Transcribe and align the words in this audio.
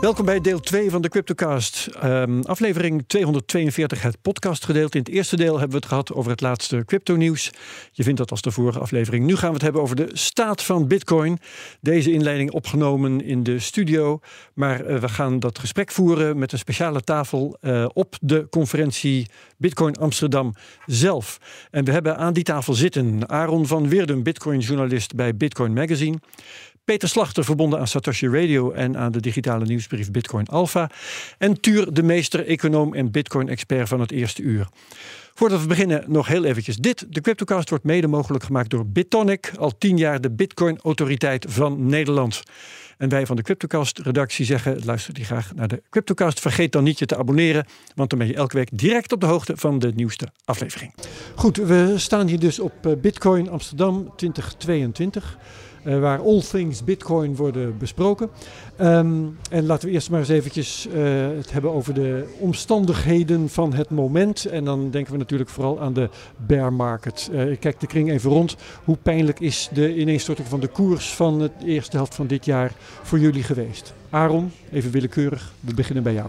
Welkom 0.00 0.24
bij 0.24 0.40
deel 0.40 0.60
2 0.60 0.90
van 0.90 1.02
de 1.02 1.08
Cryptocast. 1.08 1.88
Um, 2.04 2.42
aflevering 2.42 3.04
242, 3.06 4.02
het 4.02 4.22
podcastgedeelte. 4.22 4.96
In 4.98 5.04
het 5.04 5.12
eerste 5.12 5.36
deel 5.36 5.52
hebben 5.52 5.70
we 5.70 5.76
het 5.76 5.86
gehad 5.86 6.12
over 6.12 6.30
het 6.30 6.40
laatste 6.40 6.84
crypto-nieuws. 6.84 7.50
Je 7.92 8.02
vindt 8.02 8.18
dat 8.18 8.30
als 8.30 8.42
de 8.42 8.50
vorige 8.50 8.78
aflevering. 8.78 9.26
Nu 9.26 9.36
gaan 9.36 9.48
we 9.48 9.54
het 9.54 9.62
hebben 9.62 9.82
over 9.82 9.96
de 9.96 10.08
staat 10.12 10.62
van 10.62 10.88
Bitcoin. 10.88 11.38
Deze 11.80 12.12
inleiding 12.12 12.50
opgenomen 12.50 13.24
in 13.24 13.42
de 13.42 13.58
studio. 13.58 14.20
Maar 14.54 14.86
uh, 14.86 14.98
we 14.98 15.08
gaan 15.08 15.38
dat 15.38 15.58
gesprek 15.58 15.90
voeren 15.90 16.38
met 16.38 16.52
een 16.52 16.58
speciale 16.58 17.00
tafel 17.00 17.58
uh, 17.60 17.86
op 17.92 18.14
de 18.20 18.46
conferentie 18.50 19.26
Bitcoin 19.56 19.96
Amsterdam 19.96 20.54
zelf. 20.86 21.38
En 21.70 21.84
we 21.84 21.92
hebben 21.92 22.16
aan 22.16 22.32
die 22.32 22.44
tafel 22.44 22.74
zitten 22.74 23.28
Aaron 23.28 23.66
van 23.66 23.88
Weerden, 23.88 24.22
Bitcoin-journalist 24.22 25.14
bij 25.14 25.36
Bitcoin 25.36 25.72
Magazine. 25.72 26.18
Peter 26.86 27.08
Slachter, 27.08 27.44
verbonden 27.44 27.78
aan 27.78 27.86
Satoshi 27.86 28.28
Radio 28.28 28.70
en 28.70 28.96
aan 28.96 29.12
de 29.12 29.20
digitale 29.20 29.64
nieuwsbrief 29.64 30.10
Bitcoin 30.10 30.46
Alpha. 30.46 30.90
En 31.38 31.60
Tuur 31.60 31.92
de 31.92 32.02
Meester, 32.02 32.46
econoom 32.46 32.94
en 32.94 33.10
Bitcoin-expert 33.10 33.88
van 33.88 34.00
het 34.00 34.12
eerste 34.12 34.42
uur. 34.42 34.68
Voordat 35.34 35.60
we 35.60 35.66
beginnen, 35.66 36.04
nog 36.06 36.26
heel 36.26 36.44
eventjes 36.44 36.76
dit. 36.76 37.06
De 37.08 37.20
Cryptocast 37.20 37.68
wordt 37.68 37.84
mede 37.84 38.06
mogelijk 38.06 38.44
gemaakt 38.44 38.70
door 38.70 38.86
Bitonic, 38.86 39.52
al 39.58 39.78
tien 39.78 39.96
jaar 39.96 40.20
de 40.20 40.30
Bitcoin-autoriteit 40.30 41.46
van 41.48 41.86
Nederland. 41.86 42.42
En 42.98 43.08
wij 43.08 43.26
van 43.26 43.36
de 43.36 43.42
Cryptocast-redactie 43.42 44.44
zeggen: 44.44 44.84
luister 44.84 45.14
die 45.14 45.24
graag 45.24 45.54
naar 45.54 45.68
de 45.68 45.82
Cryptocast. 45.90 46.40
Vergeet 46.40 46.72
dan 46.72 46.84
niet 46.84 46.98
je 46.98 47.06
te 47.06 47.16
abonneren, 47.16 47.66
want 47.94 48.10
dan 48.10 48.18
ben 48.18 48.28
je 48.28 48.34
elke 48.34 48.56
week 48.56 48.68
direct 48.72 49.12
op 49.12 49.20
de 49.20 49.26
hoogte 49.26 49.56
van 49.56 49.78
de 49.78 49.92
nieuwste 49.94 50.28
aflevering. 50.44 50.94
Goed, 51.34 51.56
we 51.56 51.94
staan 51.96 52.26
hier 52.26 52.38
dus 52.38 52.58
op 52.58 52.86
eh, 52.86 52.92
Bitcoin 53.00 53.48
Amsterdam 53.48 54.12
2022. 54.16 55.38
Uh, 55.86 56.00
waar 56.00 56.20
all 56.20 56.40
things 56.40 56.84
Bitcoin 56.84 57.36
worden 57.36 57.78
besproken. 57.78 58.30
Um, 58.80 59.38
en 59.50 59.66
laten 59.66 59.88
we 59.88 59.94
eerst 59.94 60.10
maar 60.10 60.20
eens 60.20 60.28
eventjes 60.28 60.86
uh, 60.86 60.94
het 61.36 61.52
hebben 61.52 61.72
over 61.72 61.94
de 61.94 62.24
omstandigheden 62.38 63.48
van 63.48 63.74
het 63.74 63.90
moment. 63.90 64.44
En 64.44 64.64
dan 64.64 64.90
denken 64.90 65.12
we 65.12 65.18
natuurlijk 65.18 65.50
vooral 65.50 65.80
aan 65.80 65.92
de 65.92 66.08
bear 66.36 66.72
market. 66.72 67.30
Uh, 67.32 67.50
ik 67.50 67.60
kijk 67.60 67.80
de 67.80 67.86
kring 67.86 68.10
even 68.10 68.30
rond. 68.30 68.56
Hoe 68.84 68.96
pijnlijk 69.02 69.40
is 69.40 69.68
de 69.72 69.96
ineenstorting 69.96 70.48
van 70.48 70.60
de 70.60 70.68
koers 70.68 71.14
van 71.14 71.38
de 71.38 71.50
eerste 71.64 71.96
helft 71.96 72.14
van 72.14 72.26
dit 72.26 72.44
jaar 72.44 72.72
voor 73.02 73.18
jullie 73.18 73.42
geweest? 73.42 73.94
Aaron, 74.10 74.52
even 74.72 74.90
willekeurig, 74.90 75.52
we 75.60 75.74
beginnen 75.74 76.02
bij 76.02 76.14
jou. 76.14 76.28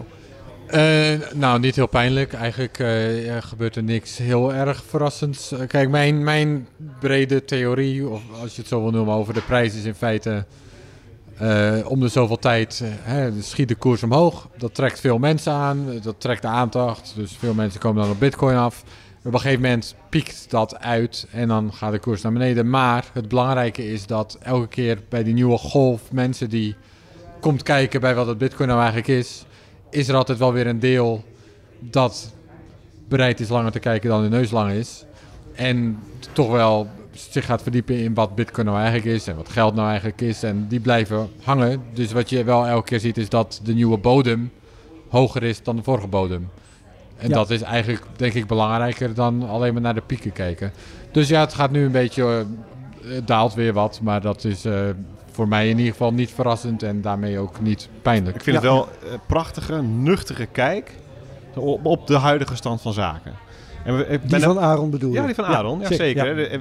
Uh, 0.74 1.30
nou, 1.34 1.60
niet 1.60 1.76
heel 1.76 1.86
pijnlijk. 1.86 2.32
Eigenlijk 2.32 2.78
uh, 2.78 3.36
gebeurt 3.40 3.76
er 3.76 3.82
niks 3.82 4.16
heel 4.16 4.54
erg 4.54 4.84
verrassends. 4.88 5.52
Uh, 5.52 5.58
kijk, 5.66 5.88
mijn, 5.88 6.24
mijn 6.24 6.68
brede 7.00 7.44
theorie, 7.44 8.08
of 8.08 8.22
als 8.40 8.54
je 8.54 8.60
het 8.60 8.70
zo 8.70 8.82
wil 8.82 8.90
noemen, 8.90 9.14
over 9.14 9.34
de 9.34 9.42
prijs 9.42 9.74
is 9.74 9.84
in 9.84 9.94
feite... 9.94 10.44
om 11.84 12.00
de 12.00 12.08
zoveel 12.08 12.38
tijd 12.38 12.82
hè, 12.84 13.42
schiet 13.42 13.68
de 13.68 13.74
koers 13.74 14.02
omhoog. 14.02 14.48
Dat 14.56 14.74
trekt 14.74 15.00
veel 15.00 15.18
mensen 15.18 15.52
aan, 15.52 16.00
dat 16.02 16.20
trekt 16.20 16.42
de 16.42 16.48
aandacht. 16.48 17.12
Dus 17.16 17.36
veel 17.38 17.54
mensen 17.54 17.80
komen 17.80 18.02
dan 18.02 18.10
op 18.10 18.18
bitcoin 18.18 18.56
af. 18.56 18.84
Op 19.24 19.34
een 19.34 19.40
gegeven 19.40 19.62
moment 19.62 19.94
piekt 20.08 20.46
dat 20.50 20.78
uit 20.78 21.26
en 21.32 21.48
dan 21.48 21.72
gaat 21.72 21.92
de 21.92 21.98
koers 21.98 22.22
naar 22.22 22.32
beneden. 22.32 22.70
Maar 22.70 23.04
het 23.12 23.28
belangrijke 23.28 23.92
is 23.92 24.06
dat 24.06 24.38
elke 24.42 24.68
keer 24.68 24.98
bij 25.08 25.22
die 25.22 25.34
nieuwe 25.34 25.58
golf 25.58 26.12
mensen 26.12 26.48
die 26.48 26.76
komt 27.40 27.62
kijken 27.62 28.00
bij 28.00 28.14
wat 28.14 28.26
het 28.26 28.38
bitcoin 28.38 28.68
nou 28.68 28.80
eigenlijk 28.80 29.08
is 29.08 29.46
is 29.90 30.08
er 30.08 30.14
altijd 30.14 30.38
wel 30.38 30.52
weer 30.52 30.66
een 30.66 30.78
deel 30.78 31.24
dat 31.78 32.32
bereid 33.08 33.40
is 33.40 33.48
langer 33.48 33.72
te 33.72 33.78
kijken 33.78 34.08
dan 34.08 34.22
de 34.22 34.28
neus 34.28 34.50
lang 34.50 34.72
is. 34.72 35.04
En 35.54 35.98
toch 36.32 36.50
wel 36.50 36.88
zich 37.12 37.44
gaat 37.44 37.62
verdiepen 37.62 37.98
in 37.98 38.14
wat 38.14 38.34
Bitcoin 38.34 38.66
nou 38.66 38.78
eigenlijk 38.78 39.06
is 39.16 39.26
en 39.26 39.36
wat 39.36 39.48
geld 39.48 39.74
nou 39.74 39.88
eigenlijk 39.88 40.20
is. 40.20 40.42
En 40.42 40.66
die 40.68 40.80
blijven 40.80 41.30
hangen. 41.42 41.82
Dus 41.92 42.12
wat 42.12 42.30
je 42.30 42.44
wel 42.44 42.66
elke 42.66 42.88
keer 42.88 43.00
ziet 43.00 43.16
is 43.16 43.28
dat 43.28 43.60
de 43.64 43.74
nieuwe 43.74 43.98
bodem 43.98 44.50
hoger 45.08 45.42
is 45.42 45.62
dan 45.62 45.76
de 45.76 45.82
vorige 45.82 46.06
bodem. 46.06 46.50
En 47.16 47.30
dat 47.30 47.50
is 47.50 47.62
eigenlijk, 47.62 48.04
denk 48.16 48.32
ik, 48.32 48.46
belangrijker 48.46 49.14
dan 49.14 49.48
alleen 49.48 49.72
maar 49.72 49.82
naar 49.82 49.94
de 49.94 50.02
pieken 50.06 50.32
kijken. 50.32 50.72
Dus 51.12 51.28
ja, 51.28 51.40
het 51.40 51.54
gaat 51.54 51.70
nu 51.70 51.84
een 51.84 51.92
beetje, 51.92 52.46
uh, 53.02 53.14
het 53.14 53.26
daalt 53.26 53.54
weer 53.54 53.72
wat, 53.72 54.00
maar 54.02 54.20
dat 54.20 54.44
is 54.44 54.66
uh, 54.66 54.88
voor 55.38 55.48
mij 55.48 55.68
in 55.68 55.76
ieder 55.76 55.92
geval 55.92 56.12
niet 56.12 56.30
verrassend 56.30 56.82
en 56.82 57.00
daarmee 57.00 57.38
ook 57.38 57.60
niet 57.60 57.88
pijnlijk. 58.02 58.36
Ik 58.36 58.42
vind 58.42 58.56
het 58.56 58.64
wel 58.64 58.88
een 59.12 59.20
prachtige, 59.26 59.82
nuchtere 59.82 60.46
kijk 60.46 60.92
op, 61.54 61.86
op 61.86 62.06
de 62.06 62.16
huidige 62.16 62.56
stand 62.56 62.80
van 62.80 62.92
zaken. 62.92 63.32
En 63.84 63.96
we, 63.96 64.06
ik 64.06 64.30
die 64.30 64.40
van 64.40 64.60
Aaron 64.60 64.90
bedoel 64.90 65.12
je? 65.12 65.20
Ja, 65.20 65.26
die 65.26 65.34
van 65.34 65.44
Aaron, 65.44 65.80
ja, 65.80 65.92
zeker. 65.92 66.38
Ik 66.48 66.60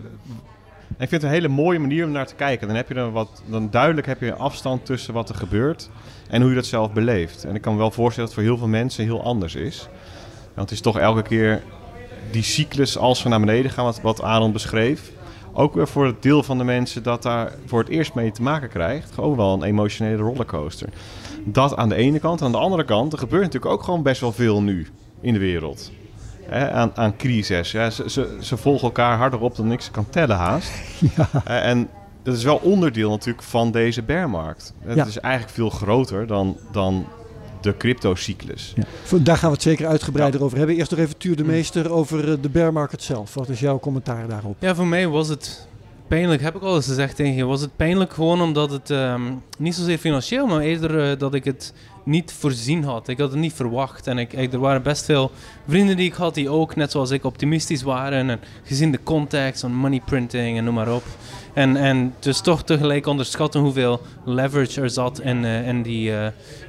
vind 0.97 1.11
het 1.11 1.23
een 1.23 1.29
hele 1.29 1.47
mooie 1.47 1.79
manier 1.79 2.05
om 2.05 2.11
naar 2.11 2.27
te 2.27 2.35
kijken. 2.35 2.67
Dan 2.67 2.75
heb 2.75 2.87
je 2.87 2.93
dan 2.93 3.11
wat, 3.11 3.41
dan 3.45 3.67
duidelijk 3.71 4.07
heb 4.07 4.21
je 4.21 4.27
een 4.27 4.37
afstand 4.37 4.85
tussen 4.85 5.13
wat 5.13 5.29
er 5.29 5.35
gebeurt 5.35 5.89
en 6.29 6.41
hoe 6.41 6.49
je 6.49 6.55
dat 6.55 6.65
zelf 6.65 6.93
beleeft. 6.93 7.43
En 7.43 7.55
ik 7.55 7.61
kan 7.61 7.73
me 7.73 7.79
wel 7.79 7.91
voorstellen 7.91 8.29
dat 8.29 8.37
het 8.37 8.45
voor 8.45 8.53
heel 8.53 8.65
veel 8.65 8.79
mensen 8.79 9.03
heel 9.03 9.23
anders 9.23 9.55
is. 9.55 9.87
Want 10.53 10.69
het 10.69 10.71
is 10.71 10.81
toch 10.81 10.97
elke 10.97 11.21
keer 11.21 11.61
die 12.31 12.43
cyclus 12.43 12.97
als 12.97 13.23
we 13.23 13.29
naar 13.29 13.39
beneden 13.39 13.71
gaan, 13.71 13.85
wat, 13.85 14.01
wat 14.01 14.21
Aaron 14.21 14.51
beschreef 14.51 15.11
ook 15.57 15.73
weer 15.73 15.87
voor 15.87 16.05
het 16.05 16.21
deel 16.21 16.43
van 16.43 16.57
de 16.57 16.63
mensen 16.63 17.03
dat 17.03 17.23
daar 17.23 17.53
voor 17.65 17.79
het 17.79 17.89
eerst 17.89 18.13
mee 18.13 18.31
te 18.31 18.41
maken 18.41 18.69
krijgt, 18.69 19.11
gewoon 19.13 19.35
wel 19.35 19.53
een 19.53 19.63
emotionele 19.63 20.21
rollercoaster. 20.21 20.89
Dat 21.43 21.75
aan 21.75 21.89
de 21.89 21.95
ene 21.95 22.19
kant. 22.19 22.41
Aan 22.41 22.51
de 22.51 22.57
andere 22.57 22.85
kant, 22.85 23.13
er 23.13 23.19
gebeurt 23.19 23.43
natuurlijk 23.43 23.71
ook 23.73 23.83
gewoon 23.83 24.03
best 24.03 24.21
wel 24.21 24.31
veel 24.31 24.61
nu 24.61 24.87
in 25.21 25.33
de 25.33 25.39
wereld. 25.39 25.91
aan, 26.51 26.91
aan 26.95 27.15
crisis. 27.15 27.71
Ja, 27.71 27.89
ze, 27.89 28.09
ze, 28.09 28.37
ze, 28.41 28.57
volgen 28.57 28.87
elkaar 28.87 29.17
harder 29.17 29.39
op 29.39 29.55
dan 29.55 29.71
ik 29.71 29.81
ze 29.81 29.91
kan 29.91 30.09
tellen 30.09 30.35
haast. 30.35 30.71
Ja. 31.15 31.43
en 31.43 31.89
dat 32.23 32.35
is 32.35 32.43
wel 32.43 32.59
onderdeel 32.63 33.09
natuurlijk 33.09 33.43
van 33.43 33.71
deze 33.71 34.03
bearmarkt. 34.03 34.73
Het 34.79 35.07
is 35.07 35.19
eigenlijk 35.19 35.53
veel 35.53 35.69
groter 35.69 36.27
dan, 36.27 36.57
dan 36.71 37.05
de 37.61 37.77
cryptocyclus. 37.77 38.73
Ja. 38.75 39.17
Daar 39.17 39.37
gaan 39.37 39.49
we 39.49 39.55
het 39.55 39.63
zeker 39.63 39.87
uitgebreider 39.87 40.43
over 40.43 40.57
hebben. 40.57 40.75
Eerst 40.75 40.91
nog 40.91 40.99
even 40.99 41.17
Tuur 41.17 41.35
de 41.35 41.43
mm. 41.43 41.49
Meester 41.49 41.91
over 41.91 42.31
eh, 42.31 42.37
de 42.41 42.49
bear 42.49 42.73
market 42.73 43.03
zelf. 43.03 43.33
Wat 43.33 43.49
is 43.49 43.59
jouw 43.59 43.79
commentaar 43.79 44.27
daarop? 44.27 44.55
Ja, 44.59 44.75
voor 44.75 44.87
mij 44.87 45.07
was 45.07 45.27
het 45.27 45.67
pijnlijk, 46.07 46.41
heb 46.41 46.55
ik 46.55 46.61
al 46.61 46.75
eens 46.75 46.87
gezegd 46.87 47.15
tegen 47.15 47.35
je. 47.35 47.45
Was 47.45 47.61
het 47.61 47.75
pijnlijk 47.75 48.13
gewoon 48.13 48.41
omdat 48.41 48.71
het 48.71 48.89
um, 48.89 49.41
niet 49.57 49.75
zozeer 49.75 49.97
financieel, 49.97 50.47
maar 50.47 50.61
eerder 50.61 51.11
uh, 51.11 51.19
dat 51.19 51.33
ik 51.33 51.43
het 51.43 51.73
niet 52.03 52.33
voorzien 52.33 52.83
had. 52.83 53.07
Ik 53.07 53.17
had 53.19 53.31
het 53.31 53.39
niet 53.39 53.53
verwacht. 53.53 54.07
En 54.07 54.17
ik, 54.17 54.33
ik, 54.33 54.53
er 54.53 54.59
waren 54.59 54.83
best 54.83 55.05
veel 55.05 55.31
vrienden 55.67 55.97
die 55.97 56.05
ik 56.05 56.13
had 56.13 56.33
die 56.33 56.49
ook, 56.49 56.75
net 56.75 56.91
zoals 56.91 57.11
ik, 57.11 57.23
optimistisch 57.23 57.81
waren. 57.81 58.29
En 58.29 58.39
gezien 58.63 58.91
de 58.91 59.03
context 59.03 59.61
van 59.61 59.73
money 59.73 60.01
printing 60.05 60.57
en 60.57 60.63
noem 60.63 60.73
maar 60.73 60.93
op. 60.93 61.03
En, 61.57 61.75
en 61.75 62.13
dus 62.19 62.41
toch 62.41 62.63
tegelijk 62.63 63.05
onderschatten 63.05 63.61
hoeveel 63.61 64.01
leverage 64.25 64.81
er 64.81 64.89
zat 64.89 65.19
in, 65.21 65.43
uh, 65.43 65.67
in, 65.67 65.81
die, 65.81 66.09
uh, 66.09 66.25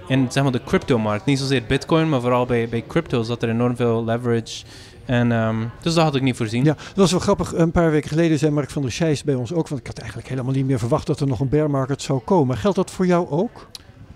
in 0.06 0.26
zeg 0.32 0.42
maar 0.42 0.52
de 0.52 0.64
crypto-markt. 0.64 1.24
Niet 1.24 1.38
zozeer 1.38 1.62
bitcoin, 1.66 2.08
maar 2.08 2.20
vooral 2.20 2.46
bij, 2.46 2.68
bij 2.68 2.84
crypto 2.86 3.22
zat 3.22 3.42
er 3.42 3.48
enorm 3.48 3.76
veel 3.76 4.04
leverage. 4.04 4.64
En, 5.04 5.32
um, 5.32 5.70
dus 5.80 5.94
dat 5.94 6.04
had 6.04 6.14
ik 6.14 6.22
niet 6.22 6.36
voorzien. 6.36 6.64
Ja, 6.64 6.74
dat 6.74 6.96
was 6.96 7.10
wel 7.10 7.20
grappig. 7.20 7.54
Een 7.54 7.70
paar 7.70 7.90
weken 7.90 8.08
geleden 8.08 8.38
zei 8.38 8.52
Mark 8.52 8.70
van 8.70 8.82
der 8.82 8.92
Scheijs 8.92 9.24
bij 9.24 9.34
ons 9.34 9.52
ook... 9.52 9.68
want 9.68 9.80
ik 9.80 9.86
had 9.86 9.98
eigenlijk 9.98 10.28
helemaal 10.28 10.52
niet 10.52 10.66
meer 10.66 10.78
verwacht 10.78 11.06
dat 11.06 11.20
er 11.20 11.26
nog 11.26 11.40
een 11.40 11.48
bear 11.48 11.70
market 11.70 12.02
zou 12.02 12.20
komen. 12.24 12.56
Geldt 12.56 12.76
dat 12.76 12.90
voor 12.90 13.06
jou 13.06 13.30
ook? 13.30 13.68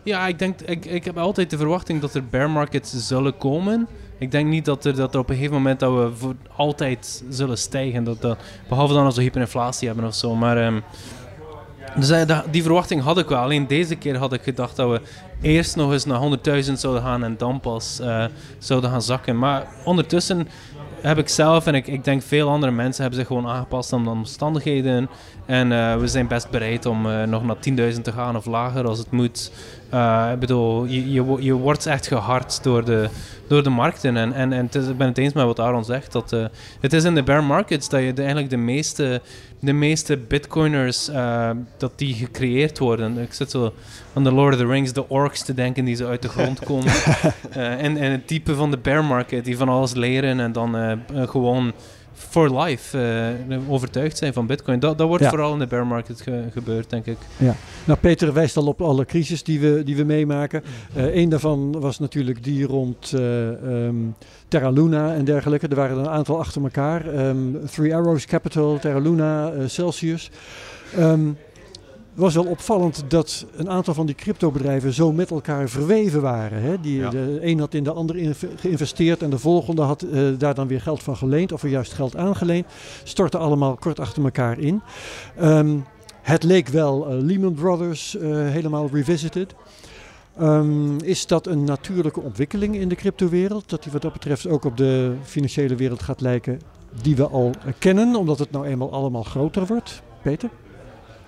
Ja, 0.02 0.26
ik, 0.26 0.38
denk, 0.38 0.60
ik, 0.60 0.84
ik 0.84 1.04
heb 1.04 1.18
altijd 1.18 1.50
de 1.50 1.56
verwachting 1.56 2.00
dat 2.00 2.14
er 2.14 2.26
bear 2.26 2.50
markets 2.50 3.06
zullen 3.06 3.36
komen. 3.36 3.88
Ik 4.22 4.30
denk 4.30 4.48
niet 4.48 4.64
dat 4.64 4.84
er, 4.84 4.96
dat 4.96 5.14
er 5.14 5.20
op 5.20 5.28
een 5.28 5.34
gegeven 5.34 5.56
moment 5.56 5.80
dat 5.80 5.92
we 5.92 6.10
voor 6.16 6.34
altijd 6.56 7.24
zullen 7.28 7.58
stijgen. 7.58 8.04
Dat, 8.04 8.20
dat, 8.20 8.38
behalve 8.68 8.94
dan 8.94 9.04
als 9.04 9.16
we 9.16 9.22
hyperinflatie 9.22 9.86
hebben 9.88 10.06
of 10.06 10.14
zo. 10.14 10.34
Maar 10.34 10.66
um, 10.66 10.82
dus 11.96 12.26
die 12.50 12.62
verwachting 12.62 13.02
had 13.02 13.18
ik 13.18 13.28
wel. 13.28 13.38
Alleen 13.38 13.66
deze 13.66 13.96
keer 13.96 14.16
had 14.16 14.32
ik 14.32 14.42
gedacht 14.42 14.76
dat 14.76 14.90
we 14.90 15.00
eerst 15.40 15.76
nog 15.76 15.92
eens 15.92 16.04
naar 16.04 16.20
100.000 16.66 16.72
zouden 16.72 17.02
gaan 17.02 17.24
en 17.24 17.36
dan 17.36 17.60
pas 17.60 18.00
uh, 18.00 18.24
zouden 18.58 18.90
gaan 18.90 19.02
zakken. 19.02 19.38
Maar 19.38 19.66
ondertussen 19.84 20.48
heb 21.00 21.18
ik 21.18 21.28
zelf 21.28 21.66
en 21.66 21.74
ik, 21.74 21.86
ik 21.86 22.04
denk 22.04 22.22
veel 22.22 22.48
andere 22.48 22.72
mensen 22.72 23.02
hebben 23.02 23.20
zich 23.20 23.28
gewoon 23.28 23.48
aangepast 23.48 23.92
aan 23.92 24.04
de 24.04 24.10
omstandigheden. 24.10 25.08
En 25.46 25.70
uh, 25.70 25.96
we 25.96 26.06
zijn 26.06 26.26
best 26.26 26.50
bereid 26.50 26.86
om 26.86 27.06
uh, 27.06 27.22
nog 27.22 27.44
naar 27.44 27.92
10.000 27.94 28.00
te 28.02 28.12
gaan 28.12 28.36
of 28.36 28.46
lager 28.46 28.86
als 28.86 28.98
het 28.98 29.10
moet. 29.10 29.52
Uh, 29.94 30.30
ik 30.32 30.38
bedoel, 30.38 30.84
je, 30.84 31.12
je, 31.12 31.36
je, 31.38 31.52
wordt 31.52 31.86
echt 31.86 32.06
gehard 32.06 32.62
door 32.62 32.84
de, 32.84 33.08
door 33.46 33.62
de 33.62 33.70
markten. 33.70 34.16
En, 34.16 34.32
en, 34.32 34.52
en 34.52 34.68
is, 34.72 34.88
ik 34.88 34.96
ben 34.96 35.06
het 35.06 35.18
eens 35.18 35.32
met 35.32 35.44
wat 35.44 35.60
Aaron 35.60 35.84
zegt. 35.84 36.12
Dat, 36.12 36.30
het 36.80 36.92
is 36.92 37.04
in 37.04 37.14
de 37.14 37.22
bear 37.22 37.44
markets 37.44 37.88
dat 37.88 38.02
je 38.02 38.12
de, 38.12 38.20
eigenlijk 38.20 38.50
de 38.50 38.56
meeste 38.56 39.20
de 39.62 39.72
meeste 39.72 40.16
bitcoiners, 40.16 41.08
uh, 41.08 41.50
dat 41.76 41.92
die 41.96 42.14
gecreëerd 42.14 42.78
worden. 42.78 43.18
Ik 43.18 43.32
zit 43.32 43.50
zo 43.50 43.72
aan 44.12 44.22
The 44.22 44.32
Lord 44.32 44.54
of 44.54 44.60
the 44.60 44.66
Rings, 44.66 44.92
de 44.92 45.08
orks 45.08 45.42
te 45.42 45.54
denken 45.54 45.84
die 45.84 45.96
zo 45.96 46.08
uit 46.08 46.22
de 46.22 46.28
grond 46.28 46.60
komen. 46.70 46.92
en, 47.50 47.96
en 47.96 48.10
het 48.10 48.26
type 48.26 48.54
van 48.54 48.70
de 48.70 48.78
bear 48.78 49.04
market, 49.04 49.44
die 49.44 49.56
van 49.56 49.68
alles 49.68 49.94
leren 49.94 50.40
en 50.40 50.52
dan 50.52 51.00
gewoon 51.14 51.72
for 52.14 52.60
life 52.60 52.98
uh, 53.48 53.70
overtuigd 53.72 54.18
zijn 54.18 54.32
van 54.32 54.46
Bitcoin. 54.46 54.80
Dat, 54.80 54.98
dat 54.98 55.08
wordt 55.08 55.26
vooral 55.26 55.52
in 55.52 55.58
de 55.58 55.66
bear 55.66 55.86
market 55.86 56.20
ge 56.20 56.44
gebeurd, 56.52 56.90
denk 56.90 57.06
ik. 57.06 57.16
Ja. 57.36 57.54
Nou, 57.84 57.98
Peter 57.98 58.32
wijst 58.32 58.56
al 58.56 58.66
op 58.66 58.82
alle 58.82 59.04
crisis 59.04 59.42
die 59.42 59.60
we, 59.60 59.82
die 59.84 59.96
we 59.96 60.04
meemaken. 60.04 60.62
Uh, 60.96 61.14
een 61.14 61.28
daarvan 61.28 61.80
was 61.80 61.98
natuurlijk 61.98 62.44
die 62.44 62.66
rond 62.66 63.12
uh, 63.14 63.46
um, 63.86 64.14
Terra 64.48 64.70
Luna 64.70 65.14
en 65.14 65.24
dergelijke. 65.24 65.68
Er 65.68 65.76
waren 65.76 65.98
een 65.98 66.08
aantal 66.08 66.38
achter 66.38 66.62
elkaar. 66.62 67.26
Um, 67.26 67.60
Three 67.66 67.94
Arrows 67.94 68.26
Capital, 68.26 68.78
Terra 68.78 68.98
Luna, 68.98 69.52
Celsius. 69.66 70.30
Um, 70.98 71.36
het 72.12 72.20
was 72.20 72.34
wel 72.34 72.44
opvallend 72.44 73.04
dat 73.08 73.46
een 73.56 73.70
aantal 73.70 73.94
van 73.94 74.06
die 74.06 74.14
cryptobedrijven 74.14 74.92
zo 74.92 75.12
met 75.12 75.30
elkaar 75.30 75.68
verweven 75.68 76.22
waren. 76.22 76.62
Hè? 76.62 76.80
Die, 76.80 76.98
ja. 76.98 77.10
De 77.10 77.38
een 77.42 77.58
had 77.58 77.74
in 77.74 77.84
de 77.84 77.92
ander 77.92 78.34
geïnvesteerd 78.56 79.22
en 79.22 79.30
de 79.30 79.38
volgende 79.38 79.82
had 79.82 80.02
uh, 80.04 80.28
daar 80.38 80.54
dan 80.54 80.68
weer 80.68 80.80
geld 80.80 81.02
van 81.02 81.16
geleend 81.16 81.52
of 81.52 81.62
er 81.62 81.68
juist 81.68 81.92
geld 81.92 82.16
aangeleend. 82.16 82.66
Stortten 83.02 83.40
allemaal 83.40 83.74
kort 83.74 84.00
achter 84.00 84.24
elkaar 84.24 84.58
in. 84.58 84.82
Um, 85.42 85.84
het 86.22 86.42
leek 86.42 86.68
wel 86.68 87.12
uh, 87.12 87.22
Lehman 87.22 87.54
Brothers 87.54 88.16
uh, 88.16 88.22
helemaal 88.48 88.88
revisited. 88.92 89.54
Um, 90.40 91.00
is 91.00 91.26
dat 91.26 91.46
een 91.46 91.64
natuurlijke 91.64 92.20
ontwikkeling 92.20 92.74
in 92.74 92.88
de 92.88 92.94
cryptowereld? 92.94 93.70
Dat 93.70 93.82
die 93.82 93.92
wat 93.92 94.02
dat 94.02 94.12
betreft 94.12 94.46
ook 94.46 94.64
op 94.64 94.76
de 94.76 95.14
financiële 95.22 95.74
wereld 95.74 96.02
gaat 96.02 96.20
lijken 96.20 96.60
die 97.02 97.16
we 97.16 97.28
al 97.28 97.50
kennen, 97.78 98.16
omdat 98.16 98.38
het 98.38 98.50
nou 98.50 98.66
eenmaal 98.66 98.92
allemaal 98.92 99.22
groter 99.22 99.66
wordt? 99.66 100.02
Peter? 100.22 100.50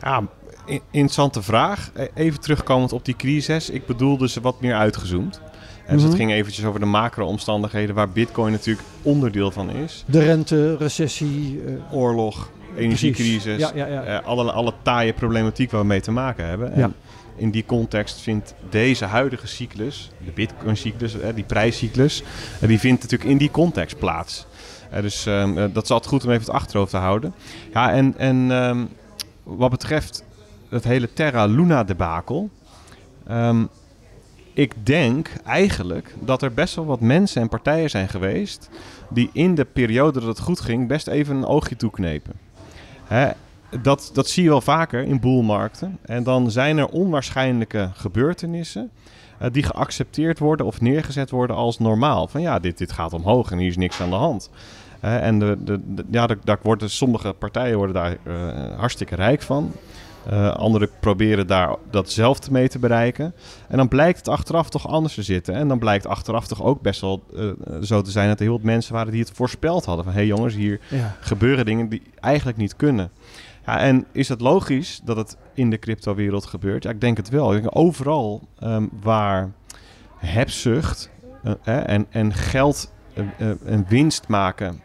Ja, 0.00 0.22
interessante 0.66 1.42
vraag. 1.42 1.90
E, 1.94 2.06
even 2.14 2.40
terugkomend 2.40 2.92
op 2.92 3.04
die 3.04 3.16
crisis. 3.16 3.70
Ik 3.70 3.86
bedoelde 3.86 4.28
ze 4.28 4.40
wat 4.40 4.60
meer 4.60 4.74
uitgezoomd. 4.74 5.40
En 5.86 5.94
dus 5.96 6.02
het 6.02 6.14
ging 6.14 6.32
eventjes 6.32 6.64
over 6.64 6.80
de 6.80 6.86
macro-omstandigheden 6.86 7.94
waar 7.94 8.08
Bitcoin 8.08 8.52
natuurlijk 8.52 8.88
onderdeel 9.02 9.50
van 9.50 9.70
is. 9.70 10.04
De 10.06 10.22
rente, 10.22 10.76
recessie, 10.76 11.62
uh, 11.66 11.92
oorlog, 11.92 12.50
energiecrisis, 12.76 13.58
ja, 13.58 13.70
ja, 13.74 13.86
ja. 13.86 14.20
Uh, 14.20 14.26
alle, 14.26 14.52
alle 14.52 14.72
taaie 14.82 15.12
problematiek 15.12 15.70
waar 15.70 15.80
we 15.80 15.86
mee 15.86 16.00
te 16.00 16.10
maken 16.10 16.46
hebben. 16.46 16.72
En 16.72 16.94
in 17.36 17.50
die 17.50 17.64
context 17.66 18.20
vindt 18.20 18.54
deze 18.70 19.04
huidige 19.04 19.46
cyclus, 19.46 20.10
de 20.24 20.30
Bitcoin-cyclus, 20.30 21.14
uh, 21.16 21.22
die 21.34 21.44
prijscyclus, 21.44 22.22
die 22.60 22.78
vindt 22.78 23.02
natuurlijk 23.02 23.30
in 23.30 23.38
die 23.38 23.50
context 23.50 23.98
plaats. 23.98 24.46
dus 25.00 25.26
um, 25.26 25.54
dat 25.54 25.82
is 25.82 25.90
altijd 25.90 26.06
goed 26.06 26.24
om 26.24 26.30
even 26.30 26.44
het 26.44 26.54
achterhoofd 26.54 26.90
te 26.90 26.96
houden. 26.96 27.34
Ja, 27.72 27.92
en, 27.92 28.14
en 28.16 28.50
um, 28.50 28.88
wat 29.42 29.70
betreft 29.70 30.24
het 30.74 30.84
hele 30.84 31.12
Terra 31.12 31.44
Luna 31.44 31.84
debakel. 31.84 32.50
Um, 33.30 33.68
ik 34.52 34.86
denk 34.86 35.30
eigenlijk 35.44 36.14
dat 36.20 36.42
er 36.42 36.54
best 36.54 36.74
wel 36.74 36.84
wat 36.84 37.00
mensen 37.00 37.42
en 37.42 37.48
partijen 37.48 37.90
zijn 37.90 38.08
geweest 38.08 38.68
die 39.10 39.30
in 39.32 39.54
de 39.54 39.64
periode 39.64 40.20
dat 40.20 40.28
het 40.28 40.40
goed 40.40 40.60
ging 40.60 40.88
best 40.88 41.06
even 41.06 41.36
een 41.36 41.46
oogje 41.46 41.76
toeknepen. 41.76 42.32
Hè, 43.04 43.30
dat, 43.82 44.10
dat 44.12 44.28
zie 44.28 44.42
je 44.42 44.48
wel 44.48 44.60
vaker 44.60 45.02
in 45.02 45.20
boelmarkten. 45.20 45.98
En 46.02 46.22
dan 46.22 46.50
zijn 46.50 46.78
er 46.78 46.88
onwaarschijnlijke 46.88 47.90
gebeurtenissen 47.94 48.90
uh, 49.42 49.48
die 49.52 49.62
geaccepteerd 49.62 50.38
worden 50.38 50.66
of 50.66 50.80
neergezet 50.80 51.30
worden 51.30 51.56
als 51.56 51.78
normaal. 51.78 52.28
Van 52.28 52.40
ja, 52.40 52.58
dit, 52.58 52.78
dit 52.78 52.92
gaat 52.92 53.12
omhoog 53.12 53.50
en 53.50 53.58
hier 53.58 53.68
is 53.68 53.76
niks 53.76 54.00
aan 54.00 54.10
de 54.10 54.16
hand. 54.16 54.50
En 55.00 55.38
de, 55.38 55.56
de, 55.64 56.04
ja, 56.10 56.28
daar 56.44 56.58
worden, 56.62 56.90
sommige 56.90 57.32
partijen 57.32 57.76
worden 57.76 57.94
daar 57.94 58.16
uh, 58.24 58.78
hartstikke 58.78 59.14
rijk 59.14 59.42
van. 59.42 59.72
Uh, 60.30 60.50
anderen 60.50 60.88
proberen 61.00 61.46
daar 61.46 61.76
datzelfde 61.90 62.50
mee 62.50 62.68
te 62.68 62.78
bereiken. 62.78 63.34
En 63.68 63.76
dan 63.76 63.88
blijkt 63.88 64.18
het 64.18 64.28
achteraf 64.28 64.68
toch 64.68 64.88
anders 64.88 65.14
te 65.14 65.22
zitten. 65.22 65.54
En 65.54 65.68
dan 65.68 65.78
blijkt 65.78 66.06
achteraf 66.06 66.46
toch 66.46 66.62
ook 66.62 66.82
best 66.82 67.00
wel 67.00 67.22
uh, 67.34 67.52
zo 67.82 68.02
te 68.02 68.10
zijn 68.10 68.28
dat 68.28 68.38
er 68.38 68.44
heel 68.44 68.56
veel 68.58 68.66
mensen 68.66 68.94
waren 68.94 69.12
die 69.12 69.20
het 69.20 69.30
voorspeld 69.34 69.84
hadden. 69.84 70.04
Van 70.04 70.12
hé 70.12 70.18
hey 70.18 70.28
jongens, 70.28 70.54
hier 70.54 70.80
ja. 70.88 71.16
gebeuren 71.20 71.64
dingen 71.64 71.88
die 71.88 72.02
eigenlijk 72.20 72.58
niet 72.58 72.76
kunnen. 72.76 73.10
Ja, 73.66 73.78
en 73.78 74.06
is 74.12 74.28
het 74.28 74.40
logisch 74.40 75.00
dat 75.04 75.16
het 75.16 75.36
in 75.54 75.70
de 75.70 75.78
cryptowereld 75.78 76.46
gebeurt? 76.46 76.82
Ja, 76.82 76.90
ik 76.90 77.00
denk 77.00 77.16
het 77.16 77.28
wel. 77.28 77.54
Ik 77.54 77.62
denk 77.62 77.76
overal 77.78 78.48
um, 78.62 78.90
waar 79.00 79.52
hebzucht 80.16 81.10
uh, 81.44 81.54
en, 81.64 82.06
en 82.10 82.32
geld 82.32 82.92
en 83.64 83.84
winst 83.88 84.28
maken 84.28 84.80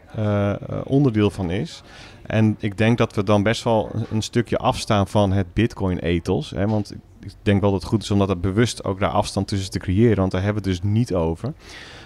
onderdeel 0.84 1.30
van 1.30 1.52
is 1.52 1.84
en 2.30 2.56
ik 2.60 2.78
denk 2.78 2.98
dat 2.98 3.16
we 3.16 3.24
dan 3.24 3.44
best 3.44 3.64
wel 3.64 3.92
een 4.12 4.22
stukje 4.22 4.58
afstaan 4.58 5.08
van 5.08 5.31
het 5.31 5.54
Bitcoin-ethos. 5.54 6.52
Want 6.52 6.92
ik 7.22 7.34
denk 7.42 7.62
wel 7.62 7.72
dat 7.72 7.80
het 7.81 7.90
goed 7.90 8.04
is 8.04 8.12
om 8.12 8.20
dat 8.20 8.42
bewust 8.42 8.84
ook 8.84 9.00
daar 9.00 9.10
afstand 9.10 9.48
tussen 9.48 9.72
te 9.72 9.80
creëren. 9.80 10.18
Want 10.18 10.31
daar 10.31 10.44
hebben 10.44 10.64
we 10.64 10.70
het 10.70 10.81
dus 10.81 10.92
niet 10.92 11.14
over. 11.14 11.54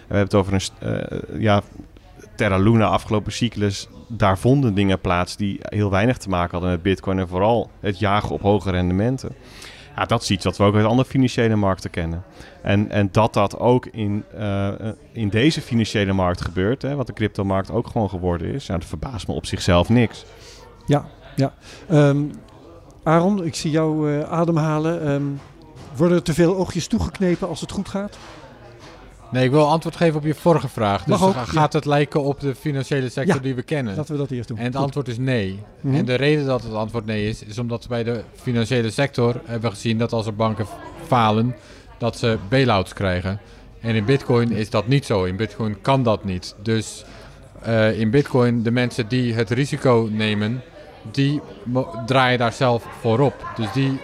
We 0.07 0.15
hebben 0.15 0.23
het 0.23 0.35
over 0.35 0.53
een. 0.53 0.61
Uh, 0.83 1.41
ja, 1.41 1.61
Terra 2.35 2.57
Luna, 2.57 2.85
afgelopen 2.85 3.31
cyclus, 3.31 3.87
daar 4.07 4.37
vonden 4.37 4.73
dingen 4.73 4.99
plaats 4.99 5.35
die 5.35 5.57
heel 5.61 5.89
weinig 5.89 6.17
te 6.17 6.29
maken 6.29 6.51
hadden 6.51 6.69
met 6.69 6.81
Bitcoin. 6.81 7.19
En 7.19 7.27
vooral 7.27 7.69
het 7.79 7.99
jagen 7.99 8.29
op 8.29 8.41
hoge 8.41 8.71
rendementen. 8.71 9.35
Ja, 9.95 10.05
dat 10.05 10.21
is 10.21 10.31
iets 10.31 10.45
wat 10.45 10.57
we 10.57 10.63
ook 10.63 10.75
uit 10.75 10.85
andere 10.85 11.09
financiële 11.09 11.55
markten 11.55 11.89
kennen. 11.89 12.23
En, 12.61 12.89
en 12.89 13.09
dat 13.11 13.33
dat 13.33 13.59
ook 13.59 13.85
in, 13.85 14.23
uh, 14.37 14.69
in 15.11 15.29
deze 15.29 15.61
financiële 15.61 16.13
markt 16.13 16.41
gebeurt, 16.41 16.81
hè, 16.81 16.95
wat 16.95 17.07
de 17.07 17.13
cryptomarkt 17.13 17.71
ook 17.71 17.87
gewoon 17.87 18.09
geworden 18.09 18.53
is, 18.53 18.65
ja, 18.65 18.77
dat 18.77 18.85
verbaast 18.85 19.27
me 19.27 19.33
op 19.33 19.45
zichzelf 19.45 19.89
niks. 19.89 20.25
Ja, 20.85 21.05
ja. 21.35 21.53
Um, 21.91 22.31
Aaron, 23.03 23.45
ik 23.45 23.55
zie 23.55 23.71
jou 23.71 24.11
uh, 24.11 24.23
ademhalen. 24.23 25.11
Um, 25.11 25.39
worden 25.95 26.17
er 26.17 26.23
te 26.23 26.33
veel 26.33 26.55
oogjes 26.55 26.87
toegeknepen 26.87 27.47
als 27.47 27.61
het 27.61 27.71
goed 27.71 27.89
gaat? 27.89 28.17
Nee, 29.33 29.43
ik 29.43 29.51
wil 29.51 29.67
antwoord 29.67 29.95
geven 29.95 30.19
op 30.19 30.25
je 30.25 30.33
vorige 30.33 30.67
vraag. 30.67 31.03
Dus 31.03 31.21
ook, 31.21 31.35
gaat 31.35 31.73
het 31.73 31.85
lijken 31.85 32.23
op 32.23 32.39
de 32.39 32.55
financiële 32.55 33.09
sector 33.09 33.41
die 33.41 33.55
we 33.55 33.61
kennen? 33.61 33.95
Laten 33.95 34.13
we 34.13 34.19
dat 34.19 34.31
eerst 34.31 34.47
doen. 34.47 34.57
En 34.57 34.63
het 34.63 34.75
Goed. 34.75 34.83
antwoord 34.83 35.07
is 35.07 35.17
nee. 35.17 35.59
-hmm. 35.81 35.95
En 35.95 36.05
de 36.05 36.15
reden 36.15 36.45
dat 36.45 36.63
het 36.63 36.73
antwoord 36.73 37.05
nee 37.05 37.29
is, 37.29 37.43
is 37.43 37.59
omdat 37.59 37.87
bij 37.87 38.03
de 38.03 38.23
financiële 38.35 38.91
sector 38.91 39.41
hebben 39.45 39.69
we 39.69 39.75
gezien 39.75 39.97
dat 39.97 40.11
als 40.11 40.25
er 40.25 40.35
banken 40.35 40.65
falen, 41.07 41.55
dat 41.97 42.17
ze 42.17 42.37
bail-outs 42.49 42.93
krijgen. 42.93 43.39
En 43.81 43.95
in 43.95 44.05
Bitcoin 44.05 44.51
is 44.51 44.69
dat 44.69 44.87
niet 44.87 45.05
zo. 45.05 45.23
In 45.23 45.35
Bitcoin 45.35 45.81
kan 45.81 46.03
dat 46.03 46.23
niet. 46.23 46.55
Dus 46.61 47.05
uh, 47.67 47.99
in 47.99 48.09
Bitcoin, 48.09 48.63
de 48.63 48.71
mensen 48.71 49.07
die 49.07 49.33
het 49.33 49.49
risico 49.49 50.09
nemen, 50.11 50.61
die 51.11 51.41
draaien 52.05 52.39
daar 52.39 52.53
zelf 52.53 52.85
voor 52.99 53.19
op. 53.19 53.47
Dus 53.55 53.71
die 53.71 53.99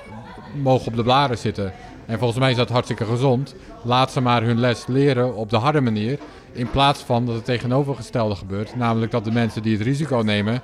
mogen 0.62 0.88
op 0.88 0.96
de 0.96 1.04
blaren 1.04 1.38
zitten. 1.38 1.74
En 2.10 2.18
volgens 2.18 2.40
mij 2.40 2.50
is 2.52 2.58
dat 2.58 2.70
hartstikke 2.70 3.06
gezond. 3.06 3.56
Laat 3.84 4.12
ze 4.12 4.22
maar 4.22 4.44
hun 4.44 4.60
les 4.60 4.88
leren 4.88 5.36
op 5.36 5.50
de 5.50 5.58
harde 5.58 5.82
manier. 5.82 6.20
In 6.52 6.70
plaats 6.70 7.02
van 7.02 7.26
dat 7.26 7.36
het 7.36 7.46
tegenovergestelde 7.46 8.36
gebeurt. 8.36 8.76
Namelijk 8.76 9.12
dat 9.12 9.24
de 9.24 9.32
mensen 9.32 9.62
die 9.62 9.78
het 9.78 9.86
risico 9.86 10.18
nemen 10.18 10.62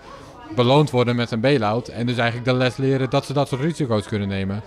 beloond 0.55 0.89
worden 0.89 1.15
met 1.15 1.31
een 1.31 1.39
bail-out. 1.39 1.87
En 1.87 2.05
dus 2.05 2.17
eigenlijk 2.17 2.49
de 2.49 2.55
les 2.55 2.77
leren 2.77 3.09
dat 3.09 3.25
ze 3.25 3.33
dat 3.33 3.47
soort 3.47 3.61
risico's 3.61 4.05
kunnen 4.05 4.27
nemen. 4.27 4.61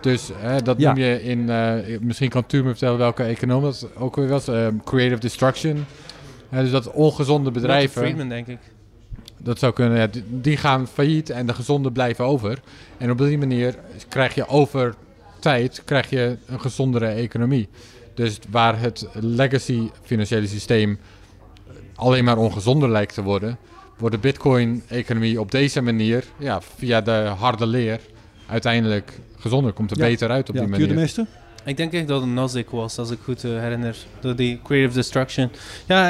Dus 0.00 0.30
hè, 0.34 0.62
dat 0.62 0.78
ja. 0.78 0.88
noem 0.92 1.02
je 1.02 1.22
in, 1.22 1.38
uh, 1.38 1.98
misschien 2.00 2.28
kan 2.28 2.46
Tuur 2.46 2.64
me 2.64 2.70
vertellen 2.70 2.98
welke 2.98 3.22
econoom 3.22 3.62
dat 3.62 3.88
ook 3.98 4.16
weer 4.16 4.28
was. 4.28 4.48
Uh, 4.48 4.66
creative 4.84 5.20
destruction. 5.20 5.86
Uh, 6.50 6.60
dus 6.60 6.70
dat 6.70 6.90
ongezonde 6.90 7.50
bedrijven. 7.50 8.02
Friedman, 8.02 8.28
denk 8.28 8.46
ik. 8.46 8.58
Dat 9.38 9.58
zou 9.58 9.72
kunnen, 9.72 9.98
ja, 9.98 10.06
die, 10.06 10.24
die 10.28 10.56
gaan 10.56 10.86
failliet 10.86 11.30
en 11.30 11.46
de 11.46 11.54
gezonde 11.54 11.92
blijven 11.92 12.24
over. 12.24 12.58
En 12.98 13.10
op 13.10 13.18
die 13.18 13.38
manier 13.38 13.74
krijg 14.08 14.34
je 14.34 14.48
over 14.48 14.94
tijd 15.38 15.82
krijg 15.84 16.10
je 16.10 16.36
een 16.46 16.60
gezondere 16.60 17.06
economie. 17.06 17.68
Dus 18.14 18.38
waar 18.50 18.80
het 18.80 19.08
legacy 19.12 19.90
financiële 20.02 20.46
systeem 20.46 20.98
alleen 21.94 22.24
maar 22.24 22.36
ongezonder 22.36 22.90
lijkt 22.90 23.14
te 23.14 23.22
worden, 23.22 23.58
wordt 23.98 24.14
de 24.14 24.20
Bitcoin-economie 24.20 25.40
op 25.40 25.50
deze 25.50 25.80
manier, 25.80 26.24
ja, 26.38 26.60
via 26.76 27.00
de 27.00 27.32
harde 27.38 27.66
leer, 27.66 28.00
uiteindelijk 28.46 29.12
gezonder. 29.38 29.72
Komt 29.72 29.90
er 29.90 29.98
ja. 29.98 30.04
beter 30.04 30.30
uit 30.30 30.48
op 30.48 30.54
ja, 30.54 30.60
die 30.60 30.70
manier. 30.70 30.88
de 30.88 30.94
meeste? 30.94 31.26
Ik 31.68 31.76
denk 31.76 31.92
echt 31.92 32.08
dat 32.08 32.20
het 32.20 32.30
Nasdaq 32.30 32.70
was, 32.70 32.98
als 32.98 33.10
ik 33.10 33.18
goed 33.24 33.44
uh, 33.44 33.60
herinner. 33.60 33.96
De, 34.20 34.34
die 34.34 34.60
Creative 34.62 34.94
Destruction. 34.94 35.50
Ja, 35.86 36.08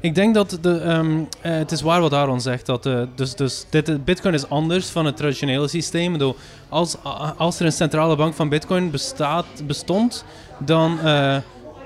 ik 0.00 0.14
denk 0.14 0.34
dat 0.34 0.58
de, 0.60 0.68
um, 0.70 1.28
het 1.40 1.72
is 1.72 1.80
waar 1.80 2.00
wat 2.00 2.14
Aaron 2.14 2.40
zegt. 2.40 2.66
Dat, 2.66 2.86
uh, 2.86 3.02
dus, 3.14 3.34
dus 3.34 3.66
dit, 3.70 4.04
Bitcoin 4.04 4.34
is 4.34 4.48
anders 4.48 4.88
van 4.88 5.04
het 5.04 5.16
traditionele 5.16 5.68
systeem. 5.68 6.34
Als, 6.68 6.96
als 7.36 7.60
er 7.60 7.66
een 7.66 7.72
centrale 7.72 8.16
bank 8.16 8.34
van 8.34 8.48
Bitcoin 8.48 8.90
bestaat, 8.90 9.46
bestond, 9.66 10.24
dan, 10.58 10.98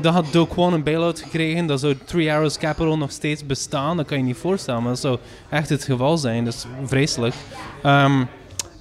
dan 0.00 0.12
had 0.12 0.24
Do 0.32 0.48
een 0.56 0.82
bailout 0.82 1.20
gekregen. 1.20 1.66
Dan 1.66 1.78
zou 1.78 1.96
Three 2.04 2.32
Arrows 2.32 2.58
Capital 2.58 2.98
nog 2.98 3.10
steeds 3.10 3.46
bestaan. 3.46 3.96
Dat 3.96 4.06
kan 4.06 4.18
je 4.18 4.24
niet 4.24 4.36
voorstellen, 4.36 4.82
maar 4.82 4.92
dat 4.92 5.00
zou 5.00 5.18
echt 5.48 5.68
het 5.68 5.84
geval 5.84 6.18
zijn. 6.18 6.44
Dat 6.44 6.54
is 6.54 6.66
vreselijk. 6.84 7.34
Um, 7.86 8.28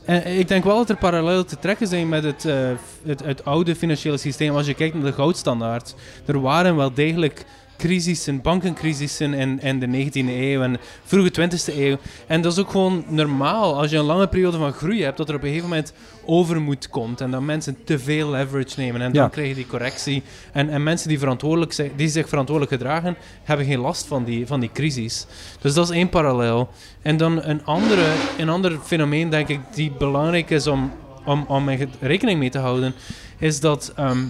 en 0.05 0.37
ik 0.37 0.47
denk 0.47 0.63
wel 0.63 0.77
dat 0.77 0.89
er 0.89 0.97
parallellen 0.97 1.45
te 1.45 1.59
trekken 1.59 1.87
zijn 1.87 2.09
met 2.09 2.23
het, 2.23 2.45
uh, 2.45 2.69
het, 3.05 3.23
het, 3.23 3.45
oude 3.45 3.75
financiële 3.75 4.17
systeem. 4.17 4.55
Als 4.55 4.65
je 4.65 4.73
kijkt 4.73 4.93
naar 4.95 5.03
de 5.03 5.13
goudstandaard. 5.13 5.95
Er 6.25 6.41
waren 6.41 6.75
wel 6.75 6.93
degelijk 6.93 7.45
crisissen, 7.87 8.41
bankencrisissen 8.41 9.33
in, 9.33 9.61
in 9.61 9.79
de 9.79 9.87
19e 9.87 10.27
eeuw 10.27 10.61
en 10.61 10.77
vroege 11.03 11.31
20e 11.41 11.75
eeuw. 11.77 11.97
En 12.27 12.41
dat 12.41 12.51
is 12.51 12.59
ook 12.59 12.69
gewoon 12.71 13.03
normaal 13.07 13.77
als 13.79 13.91
je 13.91 13.97
een 13.97 14.05
lange 14.05 14.27
periode 14.27 14.57
van 14.57 14.73
groei 14.73 15.03
hebt, 15.03 15.17
dat 15.17 15.29
er 15.29 15.35
op 15.35 15.41
een 15.41 15.47
gegeven 15.47 15.69
moment 15.69 15.93
overmoed 16.25 16.89
komt 16.89 17.21
en 17.21 17.31
dat 17.31 17.41
mensen 17.41 17.77
te 17.83 17.99
veel 17.99 18.29
leverage 18.29 18.79
nemen. 18.79 19.01
En 19.01 19.13
Ja. 19.13 19.21
dan 19.21 19.29
krijg 19.29 19.47
je 19.47 19.55
die 19.55 19.67
correctie. 19.67 20.23
En, 20.51 20.69
en 20.69 20.83
mensen 20.83 21.09
die, 21.09 21.19
verantwoordelijk 21.19 21.73
zijn, 21.73 21.91
die 21.95 22.07
zich 22.07 22.29
verantwoordelijk 22.29 22.75
gedragen, 22.75 23.15
hebben 23.43 23.65
geen 23.65 23.79
last 23.79 24.05
van 24.05 24.23
die, 24.23 24.47
van 24.47 24.59
die 24.59 24.69
crisis. 24.73 25.25
Dus 25.61 25.73
dat 25.73 25.89
is 25.89 25.95
één 25.95 26.09
parallel. 26.09 26.69
En 27.01 27.17
dan 27.17 27.43
een, 27.43 27.65
andere, 27.65 28.05
een 28.37 28.49
ander 28.49 28.79
fenomeen, 28.83 29.29
denk 29.29 29.47
ik, 29.47 29.59
die 29.73 29.91
belangrijk 29.91 30.49
is 30.49 30.67
om, 30.67 30.91
om, 31.25 31.45
om 31.47 31.69
rekening 31.99 32.39
mee 32.39 32.49
te 32.49 32.59
houden, 32.59 32.93
is 33.37 33.59
dat 33.59 33.91
ehm, 33.95 34.23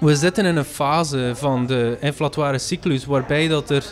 we 0.00 0.16
zitten 0.16 0.44
in 0.44 0.56
een 0.56 0.64
fase 0.64 1.32
van 1.34 1.66
de 1.66 1.96
inflatoire 2.00 2.58
cyclus 2.58 3.04
waarbij 3.04 3.48
dat 3.48 3.70
er 3.70 3.84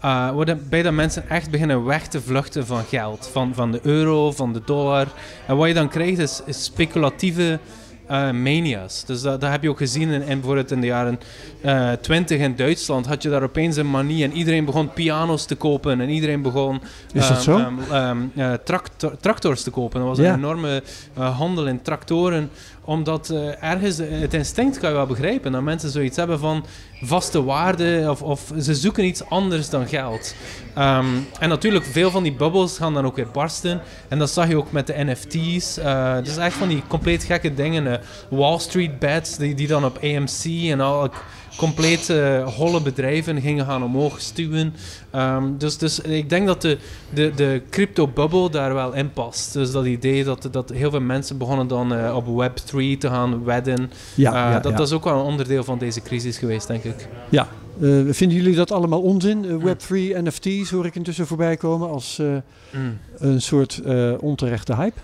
eh, 0.00 0.30
waarbij 0.30 0.82
dat 0.82 0.92
mensen 0.92 1.28
echt 1.28 1.50
beginnen 1.50 1.84
weg 1.84 2.08
te 2.08 2.20
vluchten 2.22 2.66
van 2.66 2.84
geld, 2.84 3.28
van, 3.32 3.54
van 3.54 3.72
de 3.72 3.80
euro, 3.82 4.32
van 4.32 4.52
de 4.52 4.62
dollar. 4.64 5.06
En 5.46 5.56
wat 5.56 5.68
je 5.68 5.74
dan 5.74 5.88
krijgt 5.88 6.18
is, 6.18 6.42
is 6.46 6.64
speculatieve 6.64 7.58
eh, 8.06 8.30
mania's. 8.30 9.04
Dus 9.04 9.22
dat, 9.22 9.40
dat 9.40 9.50
heb 9.50 9.62
je 9.62 9.68
ook 9.70 9.76
gezien 9.78 10.08
in, 10.10 10.22
in 10.22 10.26
bijvoorbeeld 10.38 10.70
in 10.70 10.80
de 10.80 10.86
jaren 10.86 11.20
eh 11.60 11.92
20 11.92 12.38
in 12.40 12.56
Duitsland. 12.56 13.06
Had 13.06 13.22
je 13.22 13.28
daar 13.28 13.42
opeens 13.42 13.76
een 13.76 13.90
manie 13.90 14.24
en 14.24 14.32
iedereen 14.32 14.64
begon 14.64 14.92
piano's 14.92 15.44
te 15.44 15.54
kopen 15.54 16.00
en 16.00 16.08
iedereen 16.08 16.42
begon 16.42 16.80
Is 17.12 17.28
dat 17.28 17.30
ehm, 17.36 17.40
zo? 17.40 17.58
ehm, 17.58 17.74
ehm, 17.92 18.18
eh, 18.34 18.52
tractor- 18.64 19.16
tractors 19.20 19.62
te 19.62 19.70
kopen. 19.70 20.00
Er 20.00 20.06
was 20.06 20.18
een 20.18 20.34
enorme 20.34 20.82
handel 21.14 21.66
in 21.66 21.82
tractoren 21.82 22.50
omdat 22.86 23.30
eh, 23.30 23.62
ergens 23.62 23.98
eh, 23.98 24.20
het 24.20 24.34
instinct 24.34 24.78
kan 24.78 24.90
je 24.90 24.96
wel 24.96 25.06
begrijpen 25.06 25.52
dat 25.52 25.62
mensen 25.62 25.90
zoiets 25.90 26.16
hebben 26.16 26.38
van 26.38 26.64
vaste 27.02 27.44
waarde 27.44 28.06
of, 28.10 28.22
of 28.22 28.52
ze 28.60 28.74
zoeken 28.74 29.04
iets 29.04 29.28
anders 29.28 29.70
dan 29.70 29.86
geld. 29.86 30.34
Ehm, 30.74 31.06
en 31.38 31.48
natuurlijk, 31.48 31.84
veel 31.84 32.10
van 32.10 32.22
die 32.22 32.32
bubbels 32.32 32.76
gaan 32.76 32.94
dan 32.94 33.06
ook 33.06 33.16
weer 33.16 33.30
barsten. 33.32 33.80
En 34.08 34.18
dat 34.18 34.30
zag 34.30 34.48
je 34.48 34.56
ook 34.56 34.72
met 34.72 34.86
de 34.86 35.04
NFT's. 35.04 35.78
Eh 35.78 36.14
het 36.14 36.26
is 36.26 36.36
echt 36.36 36.56
van 36.56 36.68
die 36.68 36.82
compleet 36.88 37.24
gekke 37.24 37.54
dingen. 37.54 37.92
eh, 37.92 37.98
Wall 38.28 38.58
Street 38.58 38.98
bets 38.98 39.36
die, 39.36 39.54
die 39.54 39.66
dan 39.66 39.84
op 39.84 39.98
AMC 40.02 40.70
en 40.70 40.80
al 40.80 41.10
compleet 41.56 42.10
eh, 42.10 42.54
holle 42.54 42.82
bedrijven 42.82 43.40
gingen 43.40 43.66
gaan 43.66 43.82
omhoog 43.84 44.20
stuwen. 44.20 44.74
Ehm, 45.10 45.44
dus, 45.58 45.78
dus 45.78 46.00
ik 46.00 46.28
denk 46.28 46.46
dat 46.46 46.62
de, 46.62 46.78
de, 47.14 47.32
de 47.36 47.62
crypto-bubble 47.70 48.50
daar 48.50 48.74
wel 48.74 48.92
in 48.94 49.12
past. 49.12 49.52
Dus 49.52 49.70
dat 49.72 49.86
idee 49.86 50.24
dat, 50.24 50.48
dat 50.50 50.68
heel 50.70 50.90
veel 50.90 51.00
mensen 51.00 51.38
begonnen 51.38 51.66
dan 51.68 51.94
eh, 51.94 52.16
op 52.16 52.24
Web3 52.26 52.98
te 52.98 53.08
gaan 53.08 53.44
wedden. 53.44 53.90
Ja, 54.14 54.30
Eh, 54.30 54.36
ja, 54.52 54.60
dat, 54.60 54.70
ja. 54.72 54.76
dat 54.78 54.86
is 54.86 54.92
ook 54.92 55.04
wel 55.04 55.18
een 55.18 55.24
onderdeel 55.24 55.64
van 55.64 55.78
deze 55.78 56.00
crisis 56.02 56.38
geweest, 56.38 56.66
denk 56.66 56.84
ik. 56.84 57.08
Ja. 57.28 57.48
Eh, 57.80 57.88
vinden 58.08 58.36
jullie 58.36 58.54
dat 58.54 58.72
allemaal 58.72 59.00
onzin? 59.02 59.44
Eh, 59.44 59.64
Web3, 59.74 60.22
NFT's 60.24 60.70
hoor 60.70 60.86
ik 60.86 60.94
intussen 60.94 61.26
voorbij 61.26 61.56
komen 61.56 61.88
als 61.88 62.18
eh, 62.18 62.26
Mm. 62.72 62.98
een 63.18 63.40
soort 63.42 63.80
eh, 63.84 64.12
onterechte 64.20 64.74
hype. 64.76 64.98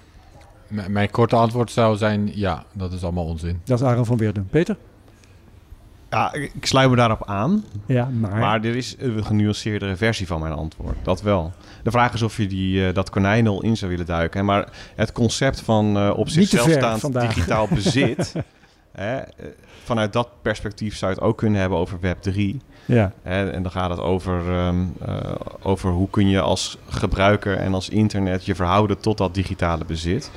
M- 0.68 0.92
mijn 0.92 1.10
korte 1.10 1.36
antwoord 1.36 1.70
zou 1.70 1.96
zijn 1.96 2.30
ja, 2.34 2.64
dat 2.72 2.92
is 2.92 3.02
allemaal 3.02 3.24
onzin. 3.24 3.60
Dat 3.64 3.80
is 3.80 3.86
Aaron 3.86 4.06
van 4.06 4.16
Weerden. 4.16 4.46
Peter? 4.50 4.76
Ja, 6.12 6.32
ik 6.32 6.66
sluit 6.66 6.90
me 6.90 6.96
daarop 6.96 7.26
aan. 7.26 7.64
Ja, 7.86 8.08
maar... 8.20 8.36
Maar 8.36 8.64
er 8.64 8.76
is 8.76 8.96
een 8.98 9.24
genuanceerdere 9.24 9.96
versie 9.96 10.26
van 10.26 10.40
mijn 10.40 10.52
antwoord. 10.52 10.96
Dat 11.02 11.22
wel. 11.22 11.52
De 11.82 11.90
vraag 11.90 12.12
is 12.12 12.22
of 12.22 12.36
je 12.36 12.46
die, 12.46 12.86
eh, 12.86 12.94
dat 12.94 13.10
konijn 13.10 13.46
al 13.46 13.62
in 13.62 13.76
zou 13.76 13.90
willen 13.90 14.06
duiken. 14.06 14.40
Hè? 14.40 14.46
Maar 14.46 14.68
het 14.96 15.12
concept 15.12 15.60
van 15.60 15.96
eh, 15.96 16.12
op 16.16 16.28
zichzelf 16.28 16.70
staand 16.70 17.00
vandaag. 17.00 17.34
digitaal 17.34 17.68
bezit... 17.74 18.32
hè, 18.92 19.16
eh, 19.16 19.46
vanuit 19.84 20.12
dat 20.12 20.28
perspectief 20.42 20.96
zou 20.96 21.12
je 21.12 21.18
het 21.18 21.26
ook 21.26 21.38
kunnen 21.38 21.60
hebben 21.60 21.78
over 21.78 21.98
Web3. 21.98 22.56
ja. 22.84 23.12
Hè? 23.22 23.50
En 23.50 23.62
dan 23.62 23.72
gaat 23.72 23.90
het 23.90 24.00
over, 24.00 24.52
ehm, 24.52 24.84
eh, 25.04 25.34
over 25.62 25.90
hoe 25.90 26.10
kun 26.10 26.28
je 26.28 26.40
als 26.40 26.78
gebruiker 26.88 27.56
en 27.56 27.74
als 27.74 27.88
internet 27.88 28.46
je 28.46 28.54
verhouden 28.54 28.98
tot 28.98 29.18
dat 29.18 29.34
digitale 29.34 29.84
bezit. 29.84 30.30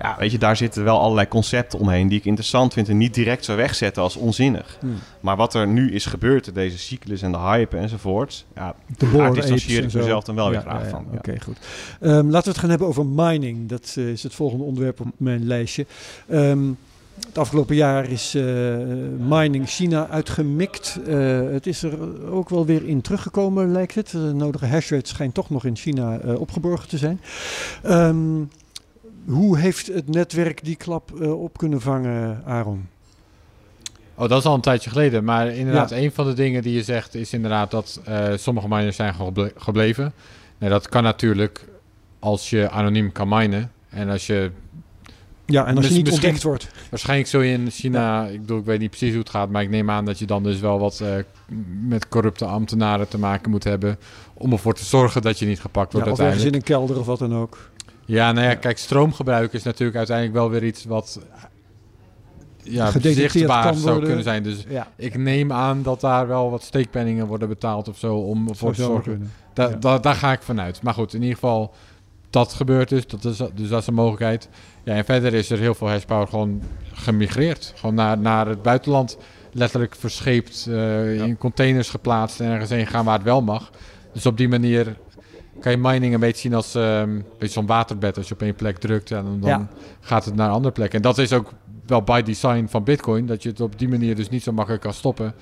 Ja, 0.00 0.16
weet 0.18 0.30
je, 0.30 0.38
daar 0.38 0.56
zitten 0.56 0.84
wel 0.84 1.00
allerlei 1.00 1.28
concepten 1.28 1.78
omheen 1.78 2.08
die 2.08 2.18
ik 2.18 2.24
interessant 2.24 2.72
vind 2.72 2.88
en 2.88 2.96
niet 2.96 3.14
direct 3.14 3.44
zou 3.44 3.58
wegzetten 3.58 4.02
als 4.02 4.16
onzinnig. 4.16 4.76
Hmm. 4.80 4.98
Maar 5.20 5.36
wat 5.36 5.54
er 5.54 5.66
nu 5.66 5.92
is 5.92 6.06
gebeurd, 6.06 6.54
deze 6.54 6.78
cyclus 6.78 7.22
en 7.22 7.32
de 7.32 7.38
hype 7.38 7.76
enzovoort, 7.76 8.44
ja, 8.54 8.74
De 8.98 9.10
daar 9.10 9.32
distancieer 9.32 9.84
ik 9.84 9.92
mezelf 9.92 10.24
dan 10.24 10.34
wel 10.34 10.50
weer 10.50 10.60
graag 10.60 10.82
ja, 10.82 10.88
van. 10.88 11.06
ja. 11.10 11.18
Oké, 11.18 11.40
goed. 11.40 11.58
Ehm, 12.00 12.12
laten 12.12 12.44
we 12.44 12.50
het 12.50 12.58
gaan 12.58 12.70
hebben 12.70 12.88
over 12.88 13.06
mining. 13.06 13.68
Dat 13.68 13.94
eh, 13.98 14.08
is 14.08 14.22
het 14.22 14.34
volgende 14.34 14.64
onderwerp 14.64 15.00
op 15.00 15.06
mijn 15.16 15.46
lijstje. 15.46 15.86
Ehm, 16.28 16.70
het 17.26 17.38
afgelopen 17.38 17.76
jaar 17.76 18.10
is 18.10 18.34
eh, 18.34 18.44
mining 19.28 19.68
China 19.68 20.08
uitgemikt. 20.08 20.98
Eh, 21.06 21.40
het 21.50 21.66
is 21.66 21.82
er 21.82 21.98
ook 22.30 22.48
wel 22.48 22.66
weer 22.66 22.84
in 22.86 23.00
teruggekomen, 23.00 23.72
lijkt 23.72 23.94
het. 23.94 24.10
De 24.10 24.18
nodige 24.18 24.66
hashrate 24.66 25.08
schijnt 25.08 25.34
toch 25.34 25.50
nog 25.50 25.64
in 25.64 25.76
China 25.76 26.16
opgeborgen 26.16 26.88
te 26.88 26.98
zijn. 26.98 27.20
Ehm, 27.82 28.42
hoe 29.26 29.58
heeft 29.58 29.86
het 29.86 30.08
netwerk 30.08 30.64
die 30.64 30.76
klap 30.76 31.20
eh, 31.20 31.42
op 31.42 31.58
kunnen 31.58 31.80
vangen, 31.80 32.42
Aaron? 32.46 32.88
Oh, 34.14 34.28
dat 34.28 34.38
is 34.38 34.44
al 34.44 34.54
een 34.54 34.60
tijdje 34.60 34.90
geleden. 34.90 35.24
Maar 35.24 35.48
inderdaad, 35.48 35.90
een 35.90 36.12
van 36.12 36.26
de 36.26 36.32
dingen 36.32 36.62
die 36.62 36.74
je 36.74 36.82
zegt 36.82 37.14
is 37.14 37.32
inderdaad 37.32 37.70
dat 37.70 38.00
eh, 38.04 38.26
sommige 38.36 38.68
miners 38.68 38.96
zijn 38.96 39.14
geble- 39.14 39.52
gebleven. 39.56 40.12
Nee, 40.58 40.70
dat 40.70 40.88
kan 40.88 41.02
natuurlijk 41.02 41.64
als 42.18 42.50
je 42.50 42.70
anoniem 42.70 43.12
kan 43.12 43.28
minen. 43.28 43.72
En 43.88 44.08
als 44.08 44.26
je 44.26 44.50
Ja, 45.46 45.66
en 45.66 45.76
als 45.76 45.88
je 45.88 45.94
niet 45.94 46.10
ontdekt 46.10 46.42
wordt. 46.42 46.68
waarschijnlijk 46.90 47.28
zo 47.28 47.40
in 47.40 47.70
China, 47.70 48.26
ik 48.26 48.40
bedoel, 48.40 48.58
ik 48.58 48.64
weet 48.64 48.78
niet 48.80 48.88
precies 48.90 49.10
hoe 49.10 49.18
het 49.18 49.30
gaat, 49.30 49.50
maar 49.50 49.62
ik 49.62 49.70
neem 49.70 49.90
aan 49.90 50.04
dat 50.04 50.18
je 50.18 50.26
dan 50.26 50.42
dus 50.42 50.60
wel 50.60 50.78
wat 50.78 51.00
eh, 51.00 51.08
met 51.88 52.08
corrupte 52.08 52.44
ambtenaren 52.44 53.08
te 53.08 53.18
maken 53.18 53.50
moet 53.50 53.64
hebben 53.64 53.98
om 54.34 54.52
ervoor 54.52 54.74
te 54.74 54.84
zorgen 54.84 55.22
dat 55.22 55.38
je 55.38 55.46
niet 55.46 55.60
gepakt 55.60 55.92
Ja, 55.92 55.98
wordt 55.98 56.12
of 56.12 56.18
ergens 56.18 56.42
uiteindelijk. 56.42 56.68
in 56.68 56.74
een 56.76 56.86
kelder 56.86 56.98
of 57.00 57.06
wat 57.06 57.18
dan 57.30 57.40
ook. 57.40 57.70
Ja, 58.06 58.32
nou 58.32 58.46
ja, 58.46 58.54
kijk, 58.54 58.78
stroomgebruik 58.78 59.52
is 59.52 59.62
natuurlijk 59.62 59.96
uiteindelijk 59.96 60.36
wel 60.36 60.50
weer 60.50 60.64
iets 60.64 60.84
wat 60.84 61.20
ja, 62.62 62.90
zichtbaar 63.00 63.64
kan 63.64 63.74
zou 63.76 64.02
kunnen 64.04 64.22
zijn. 64.22 64.42
Dus 64.42 64.64
Ja, 64.68 64.88
ik 64.96 65.16
neem 65.16 65.52
aan 65.52 65.82
dat 65.82 66.00
daar 66.00 66.26
wel 66.28 66.50
wat 66.50 66.62
steekpenningen 66.62 67.26
worden 67.26 67.48
betaald 67.48 67.88
of 67.88 67.98
zo 67.98 68.16
om 68.16 68.48
ervoor 68.48 68.56
zou 68.56 68.72
te 68.74 68.80
zo 68.82 68.86
zorgen. 68.86 69.10
kunnen. 69.12 69.32
Da- 69.52 69.68
Ja. 69.68 69.76
da- 69.76 69.98
daar 69.98 70.14
ga 70.14 70.32
ik 70.32 70.42
vanuit. 70.42 70.82
Maar 70.82 70.94
goed, 70.94 71.14
in 71.14 71.20
ieder 71.20 71.34
geval, 71.34 71.74
dat 72.30 72.52
gebeurt 72.52 72.88
dus. 72.88 73.06
Dat 73.06 73.24
is, 73.24 73.36
dus 73.54 73.68
dat 73.68 73.80
is 73.80 73.86
een 73.86 73.94
mogelijkheid. 73.94 74.48
Ja, 74.84 74.94
en 74.94 75.04
verder 75.04 75.34
is 75.34 75.50
er 75.50 75.58
heel 75.58 75.74
veel 75.74 75.88
hashpower 75.88 76.26
gewoon 76.28 76.62
gemigreerd. 76.92 77.72
Gewoon 77.76 77.94
naar, 77.94 78.18
naar 78.18 78.46
het 78.48 78.62
buitenland. 78.62 79.16
Letterlijk 79.52 79.94
verscheept, 79.94 80.66
eh, 80.70 81.14
in 81.22 81.38
containers 81.38 81.90
geplaatst 81.90 82.40
en 82.40 82.50
ergens 82.50 82.70
heen 82.70 82.86
gaan 82.86 83.04
waar 83.04 83.14
het 83.14 83.22
wel 83.24 83.42
mag. 83.42 83.70
Dus 84.12 84.26
op 84.26 84.36
die 84.36 84.48
manier 84.48 84.96
kan 85.60 85.72
je 85.72 85.78
mining 85.78 86.14
een 86.14 86.20
beetje 86.20 86.40
zien 86.40 86.54
als 86.54 86.74
ehm, 86.74 86.84
een 87.10 87.24
beetje 87.38 87.54
zo'n 87.54 87.66
waterbed. 87.66 88.16
Als 88.16 88.28
je 88.28 88.34
op 88.34 88.42
één 88.42 88.54
plek 88.54 88.78
drukt, 88.78 89.10
en 89.10 89.24
dan, 89.24 89.40
dan 89.40 89.50
Ja. 89.50 89.68
gaat 90.00 90.24
het 90.24 90.34
naar 90.34 90.46
een 90.48 90.54
andere 90.54 90.74
plek. 90.74 90.94
En 90.94 91.02
dat 91.02 91.18
is 91.18 91.32
ook 91.32 91.52
wel 91.86 92.02
by 92.02 92.22
design 92.22 92.66
van 92.68 92.84
Bitcoin. 92.84 93.26
Dat 93.26 93.42
je 93.42 93.48
het 93.48 93.60
op 93.60 93.78
die 93.78 93.88
manier 93.88 94.14
dus 94.16 94.28
niet 94.28 94.42
zo 94.42 94.52
makkelijk 94.52 94.82
kan 94.82 94.92
stoppen. 94.92 95.34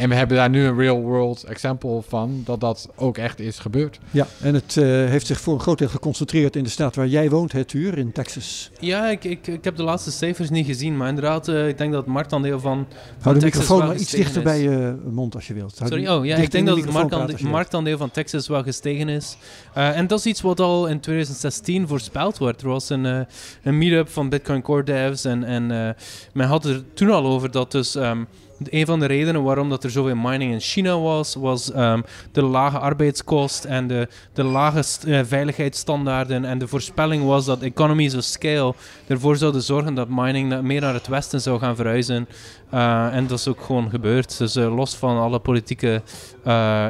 En 0.00 0.08
we 0.08 0.14
hebben 0.14 0.36
daar 0.36 0.50
nu 0.50 0.64
een 0.64 0.76
real 0.76 1.00
world 1.00 1.44
example 1.44 2.02
van 2.08 2.42
dat 2.44 2.60
dat 2.60 2.88
ook 2.96 3.18
echt 3.18 3.40
is 3.40 3.58
gebeurd. 3.58 3.98
Ja, 4.10 4.26
en 4.40 4.54
het 4.54 4.76
eh, 4.76 4.84
heeft 4.84 5.26
zich 5.26 5.40
voor 5.40 5.54
een 5.54 5.60
groot 5.60 5.78
deel 5.78 5.88
geconcentreerd 5.88 6.56
in 6.56 6.64
de 6.64 6.70
staat 6.70 6.96
waar 6.96 7.06
jij 7.06 7.30
woont, 7.30 7.52
het 7.52 7.68
Tuur, 7.68 7.98
in 7.98 8.12
Texas. 8.12 8.70
Ja, 8.78 9.08
ik, 9.08 9.24
ik, 9.24 9.46
ik 9.46 9.64
heb 9.64 9.76
de 9.76 9.82
laatste 9.82 10.10
cijfers 10.10 10.50
niet 10.50 10.66
gezien, 10.66 10.96
maar 10.96 11.08
inderdaad, 11.08 11.48
eh, 11.48 11.68
ik 11.68 11.78
denk 11.78 11.92
dat 11.92 12.04
het 12.04 12.12
marktaandeel 12.12 12.60
van, 12.60 12.86
Hou 13.20 13.34
de 13.34 13.40
Texas 13.40 13.60
microfoon 13.60 13.86
maar 13.86 13.96
iets 13.96 14.10
dichter 14.10 14.42
bij 14.42 14.62
je 14.62 14.96
mond 15.10 15.34
als 15.34 15.46
je 15.46 15.54
wilt. 15.54 15.76
Sorry, 15.76 16.06
oh 16.06 16.24
ja, 16.24 16.36
ik 16.36 16.50
denk 16.50 16.66
de 16.66 16.74
dat 16.74 16.84
het 16.84 17.42
marktaandeel, 17.42 17.98
van 17.98 18.10
Texas 18.10 18.48
wel 18.48 18.62
gestegen 18.62 19.08
is. 19.08 19.36
Eh, 19.74 19.96
en 19.96 20.06
dat 20.06 20.18
is 20.18 20.26
iets 20.26 20.40
wat 20.40 20.60
al 20.60 20.86
in 20.86 21.00
2016 21.00 21.88
voorspeld 21.88 22.38
werd. 22.38 22.62
Er 22.62 22.68
was 22.68 22.90
een, 22.90 23.06
eh, 23.06 23.20
een 23.62 23.78
meetup 23.78 24.08
van 24.08 24.28
Bitcoin 24.28 24.62
Core 24.62 24.82
Devs 24.82 25.24
en, 25.24 25.44
en 25.44 25.70
eh, 25.70 26.02
men 26.32 26.46
had 26.46 26.64
er 26.64 26.84
toen 26.94 27.10
al 27.10 27.26
over 27.26 27.50
dat 27.50 27.72
dus... 27.72 27.94
ehm, 27.94 28.22
een 28.68 28.86
van 28.86 29.00
de 29.00 29.06
redenen 29.06 29.42
waarom 29.42 29.68
dat 29.68 29.84
er 29.84 29.90
zoveel 29.90 30.16
mining 30.16 30.52
in 30.52 30.60
China 30.60 30.98
was, 30.98 31.34
was 31.34 31.72
ehm, 31.72 32.00
de 32.32 32.42
lage 32.42 32.78
arbeidskost 32.78 33.64
en 33.64 33.86
de, 33.86 34.08
de 34.32 34.42
lage 34.42 34.84
eh, 35.06 35.20
veiligheidsstandaarden. 35.24 36.44
En 36.44 36.58
de 36.58 36.68
voorspelling 36.68 37.24
was 37.24 37.44
dat 37.44 37.62
economies 37.62 38.14
of 38.14 38.24
scale 38.24 38.74
ervoor 39.06 39.36
zouden 39.36 39.62
zorgen 39.62 39.94
dat 39.94 40.08
mining 40.08 40.60
meer 40.62 40.80
naar 40.80 40.94
het 40.94 41.06
westen 41.06 41.40
zou 41.40 41.58
gaan 41.58 41.76
verhuizen. 41.76 42.28
Eh, 42.70 43.14
en 43.14 43.26
dat 43.26 43.38
is 43.38 43.48
ook 43.48 43.60
gewoon 43.60 43.90
gebeurd. 43.90 44.38
Dus 44.38 44.56
eh, 44.56 44.74
los 44.76 44.96
van 44.96 45.18
alle 45.18 45.38
politieke 45.38 46.02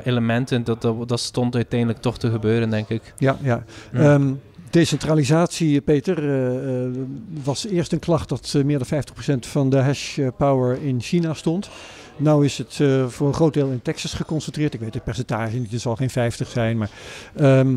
elementen, 0.04 0.64
dat, 0.64 0.82
dat, 0.82 1.08
dat 1.08 1.20
stond 1.20 1.54
uiteindelijk 1.54 2.00
toch 2.00 2.18
te 2.18 2.30
gebeuren, 2.30 2.70
denk 2.70 2.88
ik. 2.88 3.14
Ja, 3.18 3.36
ja. 3.42 3.64
Ja. 3.92 4.00
Ehm, 4.00 4.32
decentralisatie, 4.70 5.80
Peter, 5.80 6.18
eh, 6.18 6.90
was 7.42 7.66
eerst 7.66 7.92
een 7.92 7.98
klacht 7.98 8.28
dat 8.28 8.52
eh, 8.56 8.64
meer 8.64 8.78
dan 8.78 8.86
50% 8.86 9.46
van 9.46 9.70
de 9.70 9.78
hash 9.78 10.18
power 10.36 10.82
in 10.82 11.00
China 11.00 11.34
stond. 11.34 11.70
Nou 12.16 12.44
is 12.44 12.58
het 12.58 12.80
voor 13.08 13.26
een 13.28 13.34
groot 13.34 13.54
deel 13.54 13.68
in 13.68 13.82
Texas 13.82 14.12
geconcentreerd. 14.12 14.74
Ik 14.74 14.80
weet 14.80 14.94
het 14.94 15.04
percentage 15.04 15.56
niet, 15.56 15.70
het 15.70 15.80
zal 15.80 15.96
geen 15.96 16.10
50 16.10 16.48
zijn. 16.48 16.78
Maar 16.78 16.90
ehm, 17.36 17.76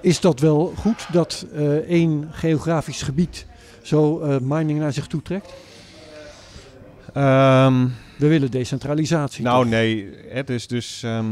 is 0.00 0.20
dat 0.20 0.40
wel 0.40 0.72
goed 0.76 1.06
dat 1.12 1.46
één 1.86 2.28
geografisch 2.30 3.02
gebied 3.02 3.46
zo 3.82 4.18
mining 4.42 4.78
naar 4.78 4.92
zich 4.92 5.06
toe 5.06 5.22
trekt? 5.22 5.52
Ehm, 7.12 7.86
We 8.18 8.28
willen 8.28 8.50
decentralisatie. 8.50 9.44
Nou, 9.44 9.62
toch? 9.62 9.72
nee. 9.72 10.10
Hè, 10.28 10.44
dus 10.44 10.66
dus 10.66 11.02
ehm, 11.02 11.26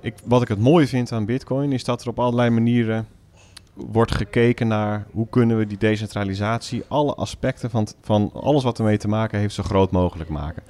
ik, 0.00 0.14
wat 0.24 0.42
ik 0.42 0.48
het 0.48 0.58
mooie 0.58 0.86
vind 0.86 1.12
aan 1.12 1.24
Bitcoin 1.24 1.72
is 1.72 1.84
dat 1.84 2.02
er 2.02 2.08
op 2.08 2.18
allerlei 2.18 2.50
manieren 2.50 3.06
wordt 3.74 4.14
gekeken 4.14 4.68
naar 4.68 5.06
hoe 5.10 5.28
kunnen 5.28 5.58
we 5.58 5.66
die 5.66 5.78
decentralisatie, 5.78 6.84
alle 6.88 7.14
aspecten 7.14 7.70
van, 7.70 7.88
van 8.00 8.30
alles 8.34 8.62
wat 8.62 8.78
ermee 8.78 8.96
te 8.96 9.08
maken 9.08 9.38
heeft, 9.38 9.54
zo 9.54 9.62
groot 9.62 9.90
mogelijk 9.90 10.30
maken. 10.30 10.62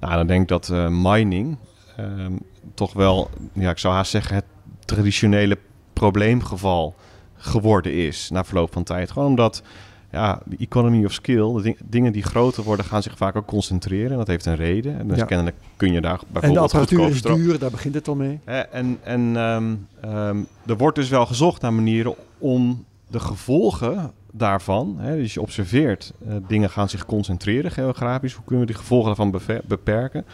Nou, 0.00 0.14
dan 0.14 0.26
denk 0.26 0.42
ik 0.42 0.48
dat 0.48 0.68
eh, 0.68 0.88
mining 0.88 1.56
ehm, 1.96 2.36
toch 2.74 2.92
wel, 2.92 3.30
ja, 3.52 3.70
ik 3.70 3.78
zou 3.78 3.94
haast 3.94 4.10
zeggen, 4.10 4.34
het 4.34 4.44
traditionele 4.84 5.58
probleemgeval 5.92 6.94
geworden 7.34 7.94
is 7.94 8.30
na 8.30 8.44
verloop 8.44 8.72
van 8.72 8.82
tijd. 8.82 9.10
Gewoon 9.10 9.28
omdat 9.28 9.62
ja, 10.12 10.40
de 10.44 10.56
economy 10.58 11.04
of 11.04 11.12
skill, 11.12 11.52
de 11.54 11.62
ding- 11.62 11.78
dingen 11.84 12.12
die 12.12 12.22
groter 12.22 12.62
worden, 12.62 12.84
gaan 12.86 13.02
zich 13.02 13.16
vaak 13.16 13.36
ook 13.36 13.46
concentreren. 13.46 14.10
En 14.10 14.16
dat 14.16 14.26
heeft 14.26 14.46
een 14.46 14.56
reden. 14.56 14.98
En 14.98 15.08
dus 15.08 15.18
Ja. 15.18 15.24
kennelijk 15.24 15.56
kun 15.76 15.92
je 15.92 16.00
daar 16.00 16.12
en 16.12 16.18
de 16.20 16.26
bijvoorbeeld 16.32 16.64
apparatuur 16.72 17.08
is 17.08 17.22
duur, 17.22 17.58
daar 17.58 17.70
begint 17.70 17.94
het 17.94 18.08
al 18.08 18.14
mee. 18.14 18.38
En 18.70 18.98
en 19.02 19.36
ehm, 19.36 19.74
ehm, 20.00 20.36
er 20.66 20.76
wordt 20.76 20.96
dus 20.96 21.08
wel 21.08 21.26
gezocht 21.26 21.62
naar 21.62 21.72
manieren 21.72 22.14
om 22.38 22.84
de 23.08 23.20
gevolgen 23.20 24.10
daarvan, 24.32 24.96
hè, 24.98 25.16
dus 25.16 25.34
je 25.34 25.40
observeert, 25.40 26.12
eh, 26.28 26.34
dingen 26.46 26.70
gaan 26.70 26.88
zich 26.88 27.06
concentreren 27.06 27.70
geografisch. 27.70 28.32
Hoe 28.34 28.44
kunnen 28.44 28.66
we 28.66 28.72
die 28.72 28.80
gevolgen 28.80 29.06
daarvan 29.06 29.40
beperken? 29.66 30.24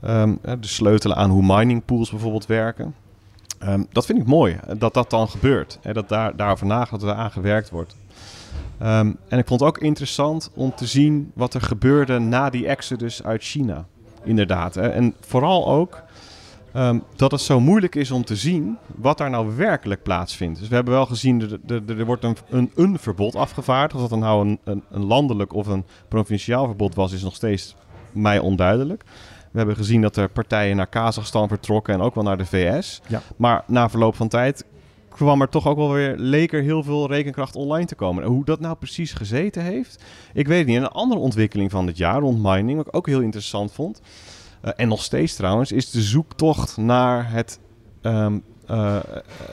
Ehm, 0.00 0.34
dus 0.60 0.74
sleutelen 0.74 1.16
aan 1.16 1.30
hoe 1.30 1.56
mining 1.56 1.84
pools 1.84 2.10
bijvoorbeeld 2.10 2.46
werken. 2.46 2.94
Dat 3.92 4.06
vind 4.06 4.18
ik 4.18 4.26
mooi, 4.26 4.54
eh, 4.66 4.74
dat 4.78 4.94
dat 4.94 5.10
dan 5.10 5.28
gebeurt. 5.28 5.78
Hè, 5.82 5.92
dat 5.92 6.08
daar, 6.08 6.36
daarover 6.36 6.66
nagedacht 6.66 7.02
dat 7.02 7.10
er 7.10 7.16
aan 7.16 7.30
gewerkt 7.30 7.70
wordt. 7.70 7.96
Ehm, 8.78 9.12
en 9.28 9.38
ik 9.38 9.46
vond 9.46 9.60
het 9.60 9.68
ook 9.68 9.78
interessant 9.78 10.50
om 10.54 10.74
te 10.74 10.86
zien 10.86 11.30
wat 11.34 11.54
er 11.54 11.60
gebeurde 11.60 12.18
na 12.18 12.50
die 12.50 12.66
exodus 12.66 13.22
uit 13.22 13.42
China. 13.42 13.86
Inderdaad. 14.24 14.74
Hè. 14.74 14.88
En 14.88 15.14
vooral 15.20 15.68
ook 15.68 16.04
Ehm, 16.76 16.98
dat 17.14 17.30
het 17.30 17.40
zo 17.40 17.60
moeilijk 17.60 17.94
is 17.94 18.10
om 18.10 18.24
te 18.24 18.36
zien 18.36 18.78
wat 18.94 19.18
daar 19.18 19.30
nou 19.30 19.56
werkelijk 19.56 20.02
plaatsvindt. 20.02 20.58
Dus 20.58 20.68
we 20.68 20.74
hebben 20.74 20.94
wel 20.94 21.06
gezien, 21.06 21.40
er, 21.40 21.58
er, 21.66 21.98
er 21.98 22.04
wordt 22.04 22.24
een, 22.24 22.36
een, 22.48 22.70
een 22.74 22.98
verbod 22.98 23.36
afgevaardigd. 23.36 23.94
Of 23.94 24.00
dat 24.00 24.10
dan 24.10 24.18
nou 24.18 24.46
een, 24.46 24.58
een, 24.64 24.82
een 24.90 25.04
landelijk 25.04 25.52
of 25.52 25.66
een 25.66 25.84
provinciaal 26.08 26.66
verbod 26.66 26.94
was, 26.94 27.12
is 27.12 27.22
nog 27.22 27.34
steeds 27.34 27.76
mij 28.12 28.38
onduidelijk. 28.38 29.04
We 29.50 29.58
hebben 29.58 29.76
gezien 29.76 30.00
dat 30.00 30.16
er 30.16 30.28
partijen 30.28 30.76
naar 30.76 30.86
Kazachstan 30.86 31.48
vertrokken 31.48 31.94
en 31.94 32.00
ook 32.00 32.14
wel 32.14 32.24
naar 32.24 32.38
de 32.38 32.46
VS. 32.46 33.00
Ja. 33.06 33.22
Maar 33.36 33.64
na 33.66 33.88
verloop 33.88 34.16
van 34.16 34.28
tijd 34.28 34.64
kwam 35.16 35.40
er 35.40 35.48
toch 35.48 35.66
ook 35.66 35.76
wel 35.76 35.92
weer, 35.92 36.14
leek 36.16 36.52
er 36.52 36.62
heel 36.62 36.82
veel 36.82 37.08
rekenkracht 37.08 37.56
online 37.56 37.86
te 37.86 37.94
komen. 37.94 38.22
En 38.22 38.28
hoe 38.28 38.44
dat 38.44 38.60
nou 38.60 38.76
precies 38.76 39.12
gezeten 39.12 39.62
heeft, 39.62 40.04
ik 40.32 40.48
weet 40.48 40.58
het 40.58 40.66
niet. 40.66 40.76
En 40.76 40.82
een 40.82 40.88
andere 40.88 41.20
ontwikkeling 41.20 41.70
van 41.70 41.86
dit 41.86 41.96
jaar 41.96 42.20
rond 42.20 42.42
mining, 42.42 42.76
wat 42.76 42.86
ik 42.86 42.96
ook 42.96 43.06
heel 43.06 43.20
interessant 43.20 43.72
vond, 43.72 44.00
eh, 44.60 44.72
en 44.76 44.88
nog 44.88 45.02
steeds 45.02 45.34
trouwens, 45.34 45.72
is 45.72 45.90
de 45.90 46.02
zoektocht 46.02 46.76
naar 46.76 47.30
het 47.30 47.60
ehm, 48.00 48.38
eh, 48.66 48.98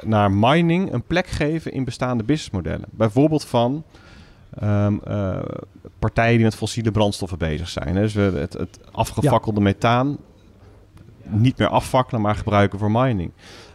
naar 0.04 0.32
mining 0.32 0.94
een 0.94 1.04
plek 1.04 1.28
geven 1.28 1.72
in 1.72 1.84
bestaande 1.84 2.24
businessmodellen. 2.24 2.88
Bijvoorbeeld 2.92 3.46
van 3.46 3.84
ehm, 4.60 4.98
eh, 5.04 5.40
partijen 6.00 6.36
die 6.36 6.44
met 6.44 6.56
fossiele 6.56 6.92
brandstoffen 6.92 7.38
bezig 7.38 7.70
zijn. 7.70 7.96
hè. 7.96 8.02
Dus 8.02 8.14
we 8.14 8.22
het, 8.22 8.54
het 8.54 8.80
afgefakkelde 8.92 9.62
methaan 9.62 10.18
niet 11.24 11.58
meer 11.58 11.68
afvakkelen, 11.68 12.22
maar 12.22 12.36
gebruiken 12.36 12.80
voor 12.80 12.92
mining. 12.92 13.32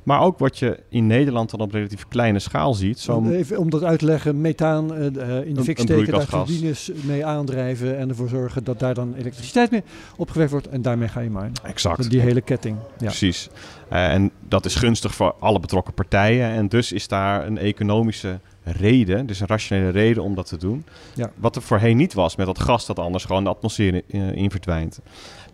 Maar 0.08 0.20
ook 0.20 0.38
wat 0.38 0.58
je 0.58 0.78
in 0.88 1.06
Nederland 1.06 1.50
dan 1.50 1.60
op 1.60 1.72
relatief 1.72 2.08
kleine 2.08 2.38
schaal 2.38 2.74
ziet. 2.74 2.98
Zo 2.98 3.30
Even 3.30 3.58
om 3.58 3.70
dat 3.70 3.82
uit 3.84 3.98
te 3.98 4.04
leggen, 4.04 4.40
methaan 4.40 4.94
eh, 4.94 5.06
eh, 5.06 5.46
in 5.46 5.52
de 5.54 5.58
Een- 5.58 5.64
fik 5.64 5.78
steken, 5.78 6.12
daar 6.12 6.26
turbines 6.26 6.90
mee 7.04 7.24
aandrijven 7.26 7.98
en 7.98 8.08
ervoor 8.08 8.28
zorgen 8.28 8.64
dat 8.64 8.78
daar 8.78 8.94
dan 8.94 9.14
elektriciteit 9.14 9.70
mee 9.70 9.82
opgewekt 10.16 10.50
wordt 10.50 10.68
en 10.68 10.82
daarmee 10.82 11.08
ga 11.08 11.20
je 11.20 11.30
minen. 11.30 11.52
exact. 11.62 12.10
Die 12.10 12.20
hele 12.20 12.40
ketting. 12.40 12.76
Ja. 12.98 13.06
Precies. 13.06 13.48
Eh, 13.88 14.12
en 14.12 14.30
dat 14.48 14.64
is 14.64 14.74
gunstig 14.74 15.14
voor 15.14 15.34
alle 15.38 15.60
betrokken 15.60 15.94
partijen. 15.94 16.48
En 16.50 16.68
dus 16.68 16.92
is 16.92 17.08
daar 17.08 17.46
een 17.46 17.58
economische 17.58 18.38
reden, 18.64 19.26
dus 19.26 19.40
een 19.40 19.46
rationele 19.46 19.90
reden 19.90 20.22
om 20.22 20.34
dat 20.34 20.46
te 20.46 20.56
doen. 20.56 20.84
Ja. 21.14 21.30
Wat 21.36 21.56
er 21.56 21.62
voorheen 21.62 21.96
niet 21.96 22.14
was 22.14 22.36
met 22.36 22.46
dat 22.46 22.60
gas 22.60 22.86
dat 22.86 22.98
anders 22.98 23.24
gewoon 23.24 23.44
de 23.44 23.50
atmosfeer 23.50 24.02
in, 24.06 24.34
in 24.34 24.50
verdwijnt. 24.50 25.00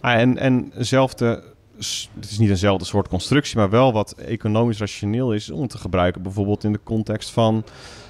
Ah, 0.01 0.21
en, 0.21 0.39
en 0.39 0.73
eenzelfde, 0.77 1.43
s- 1.43 1.54
het 2.15 2.31
is 2.31 2.39
niet 2.39 2.51
eenzelfde 2.51 2.85
soort 2.85 3.09
constructie, 3.09 3.57
maar 3.57 3.71
wel 3.71 3.93
wat 3.93 4.13
economisch 4.13 4.79
rationeel 4.79 5.33
is 5.33 5.51
om 5.51 5.67
te 5.67 5.79
gebruiken. 5.79 6.23
Bijvoorbeeld 6.23 6.65
in 6.65 6.73
de 6.73 6.81
context 6.85 7.31
van 7.31 7.65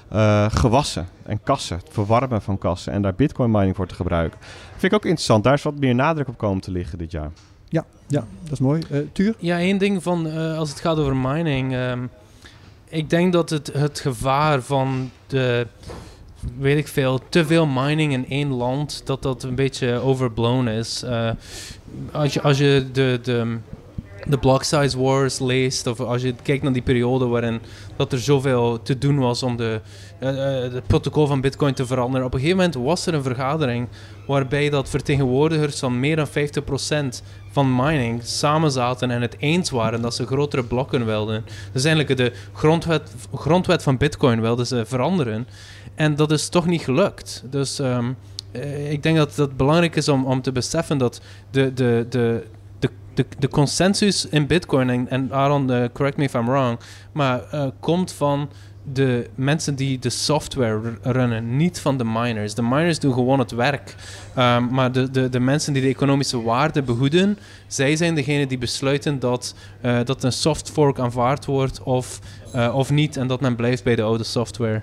eh, 0.09 0.47
gewassen 0.49 1.09
en 1.23 1.43
kassen, 1.43 1.77
het 1.77 1.89
verwarmen 1.91 2.43
van 2.43 2.59
kassen 2.59 2.93
en 2.93 3.03
daar 3.03 3.15
bitcoin 3.15 3.51
mining 3.51 3.77
voor 3.77 3.87
te 3.87 3.95
gebruiken. 3.95 4.39
Vind 4.71 4.83
ik 4.83 4.95
ook 4.95 5.05
interessant. 5.05 5.45
Daar 5.45 5.55
is 5.55 5.63
wat 5.63 5.79
meer 5.79 5.95
nadruk 5.95 6.29
op 6.29 6.39
komen 6.39 6.61
te 6.61 6.71
liggen 6.71 6.99
dit 6.99 7.11
jaar. 7.11 7.31
Ja, 7.69 7.85
ja, 8.07 8.27
dat 8.43 8.53
is 8.53 8.59
mooi. 8.59 8.83
Eh 8.91 8.99
Tuur? 9.13 9.35
Ja, 9.39 9.59
één 9.59 9.79
ding 9.79 10.03
van 10.03 10.27
eh, 10.29 10.59
als 10.59 10.69
het 10.71 10.81
gaat 10.81 10.99
over 10.99 11.17
mining. 11.17 11.73
ehm, 11.75 12.07
ik 12.89 13.11
denk 13.11 13.33
dat 13.33 13.51
het, 13.51 13.73
het 13.73 14.01
gevaar 14.01 14.63
van 14.63 15.11
de, 15.27 15.67
weet 16.59 16.79
ik 16.79 16.89
veel, 16.89 17.21
te 17.29 17.47
veel 17.47 17.67
mining 17.67 18.13
in 18.13 18.29
één 18.29 18.49
land, 18.49 19.03
dat 19.05 19.23
dat 19.23 19.43
een 19.43 19.55
beetje 19.55 19.99
overblown 19.99 20.67
is. 20.67 21.03
Eh, 21.03 21.31
als 22.43 22.59
je, 22.59 22.87
de, 22.93 23.19
de, 23.23 23.59
de 24.27 24.39
block 24.39 24.63
size 24.63 24.99
wars 24.99 25.39
leest, 25.39 25.87
of 25.87 26.01
als 26.01 26.23
je 26.23 26.35
kijkt 26.43 26.63
naar 26.63 26.73
die 26.73 26.83
periode 26.83 27.27
waarin 27.27 27.61
dat 27.97 28.13
er 28.13 28.19
zoveel 28.19 28.83
te 28.83 28.99
doen 28.99 29.19
was 29.19 29.43
om 29.43 29.57
de, 29.57 29.81
eh, 30.19 30.65
eh, 30.65 30.73
het 30.73 30.87
protocol 30.87 31.27
van 31.27 31.41
Bitcoin 31.41 31.75
te 31.75 31.87
veranderen. 31.87 32.27
Op 32.27 32.35
een 32.35 32.41
gegeven 32.41 32.59
moment 32.59 32.77
was 32.85 33.07
er 33.07 33.15
een 33.15 33.23
vergadering 33.23 33.89
waarbij 34.27 34.71
dat 34.71 34.89
vertegenwoordigers 34.89 35.79
van 35.79 36.01
meer 36.01 36.17
dan 36.17 36.27
50% 36.27 37.23
van 37.51 37.77
mining 37.77 38.21
samen 38.25 38.71
zaten 38.71 39.11
en 39.11 39.23
het 39.23 39.37
eens 39.39 39.71
waren 39.71 40.03
dat 40.03 40.15
ze 40.15 40.27
grotere 40.27 40.65
blokken 40.65 41.07
wilden. 41.07 41.45
Dus 41.73 41.85
eigenlijk 41.85 42.17
de 42.17 42.33
grondwet, 42.53 43.15
grondwet 43.35 43.83
van 43.83 43.97
Bitcoin 43.97 44.41
wilden 44.41 44.67
ze 44.67 44.85
veranderen. 44.87 45.47
En 45.95 46.17
dat 46.17 46.31
is 46.31 46.49
toch 46.49 46.67
niet 46.67 46.83
gelukt. 46.83 47.45
Dus 47.51 47.79
ehm, 47.79 48.13
eh, 48.55 48.93
ik 48.93 49.03
denk 49.03 49.17
dat 49.17 49.37
het 49.37 49.57
belangrijk 49.57 49.97
is 49.97 50.09
om, 50.09 50.25
om 50.25 50.43
te 50.43 50.53
beseffen 50.53 50.99
dat 50.99 51.21
de, 51.51 51.73
de, 51.73 52.07
de, 52.09 52.47
de, 52.79 52.91
de, 53.15 53.27
de 53.39 53.49
consensus 53.49 54.27
in 54.27 54.47
Bitcoin, 54.47 54.91
en, 54.91 55.09
en 55.09 55.33
Aaron, 55.33 55.73
eh, 55.73 55.85
correct 55.93 56.17
me 56.17 56.25
if 56.25 56.35
I'm 56.35 56.47
wrong, 56.47 56.79
maar 57.13 57.43
eh, 57.51 57.67
komt 57.81 58.13
van 58.13 58.49
de 58.93 59.31
mensen 59.35 59.75
die 59.75 59.99
de 59.99 60.11
software 60.11 60.81
runnen, 61.03 61.57
niet 61.57 61.81
van 61.81 61.99
de 61.99 62.05
miners. 62.05 62.55
De 62.55 62.63
miners 62.63 62.99
doen 62.99 63.13
gewoon 63.13 63.39
het 63.39 63.51
werk. 63.51 63.95
Ehm, 64.35 64.67
maar 64.67 64.93
de, 64.93 65.11
de, 65.11 65.29
de 65.29 65.41
mensen 65.41 65.73
die 65.73 65.83
de 65.83 65.89
economische 65.89 66.43
waarde 66.43 66.83
behoeden, 66.83 67.39
zij 67.67 67.97
zijn 67.97 68.15
degene 68.15 68.47
die 68.47 68.59
besluiten 68.59 69.19
dat, 69.19 69.55
eh, 69.81 69.99
dat 70.05 70.25
een 70.25 70.33
soft 70.33 70.71
fork 70.71 70.99
aanvaard 70.99 71.45
wordt 71.45 71.83
of, 71.83 72.21
eh, 72.53 72.75
of 72.75 72.91
niet 72.91 73.17
en 73.17 73.27
dat 73.27 73.41
men 73.41 73.57
blijft 73.57 73.85
bij 73.85 73.97
de 73.97 74.03
oude 74.03 74.25
software. 74.25 74.83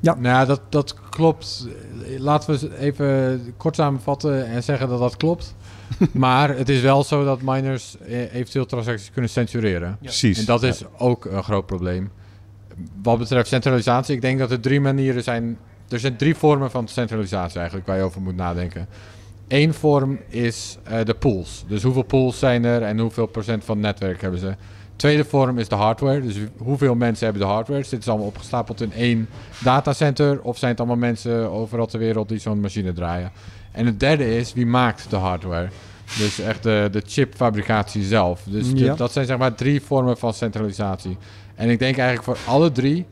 Nou 0.00 0.22
ja, 0.22 0.44
dat, 0.44 0.60
dat 0.68 0.94
klopt. 1.10 1.66
Laten 2.18 2.54
we 2.54 2.66
het 2.66 2.78
even 2.78 3.40
kort 3.56 3.74
samenvatten 3.74 4.46
en 4.46 4.62
zeggen 4.62 4.88
dat 4.88 4.98
dat 4.98 5.16
klopt. 5.16 5.54
maar 6.12 6.56
het 6.56 6.68
is 6.68 6.80
wel 6.80 7.04
zo 7.04 7.24
dat 7.24 7.42
miners 7.42 7.96
eh, 7.98 8.34
eventueel 8.34 8.66
transacties 8.66 9.10
kunnen 9.10 9.30
censureren. 9.30 9.96
Precies. 10.00 10.38
En 10.38 10.44
dat 10.44 10.62
is 10.62 10.82
ook 10.98 11.24
een 11.24 11.42
groot 11.42 11.66
probleem. 11.66 12.10
Wat 13.02 13.18
betreft 13.18 13.48
centralisatie, 13.48 14.14
ik 14.14 14.20
denk 14.20 14.38
dat 14.38 14.50
er 14.50 14.60
drie 14.60 14.80
manieren 14.80 15.22
zijn. 15.22 15.58
Er 15.88 15.98
zijn 15.98 16.16
drie 16.16 16.34
vormen 16.34 16.70
van 16.70 16.88
centralisatie 16.88 17.58
eigenlijk 17.58 17.86
waar 17.86 17.96
je 17.96 18.02
over 18.02 18.20
moet 18.20 18.36
nadenken. 18.36 18.88
Eén 19.48 19.74
vorm 19.74 20.18
is 20.28 20.78
eh, 20.82 21.04
de 21.04 21.14
pools. 21.14 21.64
Dus 21.68 21.82
hoeveel 21.82 22.02
pools 22.02 22.38
zijn 22.38 22.64
er 22.64 22.82
en 22.82 22.98
hoeveel 22.98 23.26
procent 23.26 23.64
van 23.64 23.76
het 23.76 23.86
netwerk 23.86 24.20
hebben 24.20 24.40
ze. 24.40 24.54
Tweede 24.96 25.24
vorm 25.24 25.58
is 25.58 25.68
de 25.68 25.74
hardware. 25.74 26.20
Dus 26.20 26.36
hoeveel 26.56 26.94
mensen 26.94 27.24
hebben 27.24 27.42
de 27.46 27.52
hardware? 27.52 27.80
Zitten 27.82 28.02
ze 28.02 28.10
allemaal 28.10 28.28
opgestapeld 28.28 28.80
in 28.80 28.92
één 28.92 29.28
datacenter? 29.64 30.42
Of 30.42 30.58
zijn 30.58 30.70
het 30.70 30.80
allemaal 30.80 30.98
mensen 30.98 31.50
overal 31.50 31.86
ter 31.86 31.98
wereld 31.98 32.28
die 32.28 32.38
zo'n 32.38 32.60
machine 32.60 32.92
draaien? 32.92 33.30
En 33.72 33.86
het 33.86 34.00
derde 34.00 34.36
is, 34.36 34.52
wie 34.52 34.66
maakt 34.66 35.10
de 35.10 35.16
hardware? 35.16 35.68
Dus 36.18 36.38
echt 36.40 36.62
de, 36.62 36.88
de 36.92 37.02
chipfabricatie 37.06 38.02
zelf. 38.02 38.42
Dus 38.44 38.70
Ja. 38.74 38.94
dat 38.94 39.12
zijn 39.12 39.26
zeg 39.26 39.38
maar 39.38 39.54
drie 39.54 39.80
vormen 39.82 40.18
van 40.18 40.34
centralisatie. 40.34 41.16
En 41.54 41.68
ik 41.70 41.78
denk 41.78 41.96
eigenlijk 41.98 42.38
voor 42.38 42.52
alle 42.54 42.72
drie 42.72 43.06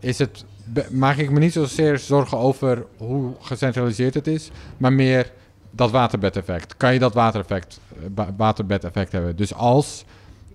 is 0.00 0.18
het, 0.18 0.44
maak 0.90 1.16
ik 1.16 1.30
me 1.30 1.38
niet 1.38 1.52
zozeer 1.52 1.98
zorgen 1.98 2.38
over 2.38 2.84
hoe 2.96 3.32
gecentraliseerd 3.40 4.14
het 4.14 4.26
is, 4.26 4.50
maar 4.76 4.92
meer 4.92 5.30
dat 5.70 5.90
waterbedeffect. 5.90 6.76
Kan 6.76 6.92
je 6.92 6.98
dat 6.98 7.14
watereffect, 7.14 7.80
eh, 8.16 8.24
waterbedeffect 8.36 9.12
hebben? 9.12 9.36
Dus 9.36 9.54
als 9.54 10.04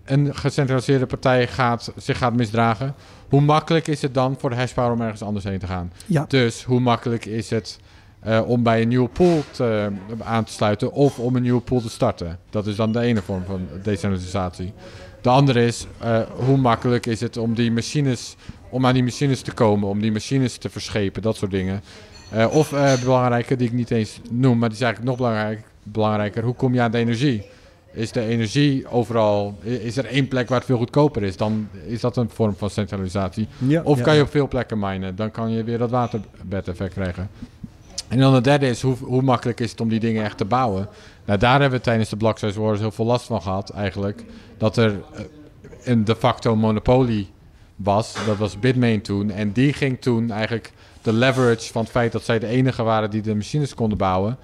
een 0.05 0.35
gecentraliseerde 0.35 1.05
partij 1.05 1.47
gaat, 1.47 1.93
zich 1.95 2.17
gaat 2.17 2.35
misdragen, 2.35 2.95
hoe 3.29 3.41
makkelijk 3.41 3.87
is 3.87 4.01
het 4.01 4.13
dan 4.13 4.35
voor 4.39 4.49
de 4.49 4.55
hashpower 4.55 4.91
om 4.91 5.01
ergens 5.01 5.21
anders 5.21 5.45
heen 5.45 5.59
te 5.59 5.67
gaan? 5.67 5.91
Ja. 6.05 6.25
Dus 6.27 6.63
hoe 6.63 6.79
makkelijk 6.79 7.25
is 7.25 7.49
het 7.49 7.79
eh, 8.19 8.41
om 8.45 8.63
bij 8.63 8.81
een 8.81 8.87
nieuwe 8.87 9.09
pool 9.09 9.43
te, 9.51 9.91
aan 10.19 10.43
te 10.43 10.51
sluiten 10.51 10.91
of 10.91 11.19
om 11.19 11.35
een 11.35 11.41
nieuwe 11.41 11.61
pool 11.61 11.81
te 11.81 11.89
starten? 11.89 12.39
Dat 12.49 12.67
is 12.67 12.75
dan 12.75 12.91
de 12.91 12.99
ene 12.99 13.21
vorm 13.21 13.43
van 13.45 13.67
decentralisatie. 13.83 14.73
De 15.21 15.29
andere 15.29 15.65
is, 15.65 15.87
eh, 15.99 16.19
hoe 16.45 16.57
makkelijk 16.57 17.05
is 17.05 17.19
het 17.19 17.37
om 17.37 17.53
die 17.53 17.71
machines, 17.71 18.35
om 18.69 18.85
aan 18.85 18.93
die 18.93 19.03
machines 19.03 19.41
te 19.41 19.51
komen, 19.51 19.89
om 19.89 20.01
die 20.01 20.11
machines 20.11 20.57
te 20.57 20.69
verschepen, 20.69 21.21
dat 21.21 21.35
soort 21.35 21.51
dingen. 21.51 21.81
Eh, 22.29 22.55
of 22.55 22.73
eh 22.73 23.01
belangrijke, 23.03 23.55
die 23.55 23.67
ik 23.67 23.73
niet 23.73 23.91
eens 23.91 24.19
noem, 24.31 24.57
maar 24.57 24.69
die 24.69 24.77
is 24.77 24.83
eigenlijk 24.83 25.17
nog 25.17 25.27
belangrijk, 25.27 25.63
belangrijker, 25.83 26.43
hoe 26.43 26.55
kom 26.55 26.73
je 26.73 26.81
aan 26.81 26.91
de 26.91 26.97
energie? 26.97 27.45
Is 27.93 28.11
de 28.11 28.21
energie 28.21 28.87
overal, 28.87 29.57
is 29.63 29.97
er 29.97 30.05
één 30.05 30.27
plek 30.27 30.49
waar 30.49 30.57
het 30.57 30.67
veel 30.67 30.77
goedkoper 30.77 31.23
is? 31.23 31.37
Dan 31.37 31.67
is 31.85 32.01
dat 32.01 32.17
een 32.17 32.29
vorm 32.29 32.55
van 32.55 32.69
centralisatie. 32.69 33.47
Ja, 33.57 33.81
Of 33.83 33.97
ja, 33.97 34.03
kan 34.03 34.15
je 34.15 34.21
op 34.21 34.29
veel 34.29 34.47
plekken 34.47 34.79
minen? 34.79 35.15
Dan 35.15 35.31
kan 35.31 35.51
je 35.51 35.63
weer 35.63 35.77
dat 35.77 35.89
waterbed-effect 35.89 36.93
krijgen. 36.93 37.29
En 38.07 38.19
dan 38.19 38.33
de 38.33 38.41
derde 38.41 38.67
is, 38.67 38.81
hoe, 38.81 38.95
hoe 38.95 39.21
makkelijk 39.21 39.59
is 39.59 39.71
het 39.71 39.81
om 39.81 39.89
die 39.89 39.99
dingen 39.99 40.23
echt 40.23 40.37
te 40.37 40.45
bouwen? 40.45 40.87
Nou, 41.25 41.39
daar 41.39 41.61
hebben 41.61 41.79
we 41.79 41.85
tijdens 41.85 42.09
de 42.09 42.17
Block 42.17 42.37
Size 42.37 42.61
Wars 42.61 42.79
heel 42.79 42.91
veel 42.91 43.05
last 43.05 43.25
van 43.25 43.41
gehad, 43.41 43.69
eigenlijk. 43.69 44.23
Dat 44.57 44.77
er 44.77 44.91
eh, 45.13 45.23
een 45.83 46.05
de 46.05 46.15
facto 46.15 46.55
monopolie 46.55 47.29
was. 47.75 48.15
Dat 48.25 48.37
was 48.37 48.59
Bitmain 48.59 49.01
toen. 49.01 49.31
En 49.31 49.51
die 49.51 49.73
ging 49.73 50.01
toen 50.01 50.31
eigenlijk 50.31 50.71
de 51.01 51.13
leverage 51.13 51.71
van 51.71 51.81
het 51.81 51.91
feit 51.91 52.11
dat 52.11 52.23
zij 52.23 52.39
de 52.39 52.47
enige 52.47 52.83
waren 52.83 53.09
die 53.09 53.21
de 53.21 53.35
machines 53.35 53.73
konden 53.73 53.97
bouwen. 53.97 54.37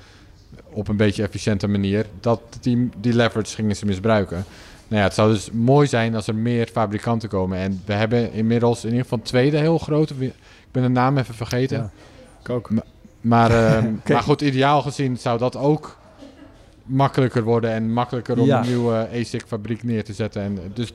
Op 0.77 0.87
een 0.87 0.97
beetje 0.97 1.23
efficiënte 1.23 1.67
manier. 1.67 2.05
Dat 2.19 2.41
die, 2.61 2.89
die 2.97 3.13
leverage 3.13 3.55
gingen 3.55 3.75
ze 3.75 3.85
misbruiken. 3.85 4.45
Nou 4.87 5.01
ja, 5.01 5.07
het 5.07 5.13
zou 5.13 5.31
dus 5.31 5.51
mooi 5.51 5.87
zijn 5.87 6.15
als 6.15 6.27
er 6.27 6.35
meer 6.35 6.67
fabrikanten 6.67 7.29
komen. 7.29 7.57
En 7.57 7.81
we 7.85 7.93
hebben 7.93 8.31
inmiddels 8.33 8.83
in 8.83 8.89
ieder 8.89 9.03
geval 9.03 9.19
tweede 9.21 9.57
heel 9.57 9.77
grote. 9.77 10.13
Ik 10.25 10.33
ben 10.71 10.83
de 10.83 10.89
naam 10.89 11.17
even 11.17 11.33
vergeten. 11.33 11.77
Ja, 11.77 11.91
ik 12.41 12.49
ook. 12.49 12.69
Maar, 13.21 13.51
ehm, 13.65 13.93
Oké. 13.99 14.13
maar 14.13 14.21
goed, 14.23 14.41
ideaal 14.41 14.81
gezien 14.81 15.17
zou 15.17 15.37
dat 15.37 15.55
ook 15.55 15.97
makkelijker 16.83 17.43
worden. 17.43 17.71
En 17.71 17.93
makkelijker 17.93 18.39
om 18.39 18.45
Ja. 18.45 18.59
een 18.59 18.67
nieuwe 18.67 19.07
ASIC-fabriek 19.13 19.83
neer 19.83 20.03
te 20.03 20.13
zetten. 20.13 20.41
En 20.41 20.59
dus 20.73 20.93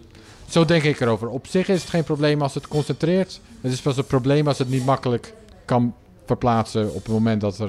zo 0.49 0.64
denk 0.64 0.83
ik 0.83 1.01
erover. 1.01 1.29
Op 1.29 1.47
zich 1.47 1.68
is 1.68 1.81
het 1.81 1.90
geen 1.90 2.05
probleem 2.05 2.42
als 2.42 2.55
het 2.55 2.68
concentreert. 2.68 3.40
Het 3.61 3.73
is 3.73 3.81
pas 3.81 3.97
een 3.97 4.07
probleem 4.07 4.49
als 4.49 4.59
het 4.59 4.68
niet 4.68 4.85
makkelijk 4.85 5.35
kan 5.64 5.95
verplaatsen 6.27 6.88
op 6.95 7.03
het 7.03 7.12
moment 7.12 7.40
dat 7.40 7.59
er 7.59 7.68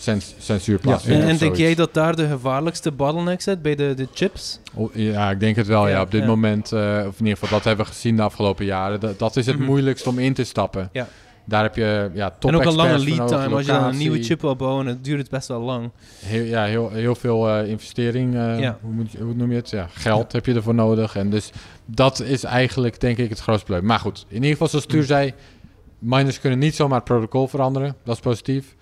cens- 0.00 0.34
censuur 0.38 0.78
plaatsvindt. 0.78 1.24
En, 1.26 1.36
denk 1.36 1.56
jij 1.56 1.74
dat 1.74 1.94
daar 1.94 2.16
de 2.16 2.26
gevaarlijkste 2.28 2.92
bottleneck 2.92 3.40
zit 3.40 3.62
bij 3.62 3.74
de, 3.74 3.94
de 3.94 4.08
chips? 4.14 4.60
Oh, 4.74 4.94
Ja, 4.94 5.30
ik 5.30 5.40
denk 5.40 5.56
het 5.56 5.66
wel. 5.66 5.86
Ja, 5.88 5.94
Ja, 5.94 6.00
op 6.02 6.10
dit 6.10 6.20
ja. 6.20 6.26
moment, 6.26 6.72
eh, 6.72 6.80
of 7.06 7.18
in 7.18 7.24
ieder 7.26 7.38
geval 7.38 7.48
dat 7.58 7.64
hebben 7.64 7.84
we 7.86 7.92
gezien 7.92 8.16
de 8.16 8.22
afgelopen 8.22 8.64
jaren. 8.64 9.00
Dat, 9.00 9.18
dat 9.18 9.36
is 9.36 9.46
het 9.46 9.56
Mhm. 9.56 9.64
moeilijkst 9.64 10.06
om 10.06 10.18
in 10.18 10.34
te 10.34 10.44
stappen. 10.44 10.88
Ja. 10.92 11.08
Daar 11.44 11.62
heb 11.62 11.76
je 11.76 12.10
ja, 12.14 12.30
top 12.38 12.50
en 12.50 12.56
ook 12.56 12.64
een 12.64 12.74
lange 12.74 12.98
lead 12.98 13.28
time. 13.28 13.54
Als 13.56 13.66
je 13.66 13.72
dan 13.72 13.84
een 13.84 13.96
nieuwe 13.96 14.22
chip 14.22 14.40
wil 14.40 14.56
bouwen, 14.56 14.86
het 14.86 15.04
duurt 15.04 15.20
het 15.20 15.30
best 15.30 15.48
wel 15.48 15.60
lang. 15.60 15.90
Heel, 16.24 16.44
ja, 16.44 16.64
heel, 16.64 16.90
heel 16.90 17.14
veel 17.14 17.48
eh, 17.48 17.68
investering. 17.68 18.34
eh, 18.34 18.58
Ja. 18.60 18.78
hoe, 18.82 18.92
moet 18.92 19.10
je, 19.12 19.18
hoe 19.18 19.34
noem 19.34 19.50
je 19.50 19.56
het? 19.56 19.70
Ja, 19.70 19.86
geld 19.92 20.32
heb 20.32 20.46
je 20.46 20.54
ervoor 20.54 20.74
nodig. 20.74 21.16
En 21.16 21.30
dus 21.30 21.50
dat 21.86 22.20
is 22.20 22.44
eigenlijk, 22.44 23.00
denk 23.00 23.18
ik, 23.18 23.28
het 23.28 23.40
grootste 23.40 23.64
probleem. 23.64 23.86
Maar 23.86 23.98
goed, 23.98 24.24
in 24.28 24.34
ieder 24.34 24.50
geval, 24.50 24.68
zoals 24.68 24.84
Stuur 24.84 25.02
zei, 25.02 25.32
miners 25.98 26.40
kunnen 26.40 26.58
niet 26.58 26.74
zomaar 26.74 26.96
het 26.96 27.04
protocol 27.04 27.48
veranderen. 27.48 27.94
Dat 28.04 28.14
is 28.14 28.20
positief. 28.20 28.74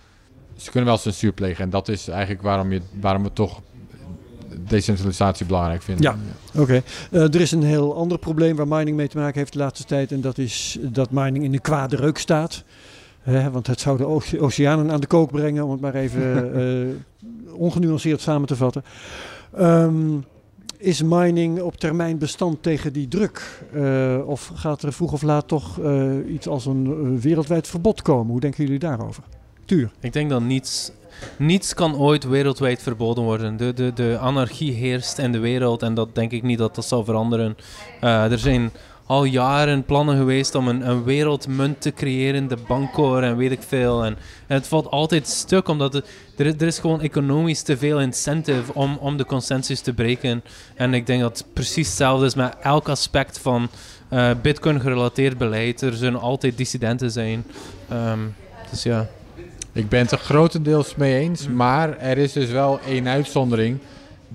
Ze 0.58 0.70
kunnen 0.70 0.88
wel 0.88 0.98
censuur 0.98 1.32
plegen. 1.32 1.64
En 1.64 1.70
dat 1.70 1.88
is 1.88 2.08
eigenlijk 2.08 2.42
waarom, 2.42 2.72
je, 2.72 2.80
waarom 3.00 3.22
we 3.22 3.32
toch 3.32 3.60
decentralisatie 4.68 5.46
belangrijk 5.46 5.82
vinden. 5.82 6.04
Ja. 6.04 6.60
Oké. 6.60 6.82
Eh, 7.10 7.22
er 7.22 7.40
is 7.40 7.52
een 7.52 7.62
heel 7.62 7.96
ander 7.96 8.18
probleem 8.18 8.56
waar 8.56 8.68
mining 8.68 8.96
mee 8.96 9.08
te 9.08 9.16
maken 9.18 9.38
heeft 9.38 9.52
de 9.52 9.58
laatste 9.58 9.84
tijd. 9.86 10.12
En 10.12 10.20
dat 10.20 10.38
is 10.38 10.78
dat 10.82 11.10
mining 11.10 11.44
in 11.44 11.52
de 11.52 11.60
kwade 11.60 11.96
reuk 11.96 12.18
staat. 12.18 12.64
Want 13.52 13.66
het 13.66 13.80
zou 13.80 13.96
de 13.96 14.06
oce- 14.06 14.40
oceanen 14.40 14.90
aan 14.90 15.00
de 15.00 15.06
kook 15.06 15.30
brengen, 15.30 15.64
om 15.64 15.70
het 15.70 15.80
maar 15.80 15.94
even 15.94 16.54
eh, 16.60 17.54
ongenuanceerd 17.54 18.20
samen 18.20 18.48
te 18.48 18.56
vatten. 18.56 18.82
Ehm, 19.56 20.16
is 20.76 21.02
mining 21.02 21.60
op 21.60 21.76
termijn 21.76 22.18
bestand 22.18 22.62
tegen 22.62 22.92
die 22.92 23.08
druk? 23.08 23.62
Eh, 23.72 24.18
of 24.26 24.50
gaat 24.54 24.82
er 24.82 24.92
vroeg 24.92 25.12
of 25.12 25.22
laat 25.22 25.48
toch 25.48 25.80
iets 26.28 26.46
als 26.48 26.66
een 26.66 27.20
wereldwijd 27.20 27.66
verbod 27.68 28.02
komen? 28.02 28.30
Hoe 28.30 28.40
denken 28.40 28.64
jullie 28.64 28.78
daarover? 28.78 29.22
Ik 30.00 30.12
denk 30.12 30.30
dat 30.30 30.42
niets, 30.42 30.90
niets 31.38 31.74
kan 31.74 31.96
ooit 31.96 32.24
wereldwijd 32.24 32.82
verboden 32.82 33.24
worden. 33.24 33.56
De, 33.56 33.74
de, 33.74 33.92
de 33.92 34.18
anarchie 34.20 34.72
heerst 34.72 35.18
in 35.18 35.32
de 35.32 35.38
wereld 35.38 35.82
en 35.82 35.94
dat 35.94 36.14
denk 36.14 36.32
ik 36.32 36.42
niet 36.42 36.58
dat 36.58 36.74
dat 36.74 36.84
zal 36.84 37.04
veranderen. 37.04 37.56
Eh, 38.00 38.32
er 38.32 38.38
zijn 38.38 38.70
al 39.06 39.24
jaren 39.24 39.84
plannen 39.84 40.16
geweest 40.16 40.54
om 40.54 40.68
een, 40.68 40.88
een 40.88 41.04
wereldmunt 41.04 41.80
te 41.80 41.92
creëren, 41.92 42.48
de 42.48 42.56
Bancor 42.68 43.22
en 43.22 43.36
weet 43.36 43.50
ik 43.50 43.62
veel. 43.62 44.04
En, 44.04 44.16
het 44.46 44.66
valt 44.66 44.90
altijd 44.90 45.26
stuk 45.26 45.68
omdat 45.68 45.94
er, 45.94 46.04
er 46.36 46.62
is 46.62 46.78
gewoon 46.78 47.00
economisch 47.00 47.62
te 47.62 47.76
veel 47.76 48.00
incentive 48.00 48.74
om, 48.74 48.96
om 49.00 49.16
de 49.16 49.24
consensus 49.24 49.80
te 49.80 49.92
breken. 49.92 50.42
En 50.74 50.94
ik 50.94 51.06
denk 51.06 51.20
dat 51.20 51.38
het 51.38 51.46
precies 51.52 51.86
hetzelfde 51.86 52.26
is 52.26 52.34
met 52.34 52.54
elk 52.62 52.88
aspect 52.88 53.38
van 53.38 53.68
eh, 54.08 54.30
Bitcoin 54.42 54.80
gerelateerd 54.80 55.38
beleid. 55.38 55.80
Er 55.80 55.94
zullen 55.94 56.20
altijd 56.20 56.56
dissidenten 56.56 57.10
zijn. 57.10 57.44
Ehm, 57.88 58.20
dus 58.70 58.82
ja. 58.82 59.08
Ik 59.78 59.88
ben 59.88 60.00
het 60.00 60.10
er 60.10 60.18
grotendeels 60.18 60.94
mee 60.94 61.18
eens, 61.18 61.48
maar 61.48 61.98
er 61.98 62.18
is 62.18 62.32
dus 62.32 62.50
wel 62.50 62.80
één 62.86 63.08
uitzondering 63.08 63.78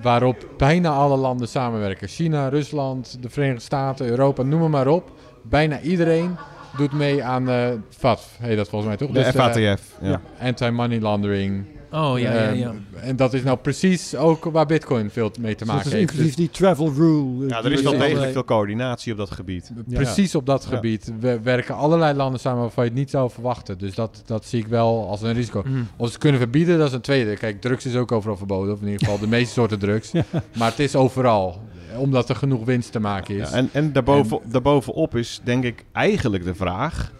waarop 0.01 0.47
bijna 0.57 0.89
alle 0.89 1.17
landen 1.17 1.47
samenwerken. 1.47 2.07
China, 2.07 2.47
Rusland, 2.47 3.17
de 3.21 3.29
Verenigde 3.29 3.61
Staten, 3.61 4.05
Europa, 4.07 4.43
noem 4.43 4.69
maar, 4.71 4.87
op. 4.87 5.11
Bijna 5.41 5.79
iedereen 5.79 6.35
doet 6.77 6.91
mee 6.93 7.23
aan 7.23 7.45
de 7.45 7.77
FATF, 7.89 8.37
heet 8.41 8.57
dat 8.57 8.69
volgens 8.69 8.89
mij 8.89 8.97
toch? 8.99 9.07
De 9.07 9.23
Dus, 9.23 9.33
eh, 9.33 9.33
FATF. 9.33 9.81
ja. 10.01 10.21
Anti-money 10.41 10.99
laundering. 10.99 11.65
Oh 11.93 12.19
ja, 12.19 12.31
ja, 12.33 12.47
Ehm, 12.47 12.57
ja. 12.57 12.73
En 13.01 13.15
dat 13.15 13.33
is 13.33 13.43
nou 13.43 13.57
precies 13.57 14.15
ook 14.15 14.43
waar 14.43 14.65
Bitcoin 14.65 15.09
veel 15.09 15.31
mee 15.39 15.55
te 15.55 15.63
Dus 15.63 15.73
maken 15.73 15.89
heeft. 15.91 16.01
inclusief 16.01 16.25
Dus 16.25 16.35
die 16.35 16.49
travel 16.49 16.93
rule. 16.93 17.47
Ja, 17.47 17.63
er 17.63 17.71
is 17.71 17.81
wel 17.81 17.97
degelijk 17.97 18.31
veel 18.31 18.43
coördinatie 18.43 19.11
op 19.11 19.17
dat 19.17 19.31
gebied. 19.31 19.71
Ja. 19.87 19.95
Precies 19.99 20.35
op 20.35 20.45
dat 20.45 20.67
Ja. 20.69 20.75
gebied 20.75 21.11
we 21.19 21.39
werken 21.43 21.75
allerlei 21.75 22.13
landen 22.17 22.39
samen 22.39 22.61
waarvan 22.61 22.83
je 22.83 22.89
het 22.89 22.99
niet 22.99 23.09
zou 23.09 23.29
verwachten. 23.31 23.77
Dus 23.77 23.95
dat, 23.95 24.21
dat 24.25 24.45
zie 24.45 24.59
ik 24.59 24.67
wel 24.67 25.07
als 25.09 25.21
een 25.21 25.33
risico. 25.33 25.63
Ze 26.11 26.17
kunnen 26.17 26.39
verbieden, 26.39 26.77
dat 26.77 26.87
is 26.87 26.93
een 26.93 27.01
tweede. 27.01 27.37
Kijk, 27.37 27.61
drugs 27.61 27.85
is 27.85 27.95
ook 27.95 28.11
overal 28.11 28.37
verboden. 28.37 28.73
Of 28.73 28.79
in 28.81 28.85
ieder 28.87 28.99
geval 29.01 29.19
de 29.19 29.27
meeste 29.27 29.53
soorten 29.53 29.79
drugs. 29.85 30.11
Maar 30.57 30.69
het 30.69 30.79
is 30.79 30.95
overal. 30.95 31.61
Omdat 31.97 32.29
er 32.29 32.35
genoeg 32.35 32.65
winst 32.65 32.91
te 32.91 32.99
maken 32.99 33.35
is. 33.35 33.49
Ja, 33.49 33.55
en 33.55 33.69
en 33.71 33.91
daarboven, 33.93 34.39
daarbovenop 34.45 35.15
is 35.15 35.41
denk 35.43 35.63
ik 35.63 35.85
eigenlijk 35.91 36.43
de 36.43 36.55
vraag... 36.55 37.11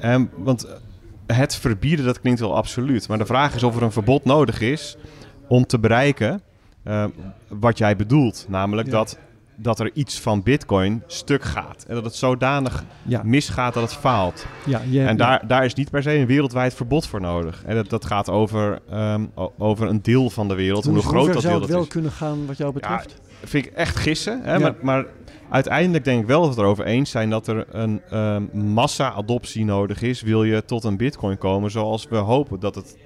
ehm, 0.00 0.24
want 0.36 0.66
het 1.26 1.56
verbieden, 1.56 2.04
dat 2.04 2.20
klinkt 2.20 2.40
wel 2.40 2.56
absoluut. 2.56 3.08
Maar 3.08 3.18
de 3.18 3.26
vraag 3.26 3.54
is 3.54 3.62
of 3.62 3.76
er 3.76 3.82
een 3.82 3.92
verbod 3.92 4.24
nodig 4.24 4.60
is 4.60 4.96
om 5.48 5.66
te 5.66 5.78
bereiken 5.78 6.40
ehm, 6.84 7.08
wat 7.48 7.78
jij 7.78 7.96
bedoelt. 7.96 8.46
Namelijk 8.48 8.86
Ja. 8.88 8.92
dat, 8.92 9.18
dat 9.56 9.80
er 9.80 9.90
iets 9.94 10.20
van 10.20 10.42
bitcoin 10.42 11.02
stuk 11.06 11.42
gaat. 11.42 11.84
En 11.88 11.94
dat 11.94 12.04
het 12.04 12.14
zodanig 12.14 12.84
Ja, 13.02 13.20
misgaat 13.24 13.74
dat 13.74 13.82
het 13.82 13.92
faalt. 14.00 14.46
ja, 14.66 14.80
je- 14.88 15.04
En 15.04 15.16
daar, 15.16 15.46
daar 15.46 15.64
is 15.64 15.74
niet 15.74 15.90
per 15.90 16.02
se 16.02 16.14
een 16.14 16.26
wereldwijd 16.26 16.74
verbod 16.74 17.06
voor 17.06 17.20
nodig. 17.20 17.62
En 17.66 17.74
dat, 17.74 17.90
dat 17.90 18.04
gaat 18.04 18.30
over, 18.30 18.78
ehm, 18.90 19.24
over 19.58 19.88
een 19.88 20.02
deel 20.02 20.30
van 20.30 20.48
de 20.48 20.54
wereld. 20.54 20.84
En 20.84 20.90
hoe, 20.90 20.98
hoe 21.00 21.08
groot 21.08 21.24
ver 21.24 21.32
dat 21.34 21.42
zou 21.42 21.52
deel 21.54 21.62
het 21.62 21.70
dat 21.70 21.76
wel 21.78 21.86
is. 21.86 21.92
kunnen 21.92 22.10
gaan 22.12 22.46
wat 22.46 22.56
jou 22.56 22.72
betreft? 22.72 23.20
vind 23.44 23.66
ik 23.66 23.72
echt 23.72 23.96
gissen. 23.96 24.40
Hè? 24.42 24.58
Maar, 24.58 24.74
maar 24.82 25.04
uiteindelijk 25.50 26.04
denk 26.04 26.20
ik 26.20 26.26
wel 26.26 26.40
dat 26.40 26.48
we 26.48 26.54
het 26.54 26.64
erover 26.64 26.84
eens 26.84 27.10
zijn 27.10 27.30
dat 27.30 27.46
er 27.46 27.66
een 27.70 28.02
ehm, 28.10 28.42
massa-adoptie 28.52 29.64
nodig 29.64 30.02
is. 30.02 30.22
Wil 30.22 30.44
je 30.44 30.64
tot 30.64 30.84
een 30.84 30.96
bitcoin 30.96 31.38
komen 31.38 31.70
zoals 31.70 32.08
we 32.08 32.16
hopen 32.16 32.60
dat 32.60 32.74
het 32.74 32.96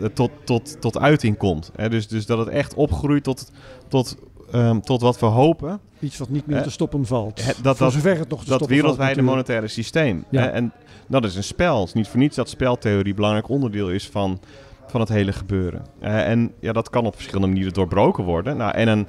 eh, 0.00 0.04
tot, 0.04 0.30
tot, 0.44 0.80
tot 0.80 0.98
uiting 0.98 1.36
komt. 1.36 1.70
Hè? 1.76 1.88
Dus, 1.88 2.08
dus 2.08 2.26
dat 2.26 2.38
het 2.38 2.48
echt 2.48 2.74
opgroeit 2.74 3.24
tot, 3.24 3.52
tot, 3.88 4.16
ehm, 4.52 4.80
tot 4.80 5.00
wat 5.00 5.18
we 5.20 5.26
hopen. 5.26 5.80
Iets 6.00 6.18
wat 6.18 6.28
niet 6.28 6.46
meer 6.46 6.62
te 6.62 6.70
stoppen 6.70 7.06
valt. 7.06 7.36
dat- 7.36 7.76
Voor 7.76 7.86
dat- 7.86 7.92
zover 7.92 8.18
het 8.18 8.28
nog 8.28 8.38
te 8.42 8.48
Dat 8.48 8.54
stoppen 8.56 8.76
wereldwijde 8.76 9.14
valt, 9.14 9.26
monetaire 9.26 9.68
systeem. 9.68 10.24
Ja. 10.30 10.40
Hè? 10.40 10.46
En 10.46 10.72
dat 11.08 11.24
is 11.24 11.34
een 11.36 11.44
spel. 11.44 11.78
Het 11.78 11.88
is 11.88 11.94
niet 11.94 12.08
voor 12.08 12.18
niets 12.18 12.36
dat 12.36 12.48
speltheorie 12.48 13.14
belangrijk 13.14 13.48
onderdeel 13.48 13.90
is 13.90 14.08
van, 14.08 14.40
van 14.86 15.00
het 15.00 15.08
hele 15.08 15.32
gebeuren. 15.32 15.82
En 16.00 16.52
ja, 16.60 16.72
dat 16.72 16.90
kan 16.90 17.06
op 17.06 17.14
verschillende 17.14 17.46
manieren 17.48 17.72
doorbroken 17.72 18.24
worden. 18.24 18.56
Nou, 18.56 18.72
en 18.74 18.88
een 18.88 19.06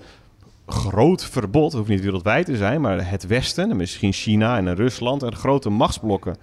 groot 0.69 1.25
verbod, 1.25 1.73
hoeft 1.73 1.89
niet 1.89 2.01
wereldwijd 2.01 2.45
te 2.45 2.58
zijn, 2.58 2.82
maar 2.82 3.10
het 3.10 3.27
Westen, 3.27 3.69
en 3.69 3.77
misschien 3.77 4.13
China 4.13 4.58
en 4.58 4.75
Rusland 4.75 5.23
en 5.23 5.36
grote 5.36 5.69
machtsblokken 5.69 6.36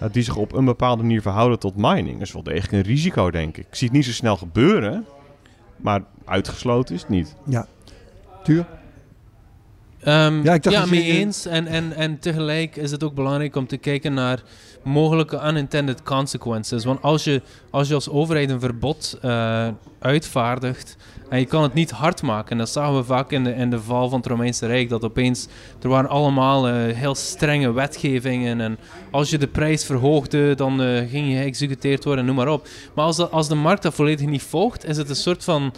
eh, 0.00 0.08
die 0.12 0.22
zich 0.22 0.36
op 0.36 0.52
een 0.52 0.64
bepaalde 0.64 1.02
manier 1.02 1.22
verhouden 1.22 1.58
tot 1.58 1.76
mining, 1.76 2.20
is 2.20 2.32
wel 2.32 2.42
degelijk 2.42 2.72
een 2.72 2.82
risico, 2.92 3.30
denk 3.30 3.56
ik. 3.56 3.66
Ik 3.66 3.74
zie 3.74 3.88
het 3.88 3.96
niet 3.96 4.06
zo 4.06 4.12
snel 4.12 4.36
gebeuren, 4.36 5.06
maar 5.76 6.02
uitgesloten 6.24 6.94
is 6.94 7.00
het 7.00 7.10
niet. 7.10 7.34
Tuur? 8.42 8.66
Ehm, 10.00 10.42
Ja, 10.42 10.54
ik 10.54 10.62
dacht 10.62 10.76
ja, 10.76 10.82
je- 10.84 10.90
mee 10.90 11.02
eens. 11.04 11.46
En, 11.46 11.66
en, 11.66 11.92
en 11.92 12.18
tegelijk 12.18 12.76
is 12.76 12.90
het 12.90 13.02
ook 13.04 13.14
belangrijk 13.14 13.56
om 13.56 13.66
te 13.66 13.76
kijken 13.76 14.14
naar 14.14 14.42
mogelijke 14.88 15.40
unintended 15.46 16.02
consequences. 16.02 16.84
Want 16.84 17.02
als 17.02 17.24
je 17.24 17.42
als, 17.70 17.88
je 17.88 17.94
als 17.94 18.08
overheid 18.08 18.50
een 18.50 18.60
verbod 18.60 19.18
eh, 19.22 19.68
uitvaardigt 19.98 20.96
en 21.28 21.38
je 21.38 21.46
kan 21.46 21.62
het 21.62 21.74
niet 21.74 21.90
hard 21.90 22.22
maken, 22.22 22.58
dat 22.58 22.68
zagen 22.68 22.96
we 22.96 23.04
vaak 23.04 23.32
in 23.32 23.44
de, 23.44 23.54
in 23.54 23.70
de 23.70 23.80
val 23.80 24.08
van 24.08 24.18
het 24.18 24.28
Romeinse 24.28 24.66
Rijk, 24.66 24.88
dat 24.88 25.04
opeens, 25.04 25.48
er 25.82 25.88
waren 25.88 26.10
allemaal 26.10 26.68
eh, 26.68 26.74
heel 26.96 27.14
strenge 27.14 27.72
wetgevingen 27.72 28.60
en 28.60 28.78
als 29.10 29.30
je 29.30 29.38
de 29.38 29.46
prijs 29.46 29.84
verhoogde, 29.84 30.54
dan 30.54 30.82
eh, 30.82 31.10
ging 31.10 31.28
je 31.28 31.36
geëxecuteerd 31.36 32.04
worden, 32.04 32.24
noem 32.24 32.36
maar 32.36 32.48
op. 32.48 32.68
Maar 32.94 33.04
als 33.04 33.16
de, 33.16 33.28
als 33.28 33.48
de 33.48 33.54
markt 33.54 33.82
dat 33.82 33.94
volledig 33.94 34.26
niet 34.26 34.42
volgt, 34.42 34.84
is 34.84 34.96
het 34.96 35.08
een 35.08 35.16
soort 35.16 35.44
van 35.44 35.72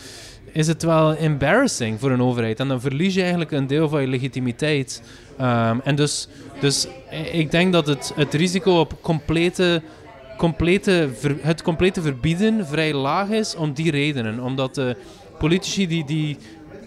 is 0.53 0.67
het 0.67 0.83
wel 0.83 1.15
embarrassing 1.15 2.01
voor 2.01 2.11
een 2.11 2.23
overheid. 2.23 2.61
En 2.61 2.69
dan 2.69 2.81
verlies 2.81 3.15
je 3.15 3.21
eigenlijk 3.21 3.51
een 3.51 3.67
deel 3.67 3.89
van 3.89 4.01
je 4.01 4.07
legitimiteit. 4.07 5.03
Ehm, 5.41 5.79
en 5.85 5.95
dus, 5.95 6.29
dus 6.61 6.87
i- 7.13 7.39
ik 7.39 7.51
denk 7.51 7.73
dat 7.73 7.87
het, 7.87 8.13
het 8.17 8.35
risico 8.35 8.79
op 8.81 8.93
complete, 9.01 9.83
complete 10.37 11.09
het 11.41 11.63
complete 11.63 12.03
verbieden 12.03 12.67
vrij 12.67 12.95
laag 12.95 13.29
is 13.29 13.55
om 13.57 13.73
die 13.73 13.91
redenen. 13.91 14.41
Omdat 14.41 14.75
de, 14.75 14.97
politici 15.39 15.87
die, 15.87 16.05
die, 16.05 16.37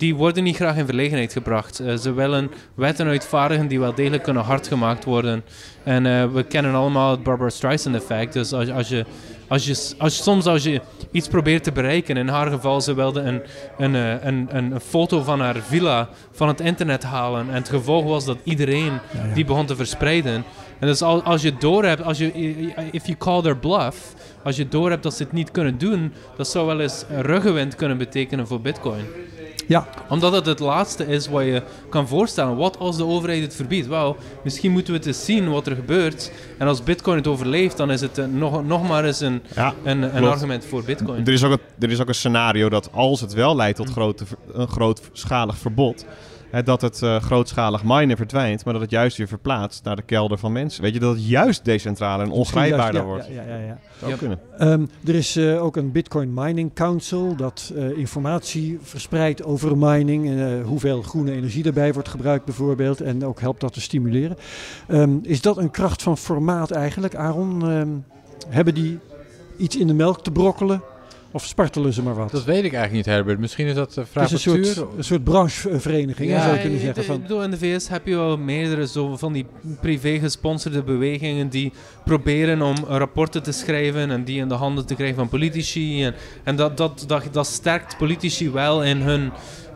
die 0.03 0.15
worden 0.15 0.43
niet 0.43 0.55
graag 0.55 0.77
in 0.77 0.85
verlegenheid 0.85 1.33
gebracht. 1.33 1.81
Uh, 1.81 1.95
ze 1.95 2.13
willen 2.13 2.51
wetten 2.75 3.07
uitvaardigen 3.07 3.67
die 3.67 3.79
wel 3.79 3.93
degelijk 3.95 4.23
kunnen 4.23 4.43
hard 4.43 4.67
gemaakt 4.67 5.03
worden. 5.03 5.43
En 5.83 6.05
uh, 6.05 6.25
we 6.25 6.43
kennen 6.43 6.73
allemaal 6.73 7.11
het 7.11 7.23
Barbara 7.23 7.49
Streisand 7.49 7.95
effect. 7.95 8.33
Dus 8.33 8.53
als, 8.53 8.69
als 8.69 8.87
je 8.87 9.05
als 9.47 9.65
je, 9.65 9.95
als, 9.97 10.23
soms 10.23 10.45
als 10.45 10.63
je 10.63 10.81
iets 11.11 11.27
probeert 11.27 11.63
te 11.63 11.71
bereiken, 11.71 12.17
in 12.17 12.27
haar 12.27 12.47
geval, 12.47 12.81
ze 12.81 12.93
wilde 12.93 13.21
een, 13.21 13.41
een, 13.77 13.95
eh, 13.95 14.23
een, 14.23 14.47
een, 14.49 14.71
een, 14.71 14.79
foto 14.79 15.21
van 15.21 15.39
haar 15.39 15.55
villa 15.55 16.09
van 16.31 16.47
het 16.47 16.59
internet 16.59 17.03
halen. 17.03 17.49
En 17.49 17.55
het 17.55 17.69
gevolg 17.69 18.05
was 18.05 18.25
dat 18.25 18.37
iedereen 18.43 18.99
die 19.33 19.45
begon 19.45 19.65
te 19.65 19.75
verspreiden. 19.75 20.43
En 20.79 20.87
dus 20.87 21.01
als, 21.01 21.23
als 21.23 21.41
je 21.41 21.57
door 21.57 21.85
hebt, 21.85 22.03
als 22.03 22.17
je, 22.17 22.31
if 22.91 23.05
you 23.05 23.17
call 23.17 23.41
their 23.41 23.57
bluff, 23.57 24.13
als 24.43 24.55
je 24.55 24.67
door 24.67 24.89
hebt 24.89 25.03
dat 25.03 25.13
ze 25.13 25.23
het 25.23 25.31
niet 25.31 25.51
kunnen 25.51 25.77
doen, 25.77 26.13
dat 26.37 26.47
zou 26.47 26.65
wel 26.65 26.79
eens 26.79 27.05
ruggenwind 27.09 27.75
kunnen 27.75 27.97
betekenen 27.97 28.47
voor 28.47 28.61
Bitcoin. 28.61 29.05
Ja. 29.67 29.87
Omdat 30.09 30.33
het 30.33 30.45
het 30.45 30.59
laatste 30.59 31.05
is 31.07 31.27
wat 31.27 31.43
je 31.43 31.63
kan 31.89 32.07
voorstellen. 32.07 32.55
Wat 32.55 32.79
als 32.79 32.97
de 32.97 33.05
overheid 33.05 33.41
het 33.41 33.55
verbiedt? 33.55 33.87
Wel, 33.87 34.17
misschien 34.43 34.71
moeten 34.71 34.93
we 34.93 34.99
het 34.99 35.07
eens 35.07 35.25
zien 35.25 35.49
wat 35.49 35.67
er 35.67 35.75
gebeurt. 35.75 36.31
En 36.57 36.67
als 36.67 36.83
Bitcoin 36.83 37.17
het 37.17 37.27
overleeft, 37.27 37.77
dan 37.77 37.91
is 37.91 38.01
het 38.01 38.33
nog, 38.33 38.65
nog 38.65 38.87
maar 38.87 39.05
eens 39.05 39.19
een, 39.19 39.41
een, 39.83 40.17
een 40.17 40.25
argument 40.25 40.65
voor 40.65 40.83
Bitcoin. 40.83 41.25
Er 41.25 41.33
is, 41.33 41.43
ook 41.43 41.51
een, 41.51 41.59
er 41.79 41.91
is 41.91 42.01
ook 42.01 42.07
een 42.07 42.15
scenario 42.15 42.69
dat 42.69 42.89
als 42.91 43.21
het 43.21 43.33
wel 43.33 43.55
leidt 43.55 43.77
tot 43.77 43.89
grote, 43.89 44.25
een 44.53 44.67
grootschalig 44.67 45.57
verbod 45.57 46.05
dat 46.61 46.81
het 46.81 47.01
uh, 47.01 47.15
grootschalig 47.15 47.83
minen 47.83 48.17
verdwijnt, 48.17 48.65
maar 48.65 48.73
dat 48.73 48.81
het 48.81 48.91
juist 48.91 49.17
weer 49.17 49.27
verplaatst 49.27 49.83
naar 49.83 49.95
de 49.95 50.01
kelder 50.01 50.37
van 50.37 50.51
mensen. 50.51 50.81
Weet 50.81 50.93
je, 50.93 50.99
dat 50.99 51.15
het 51.15 51.27
juist 51.27 51.65
decentraal 51.65 52.21
en 52.21 52.31
ongrijpbaarder 52.31 53.03
wordt. 53.03 53.27
Ja, 53.27 53.33
ja, 53.33 53.55
ja. 53.55 53.65
ja. 53.65 53.77
Zou 53.99 54.15
kunnen. 54.15 54.39
Um, 54.59 54.89
er 55.05 55.15
is 55.15 55.37
uh, 55.37 55.63
ook 55.63 55.75
een 55.75 55.91
Bitcoin 55.91 56.33
Mining 56.33 56.73
Council 56.73 57.35
dat 57.35 57.73
uh, 57.75 57.97
informatie 57.97 58.79
verspreidt 58.81 59.43
over 59.43 59.77
mining. 59.77 60.27
en 60.27 60.61
hoeveel 60.61 61.01
groene 61.01 61.31
energie 61.31 61.63
erbij 61.63 61.93
wordt 61.93 62.09
gebruikt 62.09 62.45
bijvoorbeeld. 62.45 63.01
En 63.01 63.25
ook 63.25 63.39
helpt 63.39 63.61
dat 63.61 63.73
te 63.73 63.81
stimuleren. 63.81 64.37
Um, 64.87 65.19
is 65.23 65.41
dat 65.41 65.57
een 65.57 65.71
kracht 65.71 66.01
van 66.01 66.17
formaat 66.17 66.71
eigenlijk, 66.71 67.15
Aaron? 67.15 67.69
Um, 67.69 68.05
hebben 68.47 68.73
die 68.73 68.99
iets 69.57 69.77
in 69.77 69.87
de 69.87 69.93
melk 69.93 70.23
te 70.23 70.31
brokkelen? 70.31 70.81
Of 71.33 71.45
spartelen 71.45 71.93
ze 71.93 72.03
maar 72.03 72.15
wat? 72.15 72.31
Dat 72.31 72.43
weet 72.43 72.63
ik 72.63 72.73
eigenlijk 72.73 72.91
niet, 72.91 73.05
Herbert. 73.05 73.39
Misschien 73.39 73.67
is 73.67 73.75
dat 73.75 73.97
uh, 73.97 74.05
vrij 74.11 74.23
Het 74.23 74.31
is 74.31 74.45
een 74.45 74.65
soort, 74.65 74.87
een 74.97 75.03
soort 75.03 75.23
branchevereniging, 75.23 76.29
ja, 76.29 76.43
zou 76.43 76.55
je 76.55 76.61
kunnen 76.61 76.79
zeggen. 76.79 77.03
Van... 77.03 77.21
bedoel, 77.21 77.43
in 77.43 77.51
de 77.51 77.57
VS 77.57 77.87
heb 77.87 78.07
je 78.07 78.15
wel 78.15 78.37
meerdere 78.37 78.87
zo 78.87 79.17
van 79.17 79.33
die 79.33 79.45
privé 79.81 80.19
gesponsorde 80.19 80.83
bewegingen 80.83 81.49
die 81.49 81.71
proberen 82.05 82.61
om 82.61 82.75
rapporten 82.87 83.43
te 83.43 83.51
schrijven 83.51 84.11
en 84.11 84.23
die 84.23 84.39
in 84.39 84.47
de 84.47 84.53
handen 84.53 84.85
te 84.85 84.95
krijgen 84.95 85.15
van 85.15 85.29
politici. 85.29 86.03
En, 86.03 86.15
en 86.43 86.55
dat, 86.55 86.77
dat, 86.77 87.03
dat, 87.07 87.23
dat 87.31 87.47
sterkt 87.47 87.97
politici 87.97 88.51
wel 88.51 88.83
in 88.83 88.97
hun 88.97 89.31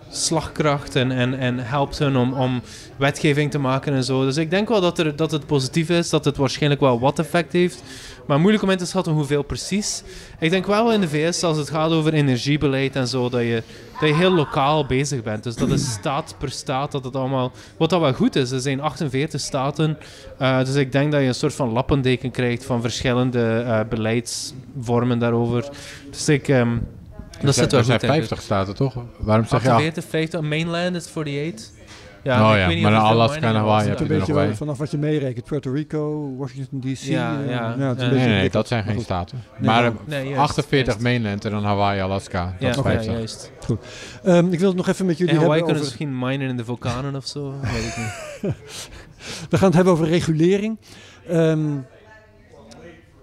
slagkracht 0.09 0.95
en, 0.95 1.11
en, 1.11 1.39
en 1.39 1.59
helpt 1.59 1.99
hun 1.99 2.17
om, 2.17 2.33
om 2.33 2.61
wetgeving 2.97 3.51
te 3.51 3.59
maken 3.59 3.93
en 3.93 4.03
zo. 4.03 4.25
Dus 4.25 4.37
ik 4.37 4.49
denk 4.49 4.67
wel 4.67 4.81
dat, 4.81 4.99
er, 4.99 5.15
dat 5.15 5.31
het 5.31 5.45
positief 5.45 5.89
is, 5.89 6.09
dat 6.09 6.25
het 6.25 6.37
waarschijnlijk 6.37 6.81
wel 6.81 6.99
wat 6.99 7.19
effect 7.19 7.53
heeft. 7.53 7.83
Maar 8.27 8.39
moeilijk 8.39 8.63
om 8.63 8.69
in 8.69 8.77
te 8.77 8.85
schatten 8.85 9.13
hoeveel 9.13 9.43
precies. 9.43 10.03
Ik 10.39 10.49
denk 10.49 10.65
wel 10.65 10.93
in 10.93 11.01
de 11.01 11.07
VS, 11.07 11.43
als 11.43 11.57
het 11.57 11.69
gaat 11.69 11.91
over 11.91 12.13
energiebeleid 12.13 12.95
en 12.95 13.07
zo, 13.07 13.29
dat 13.29 13.41
je, 13.41 13.63
dat 13.99 14.09
je 14.09 14.15
heel 14.15 14.31
lokaal 14.31 14.85
bezig 14.85 15.23
bent. 15.23 15.43
Dus 15.43 15.55
dat 15.55 15.69
is 15.69 15.91
staat 15.99 16.35
per 16.37 16.51
staat, 16.51 16.91
dat 16.91 17.03
het 17.03 17.15
allemaal... 17.15 17.51
Wat 17.77 17.89
dat 17.89 17.99
wel 17.99 18.13
goed 18.13 18.35
is, 18.35 18.51
er 18.51 18.59
zijn 18.59 18.81
48 18.81 19.41
staten. 19.41 19.97
Uh, 20.41 20.59
dus 20.59 20.75
ik 20.75 20.91
denk 20.91 21.11
dat 21.11 21.21
je 21.21 21.27
een 21.27 21.35
soort 21.35 21.53
van 21.53 21.71
lappendeken 21.71 22.31
krijgt 22.31 22.65
van 22.65 22.81
verschillende 22.81 23.63
uh, 23.65 23.79
beleidsvormen 23.89 25.19
daarover. 25.19 25.69
Dus 26.11 26.29
ik... 26.29 26.47
Um, 26.47 26.87
dat 27.41 27.55
zit 27.55 27.71
wel 27.71 27.79
er 27.79 27.85
zijn 27.85 27.99
50 27.99 28.41
staten, 28.41 28.75
toch? 28.75 28.95
Waarom 29.17 29.45
zeg 29.45 29.63
je 29.63 29.69
48, 29.69 30.03
50, 30.09 30.41
mainland 30.41 30.95
is 30.95 31.07
48. 31.07 31.75
Ja, 32.23 32.51
oh, 32.51 32.57
ja. 32.57 32.81
maar 32.81 32.91
naar 32.91 33.01
Alaska 33.01 33.47
en 33.47 33.55
Hawaii 33.55 33.89
heb 33.89 33.99
je 33.99 34.05
er 34.05 34.19
nog 34.19 34.31
bij. 34.31 34.55
Vanaf 34.55 34.77
wat 34.77 34.91
je 34.91 34.97
meerekent, 34.97 35.45
Puerto 35.45 35.71
Rico, 35.71 36.33
Washington 36.37 36.79
DC. 36.79 36.97
Ja, 36.97 37.39
uh, 37.39 37.49
ja. 37.49 37.75
ja 37.77 37.93
nee, 37.93 38.09
nee, 38.09 38.27
nee, 38.27 38.49
dat 38.49 38.67
zijn 38.67 38.83
geen 38.83 39.01
staten. 39.01 39.43
Nee, 39.57 39.69
maar 39.69 39.93
nee, 40.05 40.37
48 40.37 40.85
juist. 40.85 41.01
mainland 41.01 41.45
en 41.45 41.51
dan 41.51 41.63
Hawaii, 41.63 42.01
Alaska. 42.01 42.55
Ja, 42.59 42.71
dat 42.71 42.85
is 42.85 43.05
ja, 43.05 43.11
juist. 43.11 43.51
Goed. 43.65 43.79
Um, 44.25 44.51
ik 44.51 44.59
wil 44.59 44.67
het 44.67 44.77
nog 44.77 44.87
even 44.87 45.05
met 45.05 45.17
jullie 45.17 45.33
en 45.33 45.39
hebben 45.39 45.57
Hawaii 45.57 45.61
over... 45.61 45.73
kunnen 45.73 45.83
misschien 45.83 46.19
minen 46.19 46.49
in 46.49 46.57
de 46.57 46.65
vulkanen 46.65 47.15
of 47.15 47.27
zo, 47.27 47.53
weet 47.61 47.85
ik 47.85 47.97
niet. 47.97 48.53
We 49.49 49.57
gaan 49.57 49.67
het 49.67 49.75
hebben 49.75 49.93
over 49.93 50.07
regulering. 50.07 50.77
Um, 51.31 51.85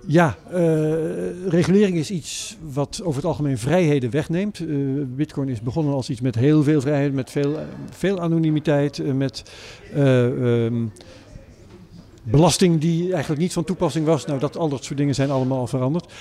ja, 0.07 0.37
uh, 0.53 1.49
regulering 1.49 1.97
is 1.97 2.11
iets 2.11 2.57
wat 2.73 3.01
over 3.03 3.17
het 3.17 3.25
algemeen 3.25 3.59
vrijheden 3.59 4.11
wegneemt. 4.11 4.59
Uh, 4.59 5.03
Bitcoin 5.07 5.49
is 5.49 5.61
begonnen 5.61 5.95
als 5.95 6.11
iets 6.11 6.21
met 6.21 6.35
heel 6.35 6.62
veel 6.62 6.81
vrijheid, 6.81 7.12
met 7.12 7.31
veel, 7.31 7.59
veel 7.90 8.21
anonimiteit, 8.21 9.14
met 9.14 9.43
um, 9.97 10.93
belasting 12.23 12.81
die 12.81 13.12
eigenlijk 13.12 13.40
niet 13.40 13.53
van 13.53 13.64
toepassing 13.64 14.07
was. 14.07 14.27
Nou, 14.27 14.38
dat, 14.38 14.57
al 14.57 14.69
dat 14.69 14.85
soort 14.85 14.99
dingen 14.99 15.14
zijn 15.14 15.31
allemaal 15.31 15.59
al 15.59 15.67
veranderd. 15.67 16.12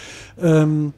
Um, 0.44 0.94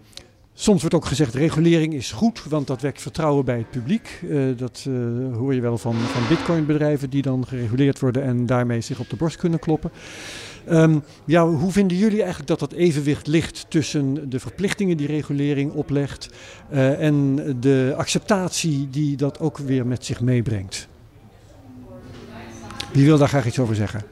Soms 0.57 0.79
wordt 0.79 0.95
ook 0.95 1.05
gezegd 1.05 1.33
regulering 1.33 1.93
is 1.93 2.11
goed, 2.11 2.43
want 2.43 2.67
dat 2.67 2.81
wekt 2.81 3.01
vertrouwen 3.01 3.45
bij 3.45 3.57
het 3.57 3.69
publiek. 3.69 4.23
Dat 4.57 4.87
hoor 5.33 5.53
je 5.53 5.61
wel 5.61 5.77
van, 5.77 5.95
van 5.95 6.27
bitcoinbedrijven 6.29 7.09
die 7.09 7.21
dan 7.21 7.47
gereguleerd 7.47 7.99
worden 7.99 8.23
en 8.23 8.45
daarmee 8.45 8.81
zich 8.81 8.99
op 8.99 9.09
de 9.09 9.15
borst 9.15 9.37
kunnen 9.37 9.59
kloppen. 9.59 9.91
Um, 10.71 11.03
ja, 11.25 11.47
hoe 11.47 11.71
vinden 11.71 11.97
jullie 11.97 12.17
eigenlijk 12.17 12.47
dat 12.47 12.59
dat 12.59 12.71
evenwicht 12.71 13.27
ligt 13.27 13.65
tussen 13.69 14.29
de 14.29 14.39
verplichtingen 14.39 14.97
die 14.97 15.07
regulering 15.07 15.71
oplegt 15.71 16.29
uh, 16.73 17.01
en 17.01 17.35
de 17.59 17.93
acceptatie 17.97 18.87
die 18.89 19.17
dat 19.17 19.39
ook 19.39 19.57
weer 19.57 19.85
met 19.85 20.05
zich 20.05 20.21
meebrengt? 20.21 20.87
Wie 22.91 23.05
wil 23.05 23.17
daar 23.17 23.27
graag 23.27 23.45
iets 23.45 23.59
over 23.59 23.75
zeggen? 23.75 24.03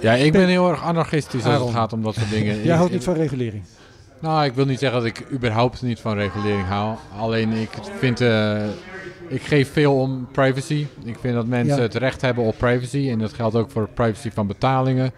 Ja, 0.00 0.12
ik 0.12 0.32
ben 0.32 0.48
heel 0.48 0.70
erg 0.70 0.82
anarchistisch 0.82 1.44
als 1.44 1.62
het 1.62 1.70
gaat 1.70 1.92
om 1.92 2.02
dat 2.02 2.14
soort 2.14 2.30
dingen. 2.30 2.62
Jij 2.64 2.76
houdt 2.76 2.92
niet 2.92 3.04
van 3.04 3.14
regulering? 3.14 3.62
Nou, 4.20 4.44
ik 4.44 4.52
wil 4.52 4.64
niet 4.64 4.78
zeggen 4.78 4.98
dat 4.98 5.08
ik 5.08 5.26
überhaupt 5.32 5.82
niet 5.82 6.00
van 6.00 6.16
regulering 6.16 6.66
hou. 6.66 6.96
Alleen 7.18 7.52
ik 7.52 7.70
vind, 7.98 8.20
uh, 8.20 8.64
ik 9.28 9.42
geef 9.42 9.72
veel 9.72 9.94
om 9.94 10.28
privacy. 10.32 10.86
Ik 11.04 11.16
vind 11.20 11.34
dat 11.34 11.46
mensen 11.46 11.76
ja. 11.76 11.82
het 11.82 11.94
recht 11.94 12.20
hebben 12.20 12.44
op 12.44 12.54
privacy. 12.58 13.08
En 13.10 13.18
dat 13.18 13.32
geldt 13.32 13.56
ook 13.56 13.70
voor 13.70 13.88
privacy 13.94 14.30
van 14.30 14.46
betalingen. 14.46 15.12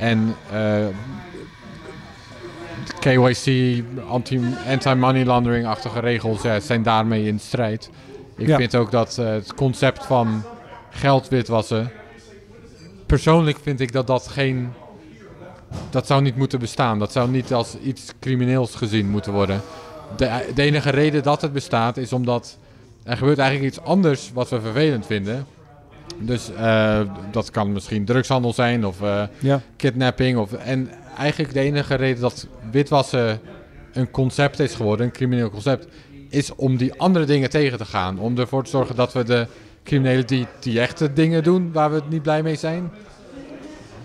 En 0.00 0.34
uh, 0.52 0.86
KYC, 3.00 3.82
anti-money 4.66 5.24
laundering-achtige 5.24 6.00
regels 6.00 6.42
ja, 6.42 6.60
zijn 6.60 6.82
daarmee 6.82 7.26
in 7.26 7.38
strijd. 7.38 7.90
Ik 8.36 8.46
ja. 8.46 8.56
vind 8.56 8.76
ook 8.76 8.90
dat 8.90 9.16
uh, 9.20 9.26
het 9.26 9.54
concept 9.54 10.06
van 10.06 10.42
geld 10.90 11.28
witwassen. 11.28 11.90
Persoonlijk 13.06 13.58
vind 13.62 13.80
ik 13.80 13.92
dat 13.92 14.06
dat 14.06 14.28
geen 14.28 14.72
dat 15.90 16.06
zou 16.06 16.22
niet 16.22 16.36
moeten 16.36 16.58
bestaan. 16.58 16.98
Dat 16.98 17.12
zou 17.12 17.30
niet 17.30 17.52
als 17.52 17.76
iets 17.82 18.12
crimineels 18.20 18.74
gezien 18.74 19.08
moeten 19.08 19.32
worden. 19.32 19.60
De, 20.16 20.50
de, 20.54 20.62
enige 20.62 20.90
reden 20.90 21.22
dat 21.22 21.42
het 21.42 21.52
bestaat 21.52 21.96
is 21.96 22.12
omdat 22.12 22.58
er 23.02 23.16
gebeurt 23.16 23.38
eigenlijk 23.38 23.74
iets 23.74 23.84
anders 23.84 24.30
wat 24.34 24.48
we 24.48 24.60
vervelend 24.60 25.06
vinden. 25.06 25.46
Dus 26.18 26.50
uh, 26.50 27.00
dat 27.30 27.50
kan 27.50 27.72
misschien 27.72 28.04
drugshandel 28.04 28.52
zijn 28.52 28.86
of 28.86 29.00
uh, 29.00 29.22
ja. 29.38 29.60
kidnapping. 29.76 30.38
Of, 30.38 30.52
en 30.52 30.90
eigenlijk 31.18 31.52
de 31.52 31.60
enige 31.60 31.94
reden 31.94 32.20
dat 32.20 32.46
witwassen 32.70 33.40
een 33.92 34.10
concept 34.10 34.58
is 34.58 34.74
geworden, 34.74 35.06
een 35.06 35.12
crimineel 35.12 35.50
concept, 35.50 35.86
is 36.28 36.54
om 36.54 36.76
die 36.76 36.94
andere 36.94 37.24
dingen 37.24 37.50
tegen 37.50 37.78
te 37.78 37.84
gaan. 37.84 38.18
Om 38.18 38.38
ervoor 38.38 38.64
te 38.64 38.70
zorgen 38.70 38.96
dat 38.96 39.12
we 39.12 39.24
de 39.24 39.46
criminelen 39.84 40.26
die, 40.26 40.46
die 40.60 40.80
echte 40.80 41.12
dingen 41.12 41.42
doen 41.42 41.72
waar 41.72 41.92
we 41.92 42.02
niet 42.08 42.22
blij 42.22 42.42
mee 42.42 42.56
zijn, 42.56 42.90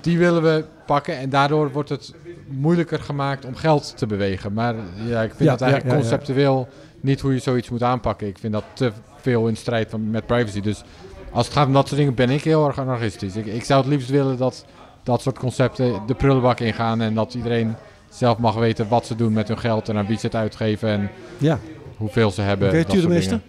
die 0.01 0.17
willen 0.17 0.43
we 0.43 0.65
pakken. 0.85 1.17
En 1.17 1.29
daardoor 1.29 1.71
wordt 1.71 1.89
het 1.89 2.13
moeilijker 2.47 2.99
gemaakt 2.99 3.45
om 3.45 3.55
geld 3.55 3.97
te 3.97 4.05
bewegen. 4.05 4.53
Maar 4.53 4.75
ja, 5.07 5.21
ik 5.21 5.29
vind 5.29 5.49
ja, 5.49 5.55
dat 5.55 5.61
eigenlijk 5.61 5.93
ja, 5.93 5.99
conceptueel 5.99 6.67
niet 6.99 7.21
hoe 7.21 7.33
je 7.33 7.39
zoiets 7.39 7.69
moet 7.69 7.83
aanpakken. 7.83 8.27
Ik 8.27 8.37
vind 8.37 8.53
dat 8.53 8.63
te 8.73 8.91
veel 9.21 9.47
in 9.47 9.57
strijd 9.57 9.89
van, 9.89 10.09
met 10.09 10.25
privacy. 10.25 10.61
Dus 10.61 10.83
als 11.35 11.45
het 11.45 11.55
gaat 11.55 11.67
om 11.67 11.73
dat 11.73 11.87
soort 11.87 11.99
dingen 11.99 12.13
ben 12.13 12.29
ik 12.29 12.43
heel 12.43 12.67
erg 12.67 12.79
anarchistisch. 12.79 13.35
Ik, 13.35 13.45
ik 13.45 13.63
zou 13.63 13.81
het 13.81 13.89
liefst 13.89 14.09
willen 14.09 14.37
dat 14.37 14.65
dat 15.03 15.21
soort 15.21 15.39
concepten 15.39 16.01
de 16.07 16.13
prullenbak 16.13 16.59
ingaan. 16.59 17.01
En 17.01 17.13
dat 17.13 17.33
iedereen 17.33 17.75
zelf 18.09 18.37
mag 18.37 18.55
weten 18.55 18.87
wat 18.87 19.05
ze 19.05 19.15
doen 19.15 19.33
met 19.33 19.47
hun 19.47 19.59
geld 19.59 19.89
en 19.89 19.97
aan 19.97 20.07
wie 20.07 20.17
ze 20.17 20.25
het 20.25 20.35
uitgeven. 20.35 20.89
En 20.89 21.09
ja. 21.37 21.59
hoeveel 21.97 22.31
ze 22.31 22.41
hebben. 22.41 22.67
Oké, 22.67 22.79
okay, 22.79 23.05
meester? 23.05 23.41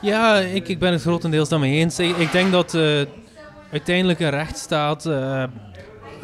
Ja, 0.00 0.38
ik, 0.38 0.68
ik 0.68 0.78
ben 0.78 0.92
het 0.92 1.00
grotendeels 1.00 1.48
daarmee 1.48 1.78
eens. 1.78 1.98
Ik, 1.98 2.16
ik 2.16 2.32
denk 2.32 2.52
dat 2.52 2.74
uh, 2.74 3.00
uiteindelijk 3.70 4.20
een 4.20 4.30
rechtsstaat 4.30 5.06
uh, 5.06 5.44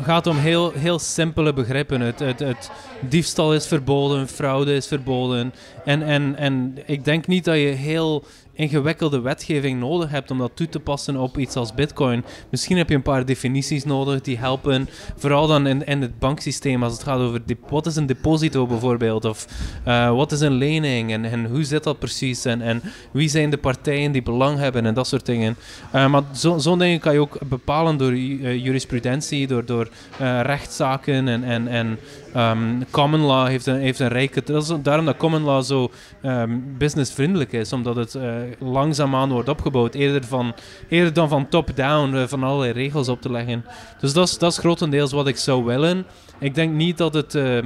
gaat 0.01 0.27
om 0.27 0.37
heel, 0.37 0.73
heel 0.73 0.99
simpele 0.99 1.53
begrippen. 1.53 2.01
Het, 2.01 2.19
het, 2.19 2.39
het, 2.39 2.71
diefstal 3.01 3.55
is 3.55 3.67
verboden, 3.67 4.29
fraude 4.29 4.75
is 4.75 4.87
verboden. 4.87 5.55
En, 5.85 6.03
en, 6.03 6.37
en 6.37 6.79
ik 6.87 7.05
denk 7.05 7.27
niet 7.27 7.45
dat 7.45 7.57
je 7.57 7.67
heel 7.67 8.25
ingewikkelde 8.63 9.21
wetgeving 9.21 9.81
nodig 9.81 10.11
hebt 10.11 10.31
om 10.31 10.39
dat 10.39 10.51
toe 10.55 10.69
te 10.69 10.81
passen 10.81 11.17
op 11.17 11.39
iets 11.39 11.57
als 11.57 11.75
Bitcoin. 11.75 12.25
Misschien 12.51 12.77
heb 12.77 12.89
je 12.89 12.95
een 12.95 13.03
paar 13.03 13.25
definities 13.25 13.85
nodig 13.85 14.21
die 14.21 14.39
helpen, 14.39 14.89
vooral 15.17 15.47
dan 15.47 15.67
in, 15.67 15.87
in 15.87 16.03
het 16.03 16.19
banksysteem 16.19 16.83
als 16.83 16.93
het 16.93 17.03
gaat 17.03 17.19
over 17.19 17.41
wat 17.69 17.87
is 17.87 17.97
een 17.97 18.07
deposito 18.07 18.67
bijvoorbeeld, 18.67 19.25
of 19.25 19.47
uh, 19.87 20.11
wat 20.11 20.33
is 20.33 20.41
een 20.41 20.53
lening 20.53 21.13
en, 21.13 21.25
en 21.25 21.45
hoe 21.45 21.65
zit 21.65 21.85
dat 21.85 21.99
precies 21.99 22.45
en, 22.45 22.63
en 22.63 22.83
wie 23.11 23.29
zijn 23.29 23.51
de 23.51 23.59
partijen 23.59 24.13
die 24.13 24.23
belang 24.23 24.59
hebben 24.59 24.87
en 24.87 24.95
dat 24.95 25.07
soort 25.07 25.27
dingen. 25.27 25.57
Uh, 25.95 26.11
maar 26.11 26.23
zo'n 26.33 26.61
zo 26.61 26.77
dingen 26.77 27.01
kan 27.01 27.13
je 27.13 27.21
ook 27.21 27.39
bepalen 27.49 27.97
door 27.97 28.13
uh, 28.13 28.65
jurisprudentie, 28.65 29.47
door, 29.47 29.65
door 29.65 29.89
rechtszaken 30.43 31.29
en, 31.29 31.45
en, 31.45 31.69
en 31.69 31.99
um, 32.37 32.85
common 32.91 33.21
law 33.21 33.47
heeft 33.47 33.67
een, 33.67 33.79
heeft 33.79 33.99
een 33.99 34.09
rijke... 34.09 34.43
Dat 34.45 34.63
is 34.63 34.73
daarom 34.83 35.05
dat 35.05 35.17
common 35.17 35.43
law 35.43 35.63
zo 35.63 35.91
um, 36.23 36.75
businessvriendelijk 36.79 37.53
is, 37.53 37.73
omdat 37.73 37.97
het 37.97 38.15
uh, 38.15 38.35
langzaamaan 38.59 39.31
wordt 39.31 39.49
opgebouwd, 39.49 39.95
eerder, 39.95 40.25
van, 40.25 40.55
eerder 40.89 41.13
dan 41.13 41.29
van 41.29 41.49
top-down 41.49 42.15
uh, 42.15 42.27
van 42.27 42.43
allerlei 42.43 42.73
regels 42.73 43.09
op 43.09 43.21
te 43.21 43.31
leggen. 43.31 43.65
Dus 44.01 44.13
dat 44.13 44.43
is, 44.43 44.59
grotendeels 44.59 45.13
wat 45.13 45.29
ik 45.29 45.37
zou 45.37 45.65
willen. 45.65 46.07
Ik 46.39 46.55
denk 46.55 46.73
niet 46.73 46.99
dat 46.99 47.15
het... 47.15 47.35
Uh, 47.35 47.59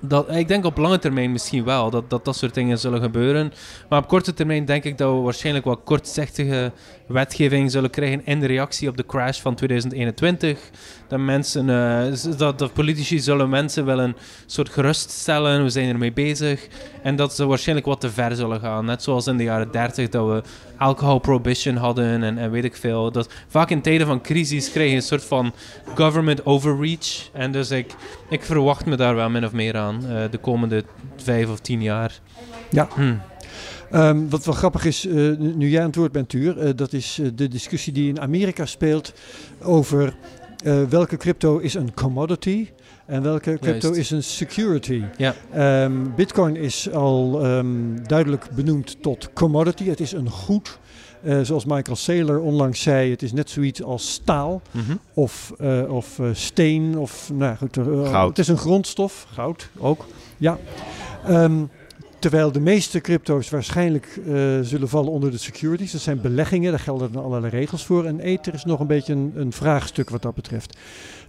dat, 0.00 0.34
ik 0.34 0.48
denk 0.48 0.64
op 0.64 0.76
lange 0.76 0.98
termijn 0.98 1.32
misschien 1.32 1.64
wel 1.64 1.90
dat, 1.90 2.10
dat 2.10 2.24
dat 2.24 2.36
soort 2.36 2.54
dingen 2.54 2.78
zullen 2.78 3.00
gebeuren. 3.00 3.52
Maar 3.88 3.98
op 3.98 4.08
korte 4.08 4.34
termijn 4.34 4.64
denk 4.64 4.84
ik 4.84 4.98
dat 4.98 5.14
we 5.14 5.20
waarschijnlijk 5.20 5.64
wat 5.64 5.80
kortzichtige 5.84 6.72
wetgeving 7.06 7.70
zullen 7.70 7.90
krijgen 7.90 8.22
in 8.24 8.44
reactie 8.44 8.88
op 8.88 8.96
de 8.96 9.06
crash 9.06 9.40
van 9.40 9.54
2021. 9.54 10.70
Dat, 11.08 11.18
mensen, 11.18 11.68
uh, 11.68 12.36
dat, 12.38 12.58
dat 12.58 12.72
politici 12.72 13.18
zullen 13.18 13.48
mensen 13.48 13.84
wel 13.84 14.00
een 14.00 14.16
soort 14.46 14.68
geruststellen, 14.68 15.62
we 15.62 15.70
zijn 15.70 15.88
ermee 15.88 16.12
bezig. 16.12 16.68
En 17.02 17.16
dat 17.16 17.34
ze 17.34 17.46
waarschijnlijk 17.46 17.86
wat 17.86 18.00
te 18.00 18.10
ver 18.10 18.36
zullen 18.36 18.60
gaan. 18.60 18.84
Net 18.84 19.02
zoals 19.02 19.26
in 19.26 19.36
de 19.36 19.42
jaren 19.42 19.70
30 19.70 20.08
dat 20.08 20.26
we 20.26 20.42
alcohol 20.80 21.18
prohibition 21.18 21.76
hadden 21.76 22.22
en, 22.22 22.38
en 22.38 22.50
weet 22.50 22.64
ik 22.64 22.76
veel. 22.76 23.10
Dat, 23.10 23.32
vaak 23.48 23.70
in 23.70 23.80
tijden 23.80 24.06
van 24.06 24.20
crisis 24.20 24.70
krijg 24.70 24.90
je 24.90 24.96
een 24.96 25.02
soort 25.02 25.24
van 25.24 25.52
government 25.94 26.46
overreach. 26.46 27.30
En 27.32 27.52
dus 27.52 27.70
ik, 27.70 27.94
ik 28.28 28.42
verwacht 28.42 28.86
me 28.86 28.96
daar 28.96 29.14
wel 29.14 29.30
min 29.30 29.44
of 29.44 29.52
meer 29.52 29.76
aan 29.76 30.00
uh, 30.04 30.22
de 30.30 30.38
komende 30.38 30.84
vijf 31.16 31.50
of 31.50 31.60
tien 31.60 31.82
jaar. 31.82 32.20
Ja. 32.70 32.88
Hm. 32.94 33.14
Um, 33.92 34.30
wat 34.30 34.44
wel 34.44 34.54
grappig 34.54 34.84
is, 34.84 35.06
uh, 35.06 35.38
nu 35.38 35.68
jij 35.68 35.80
aan 35.80 35.86
het 35.86 35.96
woord 35.96 36.12
bent, 36.12 36.28
Tuur, 36.28 36.58
uh, 36.58 36.70
dat 36.76 36.92
is 36.92 37.20
de 37.34 37.48
discussie 37.48 37.92
die 37.92 38.08
in 38.08 38.20
Amerika 38.20 38.66
speelt 38.66 39.12
over 39.62 40.14
welke 40.88 41.16
crypto 41.16 41.58
is 41.58 41.74
een 41.74 41.94
commodity 41.94 42.68
en 43.10 43.22
welke 43.22 43.58
crypto 43.58 43.88
Juist. 43.88 44.00
is 44.00 44.10
een 44.10 44.22
security. 44.22 45.02
Ja. 45.16 45.34
Um, 45.84 46.14
Bitcoin 46.14 46.56
is 46.56 46.90
al 46.90 47.46
um, 47.46 48.06
duidelijk 48.06 48.48
benoemd 48.54 49.02
tot 49.02 49.32
commodity. 49.32 49.88
Het 49.88 50.00
is 50.00 50.12
een 50.12 50.30
goed. 50.30 50.78
zoals 51.42 51.64
Michael 51.64 51.96
Saylor 51.96 52.40
onlangs 52.40 52.82
zei, 52.82 53.10
het 53.10 53.22
is 53.22 53.32
net 53.32 53.50
zoiets 53.50 53.82
als 53.82 54.12
staal 54.12 54.62
mm 54.70 54.82
-hmm. 54.86 55.00
of, 55.14 55.52
of 55.88 56.20
steen 56.32 56.98
of 56.98 57.30
nou 57.32 57.56
goed, 57.56 57.78
goud. 58.08 58.28
Het 58.28 58.38
is 58.38 58.48
een 58.48 58.58
grondstof, 58.58 59.26
goud 59.32 59.68
ook. 59.78 60.06
Ja. 60.36 60.58
Um, 61.28 61.70
Terwijl 62.20 62.52
de 62.52 62.60
meeste 62.60 63.00
crypto's 63.00 63.50
waarschijnlijk 63.50 64.20
zullen 64.62 64.88
vallen 64.88 65.10
onder 65.10 65.30
de 65.30 65.38
securities. 65.38 65.92
Dat 65.92 66.00
zijn 66.00 66.20
beleggingen, 66.20 66.70
daar 66.70 66.80
gelden 66.80 67.16
allerlei 67.16 67.56
regels 67.56 67.84
voor. 67.84 68.04
En 68.04 68.20
Ether 68.20 68.54
is 68.54 68.64
nog 68.64 68.80
een 68.80 68.86
beetje 68.86 69.12
een, 69.12 69.32
een 69.34 69.52
vraagstuk 69.52 70.10
wat 70.10 70.22
dat 70.22 70.34
betreft. 70.34 70.76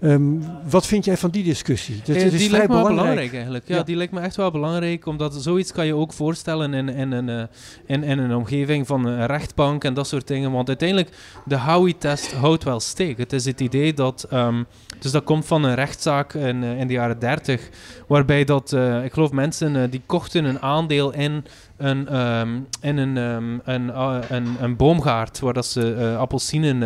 Um, 0.04 0.44
wat 0.70 0.88
vind 0.88 1.06
jij 1.06 1.18
van 1.18 1.30
die 1.30 1.44
discussie? 1.44 2.02
Dat, 2.04 2.16
uh, 2.16 2.32
die 2.32 2.50
lijkt 2.50 2.68
me 2.68 2.74
wel 2.74 2.88
belangrijk 2.88 3.34
eigenlijk. 3.34 3.68
Ja, 3.68 3.76
ja, 3.76 3.84
die 3.84 3.96
lijkt 3.96 4.14
me 4.14 4.20
echt 4.20 4.36
wel 4.36 4.52
belangrijk. 4.52 5.06
Omdat 5.06 5.36
zoiets 5.36 5.72
kan 5.72 5.86
je 5.86 5.96
ook 5.96 6.14
voorstellen 6.14 6.74
in, 6.74 6.90
in, 6.90 7.14
in, 7.14 7.28
uh, 7.28 7.44
in, 7.86 8.04
in 8.04 8.20
een 8.20 8.36
omgeving 8.36 8.88
van 8.88 9.06
een 9.06 9.26
rechtbank 9.26 9.84
en 9.84 9.94
dat 9.94 10.08
soort 10.08 10.28
dingen. 10.28 10.52
Want 10.52 10.68
uiteindelijk, 10.68 11.10
de 11.46 11.58
Howey-test 11.58 12.34
houdt 12.34 12.64
wel 12.64 12.80
steek. 12.80 13.18
Het 13.18 13.34
is 13.34 13.46
het 13.46 13.62
idee 13.62 13.94
dat... 13.94 14.28
Um, 14.34 14.66
dus 15.00 15.12
dat 15.12 15.24
komt 15.24 15.46
van 15.46 15.64
een 15.64 15.76
rechtszaak 15.76 16.34
in, 16.34 16.64
in 16.64 16.88
de 16.88 16.94
jaren 16.94 17.20
30. 17.20 17.70
Waarbij 18.08 18.44
dat, 18.44 18.74
ik 19.04 19.14
geloof 19.14 19.32
mensen, 19.32 19.90
die 19.90 20.02
kochten 20.06 20.46
een 20.46 20.62
aandeel 20.62 21.14
in 21.14 21.46
een, 21.86 22.20
um, 22.20 22.68
in 22.82 22.98
een, 22.98 23.18
um, 23.18 23.62
een, 23.64 23.88
uh, 23.88 24.18
een, 24.30 24.56
een, 24.60 24.76
boomgaard 24.76 25.40
waar 25.40 25.54
dat 25.54 25.66
ze 25.66 25.96
uh, 25.98 26.18
appelsinen 26.18 26.82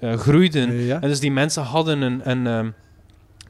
uh, 0.00 0.12
groeiden. 0.12 0.72
Ja. 0.72 1.00
En 1.00 1.08
dus 1.08 1.20
die 1.20 1.32
mensen 1.32 1.62
hadden 1.62 2.00
een, 2.00 2.30
een 2.30 2.46
um, 2.46 2.74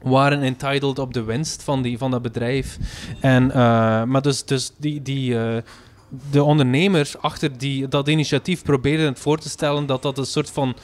waren 0.01 0.41
entitled 0.41 0.99
op 0.99 1.13
de 1.13 1.23
winst 1.23 1.63
van, 1.63 1.81
die, 1.81 1.97
van 1.97 2.11
dat 2.11 2.21
bedrijf. 2.21 2.77
En, 3.19 3.47
maar 4.07 4.21
dus, 4.21 4.45
dus 4.45 4.71
die, 4.77 5.01
die, 5.01 5.35
de 6.31 6.43
ondernemers 6.43 7.17
achter 7.17 7.57
die, 7.57 7.87
dat 7.87 8.07
initiatief 8.07 8.63
probeerden 8.63 9.05
het 9.05 9.19
voor 9.19 9.37
te 9.37 9.49
stellen 9.49 9.85
dat 9.85 10.01
dat 10.01 10.17
een 10.17 10.25
soort 10.25 10.49
van 10.49 10.75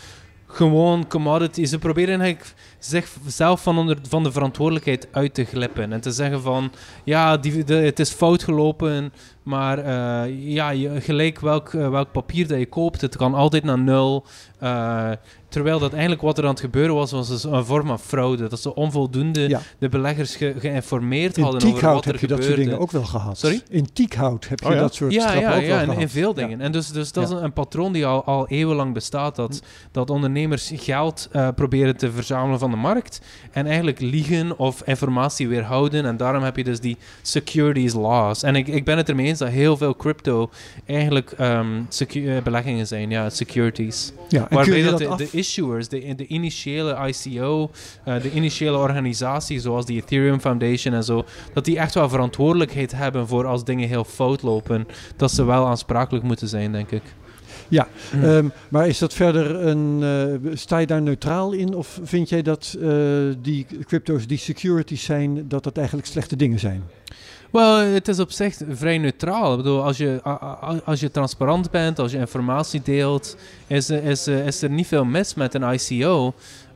gewoon 0.51 1.07
commodity. 1.07 1.65
Ze 1.65 1.79
proberen 1.79 2.21
eigenlijk 2.21 2.53
zichzelf 2.79 3.63
van, 3.63 3.77
onder, 3.77 3.97
van 4.09 4.23
de 4.23 4.31
verantwoordelijkheid 4.31 5.07
uit 5.11 5.33
te 5.33 5.45
glippen. 5.45 5.93
En 5.93 6.01
te 6.01 6.11
zeggen 6.11 6.41
van, 6.41 6.71
ja, 7.03 7.37
die, 7.37 7.63
het 7.63 7.99
is 7.99 8.11
fout 8.11 8.43
gelopen, 8.43 9.13
maar 9.43 9.77
uh, 9.77 10.53
ja, 10.53 10.69
je, 10.69 11.01
gelijk 11.01 11.39
welk, 11.39 11.73
uh, 11.73 11.89
welk 11.89 12.11
papier 12.11 12.47
dat 12.47 12.59
je 12.59 12.65
koopt, 12.65 13.01
het 13.01 13.15
kan 13.15 13.33
altijd 13.33 13.63
naar 13.63 13.79
nul. 13.79 14.25
Uh, 14.63 15.11
terwijl 15.49 15.79
dat 15.79 15.91
eigenlijk 15.91 16.21
wat 16.21 16.37
er 16.37 16.43
aan 16.43 16.49
het 16.49 16.59
gebeuren 16.59 16.95
was, 16.95 17.11
was 17.11 17.43
een 17.43 17.65
vorm 17.65 17.87
van 17.87 17.99
fraude. 17.99 18.47
Dat 18.47 18.59
ze 18.59 18.75
onvoldoende 18.75 19.49
ja. 19.49 19.61
de 19.77 19.89
beleggers 19.89 20.35
ge, 20.35 20.53
geïnformeerd 20.57 21.37
in 21.37 21.43
hadden 21.43 21.73
over 21.73 21.93
wat 21.93 22.05
er 22.05 22.11
heb 22.11 22.19
je 22.21 22.27
gebeurde. 22.27 22.35
dat 22.35 22.43
soort 22.43 22.65
dingen 22.65 22.79
ook 22.79 22.91
wel 22.91 23.05
gehad. 23.05 23.37
Sorry? 23.37 23.61
In 23.69 23.93
Tiekhout 23.93 24.47
heb 24.47 24.59
je 24.59 24.65
oh, 24.65 24.73
ja? 24.73 24.79
dat 24.79 24.95
soort 24.95 25.13
ja, 25.13 25.33
ja, 25.33 25.55
ook 25.55 25.61
ja, 25.61 25.85
wel 25.85 25.93
in, 25.95 25.99
in 25.99 26.09
veel 26.09 26.33
dingen. 26.33 26.61
En 26.61 26.71
dus, 26.71 26.91
dus 26.91 27.11
dat 27.11 27.23
is 27.23 27.29
een, 27.29 27.43
een, 27.43 27.53
patroon 27.53 27.93
die 27.93 28.05
al, 28.05 28.23
al 28.23 28.47
eeuwenlang 28.47 28.93
bestaat. 28.93 29.35
Dat, 29.35 29.61
dat 29.91 30.09
ondernemers 30.09 30.71
geld 30.75 31.29
proberen 31.55 31.97
te 31.97 32.11
verzamelen 32.11 32.59
van 32.59 32.71
de 32.71 32.77
markt 32.77 33.21
en 33.51 33.65
eigenlijk 33.65 33.99
liegen 33.99 34.57
of 34.59 34.81
informatie 34.85 35.47
weerhouden. 35.47 36.05
En 36.05 36.17
daarom 36.17 36.43
heb 36.43 36.55
je 36.55 36.63
dus 36.63 36.79
die 36.79 36.97
securities 37.21 37.93
laws. 37.93 38.43
En 38.43 38.55
ik, 38.55 38.67
ik 38.67 38.85
ben 38.85 38.97
het 38.97 39.09
ermee 39.09 39.27
eens 39.27 39.39
dat 39.39 39.49
heel 39.49 39.77
veel 39.77 39.95
crypto 39.95 40.49
eigenlijk 40.85 41.33
um, 41.39 41.87
beleggingen 42.43 42.87
zijn, 42.87 43.09
ja, 43.09 43.29
securities. 43.29 44.11
Ja, 44.29 44.47
Waarbij 44.49 44.81
dat, 44.81 44.99
dat 44.99 45.17
de, 45.17 45.27
de, 45.31 45.37
issuers, 45.39 45.87
de, 45.87 46.15
de 46.15 46.27
initiële 46.27 47.07
ICO, 47.07 47.71
uh, 48.07 48.21
de 48.21 48.31
initiële 48.31 48.77
organisatie 48.77 49.59
zoals 49.59 49.85
die 49.85 50.01
Ethereum 50.01 50.39
Foundation 50.39 50.93
en 50.93 51.03
zo, 51.03 51.25
dat 51.53 51.65
die 51.65 51.79
echt 51.79 51.93
wel 51.93 52.09
verantwoordelijkheid 52.09 52.91
hebben 52.91 53.27
voor 53.27 53.45
als 53.45 53.63
dingen 53.63 53.87
heel 53.87 54.03
fout 54.03 54.41
lopen, 54.41 54.87
dat 55.15 55.31
ze 55.31 55.43
wel 55.43 55.67
aansprakelijk 55.67 56.25
moeten 56.25 56.47
zijn, 56.47 56.71
denk 56.71 56.91
ik. 56.91 57.03
Ja, 57.67 57.87
mm. 58.13 58.23
um, 58.23 58.51
maar 58.69 58.87
is 58.87 58.97
dat 58.97 59.13
verder 59.13 59.55
een. 59.55 59.99
Uh, 60.43 60.51
sta 60.55 60.77
je 60.77 60.85
daar 60.85 61.01
neutraal 61.01 61.51
in? 61.51 61.73
Of 61.73 61.99
vind 62.03 62.29
jij 62.29 62.41
dat 62.41 62.75
uh, 62.79 62.89
die 63.41 63.65
crypto's 63.85 64.27
die 64.27 64.37
securities 64.37 65.03
zijn, 65.03 65.47
dat 65.47 65.63
dat 65.63 65.77
eigenlijk 65.77 66.07
slechte 66.07 66.35
dingen 66.35 66.59
zijn? 66.59 66.83
Wel, 67.51 67.77
het 67.77 68.07
is 68.07 68.19
op 68.19 68.31
zich 68.31 68.57
vrij 68.69 68.97
neutraal. 68.97 69.51
Ik 69.51 69.57
bedoel, 69.57 69.83
als 69.83 69.97
je, 69.97 70.21
als 70.85 70.99
je 70.99 71.11
transparant 71.11 71.71
bent, 71.71 71.99
als 71.99 72.11
je 72.11 72.17
informatie 72.17 72.81
deelt, 72.83 73.37
is, 73.67 73.89
is, 73.89 74.27
is 74.27 74.61
er 74.61 74.69
niet 74.69 74.87
veel 74.87 75.05
mis 75.05 75.33
met 75.33 75.53
een 75.53 75.73
ICO. 75.73 76.33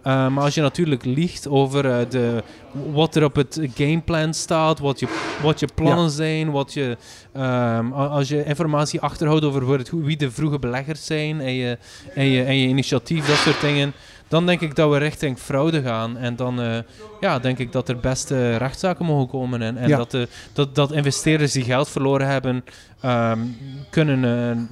Uh, 0.07 0.27
maar 0.27 0.43
als 0.43 0.55
je 0.55 0.61
natuurlijk 0.61 1.05
liegt 1.05 1.47
over 1.47 1.85
uh, 1.85 1.97
de, 2.09 2.43
wat 2.91 3.15
er 3.15 3.23
op 3.23 3.35
het 3.35 3.61
gameplan 3.75 4.33
staat, 4.33 4.79
wat 4.79 4.99
je, 4.99 5.07
wat 5.41 5.59
je 5.59 5.67
plannen 5.75 6.03
ja. 6.03 6.09
zijn, 6.09 6.51
wat 6.51 6.73
je, 6.73 6.97
um, 7.37 7.93
als 7.93 8.27
je 8.27 8.43
informatie 8.43 9.01
achterhoudt 9.01 9.45
over 9.45 9.85
wie 9.91 10.17
de 10.17 10.31
vroege 10.31 10.59
beleggers 10.59 11.05
zijn 11.05 11.41
en 11.41 11.53
je, 11.53 11.77
en, 12.15 12.25
je, 12.25 12.43
en 12.43 12.57
je 12.57 12.67
initiatief, 12.67 13.27
dat 13.27 13.37
soort 13.37 13.61
dingen, 13.61 13.93
dan 14.27 14.45
denk 14.45 14.61
ik 14.61 14.75
dat 14.75 14.91
we 14.91 14.97
richting 14.97 15.37
fraude 15.37 15.81
gaan. 15.81 16.17
En 16.17 16.35
dan 16.35 16.61
uh, 16.61 16.77
ja, 17.19 17.39
denk 17.39 17.57
ik 17.57 17.71
dat 17.71 17.89
er 17.89 17.99
beste 17.99 18.55
rechtszaken 18.55 19.05
mogen 19.05 19.27
komen. 19.27 19.61
En, 19.61 19.77
en 19.77 19.87
ja. 19.87 19.97
dat, 19.97 20.11
de, 20.11 20.27
dat, 20.53 20.75
dat 20.75 20.91
investeerders 20.91 21.51
die 21.51 21.63
geld 21.63 21.89
verloren 21.89 22.27
hebben, 22.27 22.63
um, 23.05 23.57
kunnen 23.89 24.23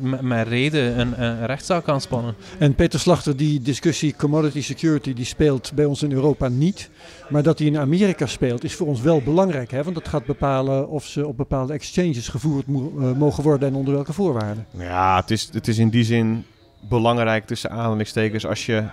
uh, 0.02 0.20
met 0.20 0.48
reden 0.48 1.00
een, 1.00 1.24
een, 1.24 1.46
rechtszaak 1.46 1.88
aanspannen. 1.88 2.36
En 2.58 2.76
Peter 2.76 3.00
Slachter, 3.00 3.38
die 3.38 3.62
discussie 3.62 4.16
commodity 4.18 4.62
security, 4.62 5.14
die 5.14 5.26
speelt 5.26 5.72
bij 5.76 5.86
ons 5.86 6.04
in 6.04 6.12
Europa 6.12 6.48
niet. 6.48 6.90
Maar 7.30 7.44
dat 7.44 7.58
die 7.58 7.68
in 7.68 7.78
Amerika 7.78 8.26
speelt, 8.26 8.64
is 8.64 8.76
voor 8.76 8.88
ons 8.88 9.02
wel 9.02 9.22
belangrijk. 9.22 9.72
Hè? 9.72 9.84
Want 9.84 9.96
dat 9.96 10.08
gaat 10.08 10.26
bepalen 10.26 10.90
of 10.90 11.06
ze 11.06 11.28
op 11.28 11.38
bepaalde 11.38 11.74
exchanges 11.74 12.28
gevoerd 12.28 12.68
mo 12.68 12.94
uh, 12.98 13.12
mogen 13.12 13.44
worden 13.44 13.70
en 13.70 13.76
onder 13.76 13.94
welke 13.94 14.14
voorwaarden. 14.14 14.66
Ja, 14.78 15.20
het 15.20 15.32
is, 15.32 15.50
het 15.52 15.68
is 15.68 15.78
in 15.78 15.90
die 15.90 16.04
zin 16.04 16.46
belangrijk 16.90 17.46
tussen 17.46 17.72
aanhalingstekens 17.72 18.46
als 18.46 18.66
je 18.66 18.84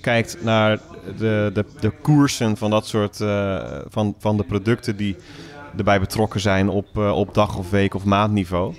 kijkt 0.00 0.42
naar 0.42 0.78
de, 1.16 1.50
de, 1.54 1.64
de 1.80 1.90
koersen 1.90 2.56
van 2.56 2.70
dat 2.70 2.86
soort 2.86 3.20
uh, 3.20 3.78
van, 3.88 4.14
van 4.18 4.36
de 4.36 4.44
producten 4.44 4.96
die 4.96 5.16
erbij 5.76 6.00
betrokken 6.00 6.40
zijn 6.40 6.68
op, 6.68 6.86
uh, 6.96 7.16
op 7.16 7.34
dag 7.34 7.58
of 7.58 7.70
week 7.70 7.94
of 7.94 8.04
maandniveau. 8.04 8.74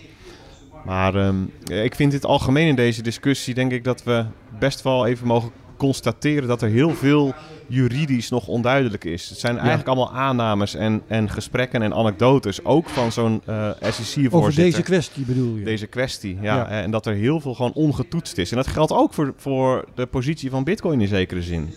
Maar 0.85 1.15
um, 1.15 1.51
ik 1.63 1.95
vind 1.95 2.11
dit 2.11 2.25
algemeen 2.25 2.67
in 2.67 2.75
deze 2.75 3.01
discussie 3.01 3.53
denk 3.53 3.71
ik 3.71 3.83
dat 3.83 4.03
we 4.03 4.25
best 4.59 4.81
wel 4.81 5.05
even 5.05 5.27
mogen 5.27 5.51
constateren 5.81 6.47
dat 6.47 6.61
er 6.61 6.69
heel 6.69 6.89
veel 6.89 7.33
juridisch 7.67 8.29
nog 8.29 8.47
onduidelijk 8.47 9.03
is. 9.03 9.29
Het 9.29 9.39
zijn 9.39 9.57
eigenlijk 9.57 9.87
allemaal 9.87 10.13
aannames 10.13 10.75
en, 10.75 11.01
en 11.07 11.29
gesprekken 11.29 11.81
en 11.81 11.93
anekdotes, 11.93 12.65
ook 12.65 12.89
van 12.89 13.11
zo'n 13.11 13.41
uh, 13.49 13.69
SEC-voorzitter. 13.81 14.37
Over 14.37 14.55
deze 14.55 14.81
kwestie 14.81 15.25
bedoel 15.25 15.55
je? 15.55 15.63
Deze 15.63 15.87
kwestie, 15.87 16.37
ja. 16.41 16.67
En 16.67 16.91
dat 16.91 17.05
er 17.05 17.13
heel 17.13 17.39
veel 17.39 17.53
gewoon 17.53 17.73
ongetoetst 17.73 18.37
is. 18.37 18.51
En 18.51 18.57
dat 18.57 18.67
geldt 18.67 18.91
ook 18.91 19.13
voor, 19.13 19.33
voor 19.37 19.85
de 19.95 20.05
positie 20.05 20.49
van 20.49 20.63
Bitcoin 20.63 21.01
in 21.01 21.07
zekere 21.07 21.41
zin. 21.41 21.73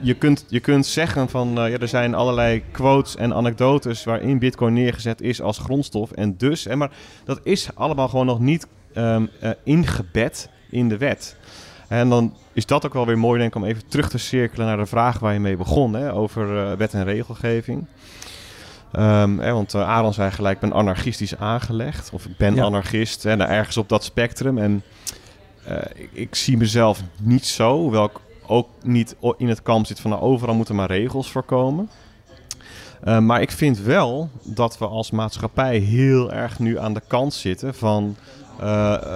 Je 0.00 0.14
kunt, 0.14 0.44
je 0.48 0.60
kunt 0.60 0.86
zeggen 0.86 1.28
van, 1.28 1.48
uh, 1.48 1.70
ja, 1.70 1.78
er 1.78 1.88
zijn 1.88 2.14
allerlei 2.14 2.62
quotes 2.70 3.16
en 3.16 3.34
anekdotes 3.34 4.04
waarin 4.04 4.38
Bitcoin 4.38 4.72
neergezet 4.72 5.20
is 5.20 5.40
als 5.40 5.58
grondstof. 5.58 6.10
En 6.10 6.36
dus, 6.36 6.64
hè, 6.64 6.76
maar 6.76 6.90
dat 7.24 7.40
is 7.42 7.68
allemaal 7.74 8.08
gewoon 8.08 8.26
nog 8.26 8.40
niet 8.40 8.66
um, 8.94 9.28
uh, 9.42 9.50
ingebed 9.64 10.48
in 10.70 10.88
de 10.88 10.96
wet. 10.96 11.36
En 11.88 12.08
dan 12.08 12.34
is 12.52 12.66
dat 12.66 12.86
ook 12.86 12.92
wel 12.92 13.06
weer 13.06 13.18
mooi, 13.18 13.38
denk 13.38 13.54
ik, 13.54 13.62
om 13.62 13.68
even 13.68 13.88
terug 13.88 14.08
te 14.08 14.18
cirkelen 14.18 14.66
naar 14.66 14.76
de 14.76 14.86
vraag 14.86 15.18
waar 15.18 15.32
je 15.32 15.40
mee 15.40 15.56
begon, 15.56 15.92
hè, 15.94 16.12
over 16.12 16.70
uh, 16.70 16.72
wet 16.72 16.94
en 16.94 17.04
regelgeving. 17.04 17.86
Um, 18.92 19.38
hè, 19.38 19.52
want 19.52 19.74
uh, 19.74 19.88
Aaron 19.88 20.12
zei 20.12 20.30
gelijk, 20.30 20.54
ik 20.54 20.60
ben 20.60 20.72
anarchistisch 20.72 21.36
aangelegd. 21.36 22.10
Of 22.12 22.24
ik 22.24 22.36
ben 22.36 22.54
ja. 22.54 22.64
anarchist, 22.64 23.22
hè, 23.22 23.36
nou, 23.36 23.50
ergens 23.50 23.76
op 23.76 23.88
dat 23.88 24.04
spectrum. 24.04 24.58
En 24.58 24.82
uh, 25.68 25.76
ik, 25.94 26.10
ik, 26.12 26.34
zie 26.34 26.56
mezelf 26.56 27.02
niet 27.20 27.46
zo, 27.46 27.76
hoewel 27.76 28.04
ik 28.04 28.20
ook 28.46 28.68
niet 28.82 29.16
in 29.36 29.48
het 29.48 29.62
kamp 29.62 29.86
zit 29.86 30.00
van 30.00 30.10
nou, 30.10 30.22
overal 30.22 30.54
moeten 30.54 30.74
maar 30.74 30.90
regels 30.90 31.30
voorkomen. 31.30 31.90
Uh, 33.04 33.18
maar 33.18 33.40
ik 33.40 33.50
vind 33.50 33.78
wel 33.78 34.30
dat 34.42 34.78
we 34.78 34.86
als 34.86 35.10
maatschappij 35.10 35.78
heel 35.78 36.32
erg 36.32 36.58
nu 36.58 36.78
aan 36.78 36.94
de 36.94 37.02
kant 37.06 37.34
zitten 37.34 37.74
van, 37.74 38.16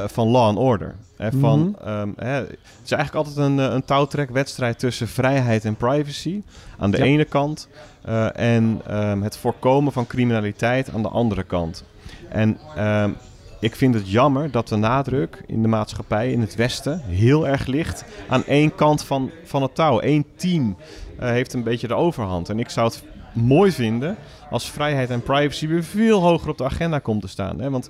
van 0.07 0.29
law 0.29 0.47
and 0.47 0.59
order. 0.59 0.95
Hè, 1.17 1.31
van, 1.33 1.59
mm 1.59 1.77
-hmm. 1.83 2.01
um, 2.01 2.15
hè, 2.17 2.33
het 2.33 2.59
is 2.85 2.91
eigenlijk 2.91 3.27
altijd 3.27 3.47
een, 3.47 3.59
een 3.59 3.85
touwtrekwedstrijd 3.85 4.79
tussen 4.79 5.09
vrijheid 5.09 5.65
en 5.65 5.75
privacy 5.75 6.43
aan 6.79 6.91
de 6.91 6.97
ja. 6.97 7.05
ene 7.05 7.25
kant 7.25 7.69
uh, 8.09 8.39
en 8.39 8.81
um, 8.91 9.23
het 9.23 9.37
voorkomen 9.37 9.93
van 9.93 10.07
criminaliteit 10.07 10.91
aan 10.95 11.03
de 11.03 11.09
andere 11.09 11.43
kant. 11.43 11.85
En 12.29 12.59
um, 12.79 13.17
ik 13.61 13.77
vind 13.77 13.95
het 13.95 14.11
jammer 14.11 14.51
dat 14.51 14.69
de 14.69 14.77
nadruk 14.77 15.45
in 15.47 15.63
de 15.63 15.69
maatschappij 15.69 16.33
in 16.33 16.41
het 16.41 16.55
Westen 16.55 17.01
heel 17.01 17.49
erg 17.49 17.67
ligt 17.67 18.05
aan 18.29 18.45
één 18.45 18.75
kant 18.75 19.05
van, 19.05 19.31
van 19.45 19.63
het 19.63 19.75
touw. 19.75 20.03
Eén 20.03 20.27
team 20.37 20.77
uh, 21.21 21.29
heeft 21.29 21.53
een 21.53 21.63
beetje 21.63 21.89
de 21.89 21.95
overhand. 21.95 22.49
En 22.49 22.59
ik 22.59 22.69
zou 22.69 22.87
het 22.87 23.03
mooi 23.33 23.73
vinden 23.73 24.17
als 24.51 24.71
vrijheid 24.71 25.11
en 25.11 25.23
privacy 25.23 25.67
weer 25.67 25.85
veel 25.85 26.21
hoger 26.21 26.49
op 26.49 26.59
de 26.59 26.65
agenda 26.65 26.99
komt 26.99 27.21
te 27.21 27.29
staan. 27.29 27.61
Hè? 27.61 27.71
Want 27.71 27.89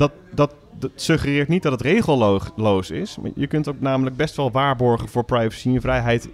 dat, 0.00 0.12
dat, 0.34 0.54
dat 0.78 0.90
suggereert 0.94 1.48
niet 1.48 1.62
dat 1.62 1.72
het 1.72 1.80
regelloos 1.80 2.90
is. 2.90 3.16
Maar 3.22 3.30
je 3.34 3.46
kunt 3.46 3.68
ook 3.68 3.80
namelijk 3.80 4.16
best 4.16 4.36
wel 4.36 4.50
waarborgen 4.50 5.08
voor 5.08 5.24
privacy 5.24 5.68
en 5.74 5.80
vrijheid 5.80 6.28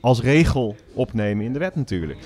als 0.00 0.20
regel 0.20 0.76
opnemen 0.94 1.44
in 1.44 1.52
de 1.52 1.58
wet 1.58 1.74
natuurlijk. 1.74 2.18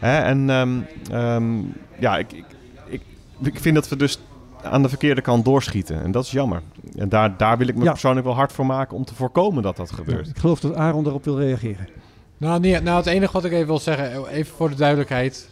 Hè? 0.00 0.18
En 0.18 0.48
um, 0.48 0.86
um, 1.12 1.72
ja, 1.98 2.18
ik, 2.18 2.32
ik, 2.32 2.44
ik, 2.86 3.02
ik 3.42 3.60
vind 3.60 3.74
dat 3.74 3.88
we 3.88 3.96
dus 3.96 4.18
aan 4.62 4.82
de 4.82 4.88
verkeerde 4.88 5.20
kant 5.20 5.44
doorschieten. 5.44 6.02
En 6.02 6.10
dat 6.10 6.24
is 6.24 6.30
jammer. 6.30 6.62
En 6.94 7.08
daar, 7.08 7.36
daar 7.36 7.58
wil 7.58 7.68
ik 7.68 7.76
me 7.76 7.84
ja. 7.84 7.90
persoonlijk 7.90 8.26
wel 8.26 8.34
hard 8.34 8.52
voor 8.52 8.66
maken 8.66 8.96
om 8.96 9.04
te 9.04 9.14
voorkomen 9.14 9.62
dat 9.62 9.76
dat 9.76 9.92
gebeurt. 9.92 10.26
Ja, 10.26 10.32
ik 10.32 10.38
geloof 10.38 10.60
dat 10.60 10.74
Aaron 10.74 11.02
daarop 11.02 11.24
wil 11.24 11.38
reageren. 11.38 11.88
Nou, 12.36 12.60
nee, 12.60 12.80
nou, 12.80 12.96
het 12.96 13.06
enige 13.06 13.32
wat 13.32 13.44
ik 13.44 13.52
even 13.52 13.66
wil 13.66 13.78
zeggen, 13.78 14.26
even 14.26 14.54
voor 14.56 14.68
de 14.68 14.76
duidelijkheid. 14.76 15.48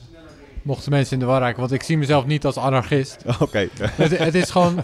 Mochten 0.64 0.90
mensen 0.90 1.12
in 1.12 1.18
de 1.18 1.24
war 1.24 1.40
raken, 1.40 1.60
want 1.60 1.72
ik 1.72 1.82
zie 1.82 1.98
mezelf 1.98 2.26
niet 2.26 2.44
als 2.44 2.56
anarchist. 2.56 3.24
Oké. 3.26 3.42
Okay. 3.42 3.68
het, 3.74 4.18
het, 4.18 4.34
is 4.34 4.50
gewoon. 4.50 4.78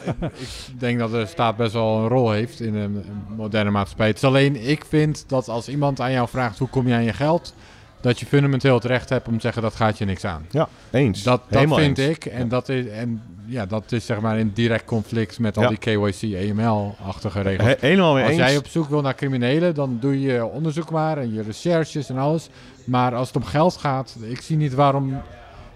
ik 0.73 0.81
denk 0.81 0.99
dat 0.99 1.11
de 1.11 1.27
staat 1.27 1.57
best 1.57 1.73
wel 1.73 1.99
een 1.99 2.09
rol 2.09 2.31
heeft 2.31 2.61
in 2.61 2.75
een 2.75 3.05
moderne 3.37 3.71
maatschappij. 3.71 4.07
Het 4.07 4.17
is 4.17 4.25
alleen, 4.25 4.69
ik 4.69 4.85
vind 4.85 5.25
dat 5.27 5.49
als 5.49 5.69
iemand 5.69 6.01
aan 6.01 6.13
jou 6.13 6.29
vraagt 6.29 6.59
hoe 6.59 6.69
kom 6.69 6.89
je 6.89 6.95
aan 6.95 7.05
je 7.05 7.13
geld, 7.13 7.55
dat 8.01 8.21
je 8.21 8.27
fundamenteel 8.27 8.75
het 8.75 8.85
recht 8.85 9.09
hebt 9.09 9.29
om 9.29 9.35
te 9.35 9.41
zeggen 9.41 9.63
dat 9.63 9.75
gaat 9.75 9.99
je 9.99 10.05
niks 10.05 10.25
aan. 10.25 10.47
Ja, 10.51 10.69
eens. 10.91 11.23
Dat, 11.23 11.43
dat 11.49 11.75
vind 11.75 11.99
eens. 11.99 12.09
ik. 12.09 12.25
En, 12.25 12.43
ja. 12.43 12.45
dat 12.45 12.69
is, 12.69 12.87
en 12.87 13.23
ja, 13.47 13.67
dat 13.67 13.93
is 13.93 14.07
zeg 14.07 14.21
maar 14.21 14.39
in 14.39 14.51
direct 14.55 14.85
conflict 14.85 15.39
met 15.39 15.57
al 15.57 15.63
ja. 15.63 15.69
die 15.69 15.79
KYC, 15.79 16.51
AML-achtige 16.51 17.41
regels. 17.41 17.69
He 17.69 17.75
helemaal 17.81 18.15
mee 18.15 18.25
als 18.25 18.33
eens. 18.33 18.41
jij 18.41 18.57
op 18.57 18.67
zoek 18.67 18.89
wil 18.89 19.01
naar 19.01 19.15
criminelen, 19.15 19.75
dan 19.75 19.99
doe 20.01 20.21
je 20.21 20.45
onderzoek 20.45 20.91
maar 20.91 21.19
en 21.19 21.33
je 21.33 21.43
recherches 21.43 22.09
en 22.09 22.19
alles. 22.19 22.49
Maar 22.85 23.15
als 23.15 23.27
het 23.27 23.37
om 23.37 23.45
geld 23.45 23.77
gaat, 23.77 24.17
ik 24.21 24.41
zie 24.41 24.57
niet 24.57 24.75
waarom... 24.75 25.23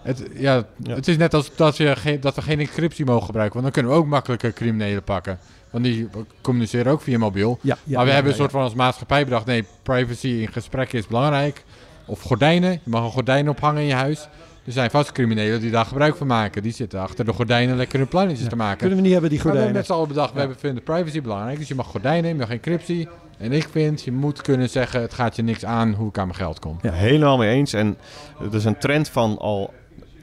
Het, 0.04 0.26
ja, 0.34 0.64
ja. 0.76 0.94
het 0.94 1.08
is 1.08 1.16
net 1.16 1.34
als 1.34 1.50
dat, 1.56 1.76
je 1.76 1.96
geen, 1.96 2.20
dat 2.20 2.34
we 2.34 2.42
geen 2.42 2.60
encryptie 2.60 3.04
mogen 3.04 3.24
gebruiken. 3.24 3.60
Want 3.60 3.64
dan 3.64 3.82
kunnen 3.82 3.92
we 3.92 4.04
ook 4.04 4.10
makkelijker 4.10 4.52
criminelen 4.52 5.02
pakken. 5.02 5.38
Want 5.70 5.84
die 5.84 6.08
communiceren 6.40 6.92
ook 6.92 7.00
via 7.00 7.18
mobiel. 7.18 7.58
Ja, 7.60 7.76
ja, 7.84 7.96
maar 7.96 8.02
we 8.02 8.08
ja, 8.08 8.14
hebben 8.14 8.32
een 8.32 8.38
soort 8.38 8.50
van 8.50 8.62
als 8.62 8.74
maatschappij 8.74 9.24
bedacht... 9.24 9.46
nee, 9.46 9.64
privacy 9.82 10.28
in 10.28 10.52
gesprekken 10.52 10.98
is 10.98 11.06
belangrijk. 11.06 11.64
Of 12.06 12.20
gordijnen. 12.20 12.70
Je 12.70 12.90
mag 12.90 13.04
een 13.04 13.10
gordijn 13.10 13.48
ophangen 13.48 13.82
in 13.82 13.88
je 13.88 13.94
huis. 13.94 14.28
Er 14.64 14.72
zijn 14.72 14.90
vast 14.90 15.12
criminelen 15.12 15.60
die 15.60 15.70
daar 15.70 15.84
gebruik 15.84 16.16
van 16.16 16.26
maken. 16.26 16.62
Die 16.62 16.72
zitten 16.72 17.00
achter 17.00 17.24
de 17.24 17.32
gordijnen 17.32 17.76
lekker 17.76 17.98
hun 17.98 18.08
plannetjes 18.08 18.48
te 18.48 18.56
maken. 18.56 18.78
Kunnen 18.78 18.96
we 18.96 19.02
niet 19.02 19.12
hebben, 19.12 19.30
die 19.30 19.40
gordijnen? 19.40 19.72
Maar 19.72 19.82
we 19.82 19.88
hebben 19.88 20.06
net 20.06 20.16
al 20.16 20.30
bedacht, 20.32 20.48
we 20.54 20.60
vinden 20.60 20.82
privacy 20.82 21.22
belangrijk. 21.22 21.58
Dus 21.58 21.68
je 21.68 21.74
mag 21.74 21.86
gordijnen, 21.86 22.30
je 22.30 22.36
mag 22.36 22.50
encryptie. 22.50 23.08
En 23.38 23.52
ik 23.52 23.68
vind, 23.70 24.02
je 24.02 24.12
moet 24.12 24.42
kunnen 24.42 24.68
zeggen, 24.68 25.00
het 25.00 25.14
gaat 25.14 25.36
je 25.36 25.42
niks 25.42 25.64
aan 25.64 25.92
hoe 25.92 26.08
ik 26.08 26.18
aan 26.18 26.26
mijn 26.26 26.38
geld 26.38 26.58
kom. 26.58 26.78
Ja, 26.82 26.92
helemaal 26.92 27.36
mee 27.36 27.50
eens. 27.50 27.72
En 27.72 27.96
dat 28.40 28.54
is 28.54 28.64
een 28.64 28.78
trend 28.78 29.08
van 29.08 29.38
al 29.38 29.72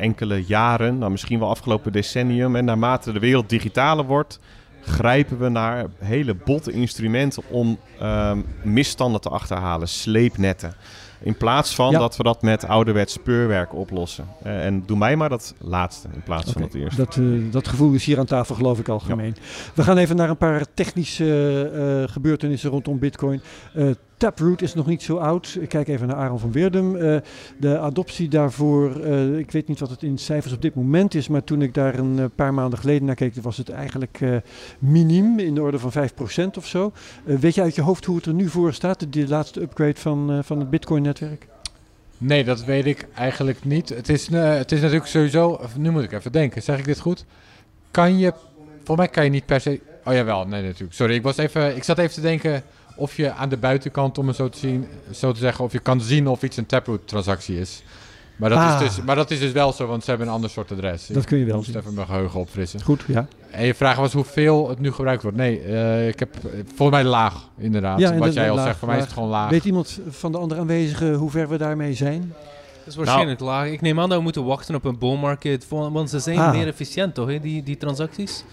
enkele 0.02 0.46
jaren, 0.46 0.98
nou 0.98 1.12
misschien 1.12 1.40
wel 1.40 1.50
afgelopen 1.50 1.92
decennium. 1.92 2.56
En 2.56 2.66
naarmate 2.66 3.12
de 3.12 3.20
wereld 3.20 3.50
digitaler 3.50 4.06
wordt, 4.06 4.40
grijpen 4.82 5.40
we 5.40 5.50
naar 5.50 5.86
hele 5.98 6.36
botte 6.36 6.72
instrumenten 6.72 7.44
om 7.50 7.78
um, 8.02 8.46
misstanden 8.64 9.22
te 9.22 9.30
achterhalen. 9.30 9.88
Sleepnetten. 9.88 10.74
In 11.24 11.38
plaats 11.38 11.76
van 11.76 11.92
ja. 11.92 12.00
dat 12.00 12.18
we 12.18 12.24
dat 12.24 12.42
met 12.42 12.68
ouderwets 12.68 13.14
speurwerk 13.14 13.74
oplossen. 13.74 14.28
Uh, 14.46 14.66
en 14.66 14.84
doe 14.86 14.98
mij 14.98 15.16
maar 15.16 15.30
dat 15.30 15.56
laatste 15.58 16.08
in 16.14 16.24
plaats 16.24 16.50
okay. 16.50 16.54
van 16.54 16.62
het 16.62 16.74
eerste. 16.74 17.06
Dat, 17.06 17.16
uh, 17.16 17.52
dat 17.52 17.68
gevoel 17.68 17.94
is 17.94 18.06
hier 18.06 18.20
aan 18.20 18.26
tafel 18.26 18.56
geloof 18.56 18.80
ik 18.80 18.88
algemeen. 18.88 19.36
Ja. 19.36 19.42
We 19.74 19.84
gaan 19.84 19.98
even 19.98 20.16
naar 20.16 20.30
een 20.30 20.38
paar 20.38 20.66
technische 20.74 21.72
uh, 22.06 22.14
gebeurtenissen 22.14 22.70
rondom 22.70 23.00
Bitcoin. 23.00 23.42
Taproot 24.22 24.62
is 24.62 24.74
nog 24.74 24.86
niet 24.86 25.04
zo 25.04 25.18
oud. 25.18 25.58
Ik 25.60 25.70
kijk 25.70 25.88
even 25.88 26.08
naar 26.08 26.16
Aaron 26.16 26.40
van 26.40 26.52
Weerdum. 26.52 26.96
Uh, 26.96 27.18
de 27.58 27.80
adoptie 27.80 28.30
daarvoor, 28.30 29.06
uh, 29.06 29.38
ik 29.38 29.52
weet 29.52 29.68
niet 29.68 29.80
wat 29.80 29.90
het 29.90 30.04
in 30.04 30.18
cijfers 30.18 30.54
op 30.54 30.62
dit 30.62 30.76
moment 30.76 31.16
is, 31.16 31.28
maar 31.28 31.44
toen 31.44 31.62
ik 31.62 31.74
daar 31.74 32.00
een 32.00 32.18
uh, 32.18 32.26
paar 32.36 32.54
maanden 32.54 32.80
geleden 32.80 33.06
naar 33.06 33.16
keek, 33.16 33.36
was 33.42 33.58
het 33.58 33.70
eigenlijk 33.70 34.20
miniem 34.80 35.40
in 35.40 35.56
de 35.56 35.62
orde 35.62 35.80
van 35.80 35.92
5% 35.94 36.58
of 36.58 36.68
zo. 36.68 36.92
weet 37.24 37.56
je 37.56 37.62
uit 37.62 37.76
je 37.76 37.82
hoofd 37.82 38.06
hoe 38.06 38.16
het 38.16 38.26
er 38.26 38.34
nu 38.34 38.50
voor 38.50 38.74
staat, 38.74 39.14
de 39.14 39.28
laatste 39.28 39.62
upgrade 39.62 40.00
van, 40.00 40.44
van 40.44 40.60
het 40.60 40.70
Bitcoin-netwerk? 40.70 41.48
Nee, 42.18 42.44
dat 42.44 42.64
weet 42.64 42.86
ik 42.86 43.08
eigenlijk 43.16 43.66
niet. 43.66 43.90
Het 43.90 44.10
is, 44.10 44.28
het 44.32 44.72
is 44.72 44.82
natuurlijk 44.82 45.10
sowieso, 45.10 45.62
nu 45.78 45.92
moet 45.92 46.04
ik 46.04 46.12
even 46.12 46.32
denken, 46.32 46.62
zeg 46.62 46.80
ik 46.80 46.86
dit 46.86 47.00
goed? 47.00 47.26
Kan 47.92 48.18
je, 48.18 48.34
voor 48.84 48.98
mij 48.98 49.08
kan 49.08 49.24
je 49.24 49.30
niet 49.30 49.46
per 49.46 49.62
se, 49.62 49.80
oh 50.06 50.14
jawel, 50.14 50.48
nee 50.48 50.62
natuurlijk. 50.64 50.94
Sorry, 50.94 51.16
ik, 51.16 51.24
was 51.24 51.38
even, 51.38 51.76
ik 51.76 51.84
zat 51.84 51.98
even 51.98 52.14
te 52.14 52.22
denken 52.22 52.64
of 52.96 53.18
je 53.18 53.32
aan 53.32 53.50
de 53.50 53.58
buitenkant, 53.58 54.18
om 54.18 54.28
het 54.28 54.36
zo 54.36 54.50
te, 54.50 54.58
zien, 54.58 54.88
zo 55.12 55.32
te 55.32 55.40
zeggen, 55.40 55.66
of 55.66 55.72
je 55.72 55.80
kan 55.80 56.02
zien 56.02 56.28
of 56.28 56.44
iets 56.44 56.58
een 56.58 56.66
Taproot-transactie 56.66 57.60
is. 57.60 57.84
Maar 58.42 58.50
dat, 58.50 58.60
ah. 58.60 58.82
is 58.82 58.96
dus, 58.96 59.06
maar 59.06 59.16
dat 59.16 59.32
is 59.32 59.40
dus 59.40 59.52
wel 59.52 59.74
zo, 59.74 59.88
want 59.88 60.04
ze 60.04 60.10
hebben 60.10 60.28
een 60.28 60.34
ander 60.34 60.50
soort 60.50 60.72
adres. 60.72 61.08
Dat 61.08 61.26
kun 61.26 61.38
je 61.38 61.46
wel 61.46 61.60
ik 61.60 61.66
moest 61.66 61.76
even 61.76 61.94
mijn 61.94 62.08
geheugen 62.08 62.40
opfrissen. 62.40 62.82
Goed, 62.82 63.04
ja. 63.08 63.28
En 63.52 63.66
je 63.66 63.74
vraag 63.74 63.98
was 63.98 64.14
hoeveel 64.14 64.70
het 64.70 64.80
nu 64.80 64.92
gebruikt 64.92 65.22
wordt. 65.22 65.38
Nee, 65.38 65.66
uh, 65.66 66.08
ik 66.08 66.20
heb 66.20 66.36
volgens 66.76 67.02
mij 67.02 67.04
laag, 67.04 67.48
inderdaad. 67.58 68.00
Ja, 68.00 68.18
Wat 68.18 68.34
jij 68.34 68.50
al 68.50 68.56
laag, 68.56 68.66
zegt, 68.66 68.78
voor 68.78 68.88
mij 68.88 68.98
is 68.98 69.04
het 69.04 69.14
gewoon 69.14 69.30
laag. 69.30 69.50
Weet 69.50 69.66
iemand 69.66 70.00
van 70.10 70.32
de 70.32 70.38
andere 70.38 70.62
aanwezigen 70.62 71.14
hoe 71.14 71.30
ver 71.30 71.50
we 71.50 71.58
daarmee 71.58 71.94
zijn? 71.94 72.34
Dat 72.78 72.88
is 72.88 72.96
waarschijnlijk 72.96 73.40
nou, 73.40 73.52
laag. 73.52 73.68
Ik 73.68 73.82
neem 73.82 74.00
aan 74.00 74.10
dat 74.10 74.18
we 74.18 74.24
moeten 74.24 74.46
wachten 74.46 74.76
op 74.76 74.86
een 74.86 74.98
bull 74.98 75.18
market, 75.18 75.68
want 75.70 76.10
ze 76.10 76.20
zijn 76.20 76.38
ah. 76.38 76.52
meer 76.52 76.68
efficiënt, 76.68 77.14
toch, 77.14 77.28
hè, 77.28 77.40
die, 77.40 77.64
die 77.64 77.78
transacties? 77.78 78.44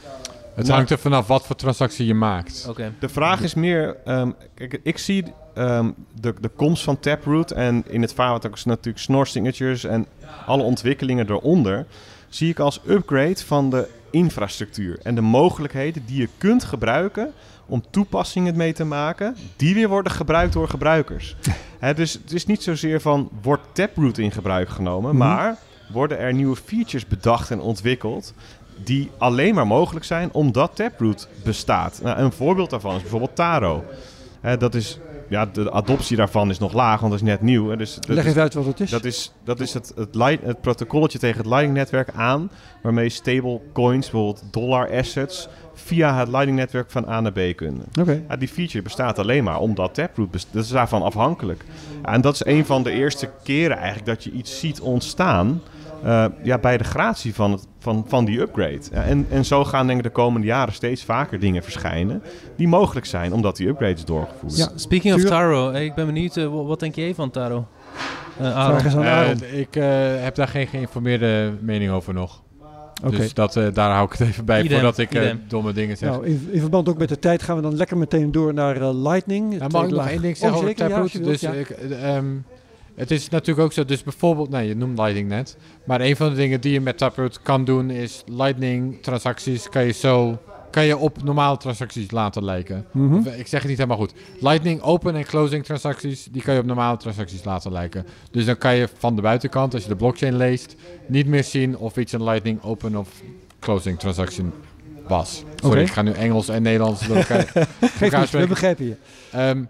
Het 0.55 0.69
hangt 0.69 0.91
er 0.91 0.99
vanaf 0.99 1.27
wat 1.27 1.47
voor 1.47 1.57
transactie 1.57 2.07
je 2.07 2.15
maakt. 2.15 2.67
Okay. 2.69 2.93
De 3.01 3.09
vraag 3.09 3.41
is 3.41 3.55
meer... 3.55 3.97
Um, 4.07 4.35
kijk, 4.55 4.81
ik 4.83 4.99
zie 4.99 5.25
um, 5.55 5.95
de, 6.21 6.35
de 6.41 6.49
komst 6.49 6.83
van 6.83 7.01
Taproot... 7.01 7.51
en 7.51 7.85
in 7.89 8.03
het 8.03 8.15
vaarwat 8.15 8.47
ook 8.47 8.65
natuurlijk 8.65 9.05
Snor 9.05 9.27
Signatures... 9.27 9.85
en 9.85 10.07
alle 10.47 10.63
ontwikkelingen 10.63 11.31
eronder... 11.31 11.87
zie 12.29 12.51
ik 12.51 12.59
als 12.59 12.81
upgrade 12.87 13.45
van 13.45 13.71
de 13.71 13.89
infrastructuur... 14.11 14.99
en 15.03 15.15
de 15.15 15.21
mogelijkheden 15.21 16.03
die 16.07 16.21
je 16.21 16.29
kunt 16.39 16.65
gebruiken... 16.65 17.33
om 17.67 17.83
toepassingen 17.91 18.57
mee 18.57 18.73
te 18.73 18.85
maken... 18.85 19.37
die 19.57 19.75
weer 19.75 19.89
worden 19.89 20.13
gebruikt 20.13 20.53
door 20.53 20.69
gebruikers. 20.69 21.37
He, 21.79 21.95
dus 21.95 22.13
het 22.13 22.33
is 22.33 22.47
niet 22.47 22.63
zozeer 22.63 23.01
van... 23.01 23.31
wordt 23.43 23.63
Taproot 23.73 24.19
in 24.19 24.33
gebruik 24.33 24.69
genomen... 24.69 25.15
Mm 25.15 25.21
-hmm. 25.21 25.29
maar 25.29 25.57
worden 25.93 26.19
er 26.19 26.35
nieuwe 26.35 26.57
features 26.57 27.07
bedacht 27.07 27.51
en 27.51 27.61
ontwikkeld 27.61 28.35
die 28.85 29.11
alleen 29.19 29.55
maar 29.55 29.67
mogelijk 29.67 30.05
zijn 30.05 30.29
omdat 30.33 30.77
Taproot 30.77 31.29
bestaat. 31.45 32.01
Nou, 32.03 32.19
een 32.19 32.33
voorbeeld 32.33 32.71
daarvan 32.71 32.95
is 32.95 33.01
bijvoorbeeld 33.01 33.37
Taro. 33.37 33.85
Dat 34.59 34.75
is, 34.75 34.99
ja, 35.29 35.47
de 35.47 35.73
adoptie 35.73 36.17
daarvan 36.17 36.51
is 36.51 36.59
nog 36.59 36.73
laag, 36.73 37.01
want 37.01 37.13
dat 37.13 37.23
is 37.23 37.29
net 37.29 37.41
nieuw. 37.43 37.69
Hè, 37.69 37.77
dus 37.77 37.95
dat 37.95 38.09
Leg 38.09 38.27
even 38.27 38.43
uit 38.43 38.55
wat 38.55 38.65
het 38.65 38.81
is. 38.81 38.91
Dat 38.91 39.05
is, 39.05 39.33
dat 39.45 39.61
is 39.61 39.75
het, 39.75 39.93
het, 39.97 40.15
light, 40.15 40.45
het 40.45 40.61
protocolletje 40.61 41.19
tegen 41.19 41.37
het 41.37 41.47
Lightning-netwerk 41.47 42.11
aan... 42.15 42.51
waarmee 42.83 43.09
stablecoins, 43.09 44.11
bijvoorbeeld 44.11 44.43
dollar 44.51 44.91
assets... 44.99 45.49
via 45.75 46.19
het 46.19 46.29
Lightning-netwerk 46.29 46.91
van 46.91 47.09
A 47.09 47.21
naar 47.21 47.33
B 47.33 47.57
kunnen. 47.57 47.85
Oké. 48.01 48.23
Ja, 48.29 48.37
die 48.37 48.49
feature 48.49 48.83
bestaat 48.83 49.19
alleen 49.19 49.45
maar 49.45 49.61
omdat 49.61 49.95
Taproot, 49.95 50.31
best- 50.31 50.49
dat 50.51 50.65
is 50.65 50.71
daarvan 50.71 51.03
afhankelijk. 51.03 51.65
Ja, 52.03 52.13
en 52.13 52.21
dat 52.21 52.35
is 52.35 52.45
een 52.45 52.67
van 52.67 52.83
de 52.83 52.91
eerste 52.91 53.31
keren 53.43 53.77
eigenlijk 53.77 54.07
dat 54.07 54.25
je 54.25 54.31
iets 54.31 54.59
ziet 54.59 54.81
ontstaan 54.81 55.63
eh, 56.05 56.25
ja, 56.43 56.59
bij 56.59 56.79
de 56.79 56.85
gratie 56.85 57.35
van, 57.35 57.53
het, 57.53 57.67
van, 57.79 58.05
van 58.09 58.25
die 58.25 58.41
upgrade. 58.41 58.81
Ja, 58.93 59.03
en, 59.03 59.27
en 59.31 59.45
zo 59.45 59.65
gaan 59.65 59.87
denk 59.87 59.99
ik 59.99 60.05
de 60.05 60.11
komende 60.11 60.47
jaren 60.47 60.75
steeds 60.75 61.05
vaker 61.05 61.39
dingen 61.41 61.63
verschijnen 61.63 62.23
die 62.57 62.69
mogelijk 62.69 63.07
zijn 63.07 63.33
omdat 63.33 63.57
die 63.57 63.69
upgrade 63.69 63.95
is 63.95 64.05
doorgevoerd. 64.05 64.57
Ja. 64.57 64.69
Speaking 64.75 65.15
of? 65.15 65.25
Taro, 65.25 65.71
eh, 65.71 65.85
ik 65.85 65.95
ben 65.95 66.07
benieuwd, 66.07 66.37
eh, 66.37 66.47
wat, 66.67 66.81
denk 66.81 66.95
jij 66.95 67.15
van 67.15 67.31
Taro? 67.31 67.67
Aaron? 68.41 68.53
Vraag 68.53 68.85
eens 68.85 68.97
aan 68.97 69.05
Aaron. 69.05 69.43
ik 69.53 69.77
eh, 69.77 69.85
heb 70.23 70.35
daar 70.35 70.49
geen 70.49 70.67
geïnformeerde 70.67 71.53
mening 71.61 71.91
over 71.91 72.15
nog. 72.15 72.43
Oké. 73.05 73.17
Dus 73.17 73.35
dat, 73.35 73.57
eh, 73.57 73.67
daar 73.73 73.91
hou 73.91 74.05
ik 74.05 74.19
het 74.19 74.29
even 74.29 74.45
bij 74.45 74.59
Idem, 74.63 74.73
voordat 74.73 74.99
ik 74.99 75.15
eh, 75.15 75.31
domme 75.49 75.73
dingen 75.73 75.97
zeg. 75.97 76.11
Nou, 76.11 76.27
in, 76.27 76.49
in 76.51 76.61
verband 76.61 76.89
ook 76.89 76.99
met 76.99 77.09
de 77.09 77.19
tijd 77.19 77.43
gaan 77.43 77.57
we 77.57 77.63
dan 77.63 77.77
lekker 77.77 77.97
meteen 77.97 78.33
door 78.33 78.55
naar 78.55 78.77
eh, 78.77 79.03
Lightning. 79.03 79.59
Ja, 79.59 79.69
mag 79.69 79.85
ik 79.85 79.91
nog 79.91 80.09
één 80.09 80.23
ding 80.23 80.35
Oh, 80.35 80.41
zeggen 80.41 80.59
over 80.59 80.69
zeker, 80.69 80.89
ja, 80.89 80.95
Taproot? 80.95 81.25
dus 81.25 81.41
ja. 81.41 81.53
ik, 81.53 81.71
eh, 81.71 82.17
ehm, 82.17 82.27
het 82.99 83.11
is 83.11 83.29
natuurlijk 83.29 83.67
ook 83.67 83.73
zo, 83.73 83.85
dus 83.85 84.03
bijvoorbeeld, 84.03 84.51
nou 84.51 84.65
je 84.65 84.75
noemt 84.77 84.99
Lightning 84.99 85.29
net, 85.29 85.57
maar 85.85 86.01
een 86.01 86.17
van 86.17 86.29
de 86.31 86.35
dingen 86.37 86.61
die 86.61 86.73
je 86.73 86.81
met 86.81 86.99
Taproot 86.99 87.43
kan 87.43 87.65
doen 87.65 87.91
is 87.91 88.23
Lightning 88.27 89.03
transacties 89.03 89.69
kan 89.69 89.85
je 89.85 89.93
zo, 89.93 90.39
kan 90.71 90.85
je 90.85 90.97
op 90.97 91.23
normale 91.23 91.57
transacties 91.57 92.11
laten 92.11 92.45
lijken. 92.45 92.87
Mhm. 92.93 93.27
Eh, 93.27 93.39
Ik 93.39 93.47
zeg 93.47 93.61
het 93.61 93.69
niet 93.69 93.79
helemaal 93.79 93.99
goed. 93.99 94.13
Lightning 94.41 94.81
open 94.83 95.15
en 95.17 95.25
closing 95.25 95.65
transacties, 95.65 96.29
die 96.31 96.43
kan 96.43 96.55
je 96.55 96.61
op 96.61 96.67
normale 96.67 96.97
transacties 96.97 97.45
laten 97.45 97.73
lijken. 97.73 98.07
Dus 98.31 98.45
dan 98.45 98.59
kan 98.59 98.75
je 98.77 98.89
van 98.99 99.17
de 99.17 99.23
buitenkant, 99.23 99.75
als 99.75 99.83
je 99.83 99.89
de 99.89 99.97
blockchain 99.97 100.37
leest, 100.37 100.75
niet 101.07 101.27
meer 101.27 101.45
zien 101.45 101.77
of 101.79 101.97
iets 101.97 102.13
een 102.13 102.25
Lightning 102.25 102.63
open 102.63 102.97
of 102.97 103.09
closing 103.61 103.99
transactie 103.99 104.45
was. 105.09 105.43
Sorry, 105.57 105.81
ik 105.81 105.91
ga 105.91 106.03
nu 106.03 106.11
Engels 106.13 106.49
en 106.49 106.63
Nederlands 106.63 107.07
door 107.07 107.17
elkaar, 107.17 107.47
Geef 107.81 108.01
elkaar 108.01 108.01
niet, 108.01 108.11
we 108.21 108.27
spreken. 108.27 108.49
begrijpen 108.49 108.85
je. 108.87 108.97
Ehm, 109.31 109.63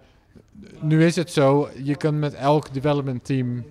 nu 0.81 1.05
is 1.05 1.15
het 1.15 1.31
zo, 1.31 1.69
je 1.83 1.95
kan 1.95 2.19
met 2.19 2.33
elk 2.33 2.73
development 2.73 3.25
team 3.25 3.63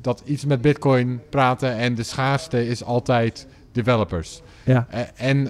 dat 0.00 0.22
iets 0.24 0.44
met 0.44 0.60
Bitcoin 0.60 1.20
praten 1.30 1.76
en 1.76 1.94
de 1.94 2.02
schaarste 2.02 2.68
is 2.68 2.84
altijd 2.84 3.46
developers. 3.72 4.40
Ja. 4.64 4.86
Eh, 4.90 5.00
en 5.16 5.48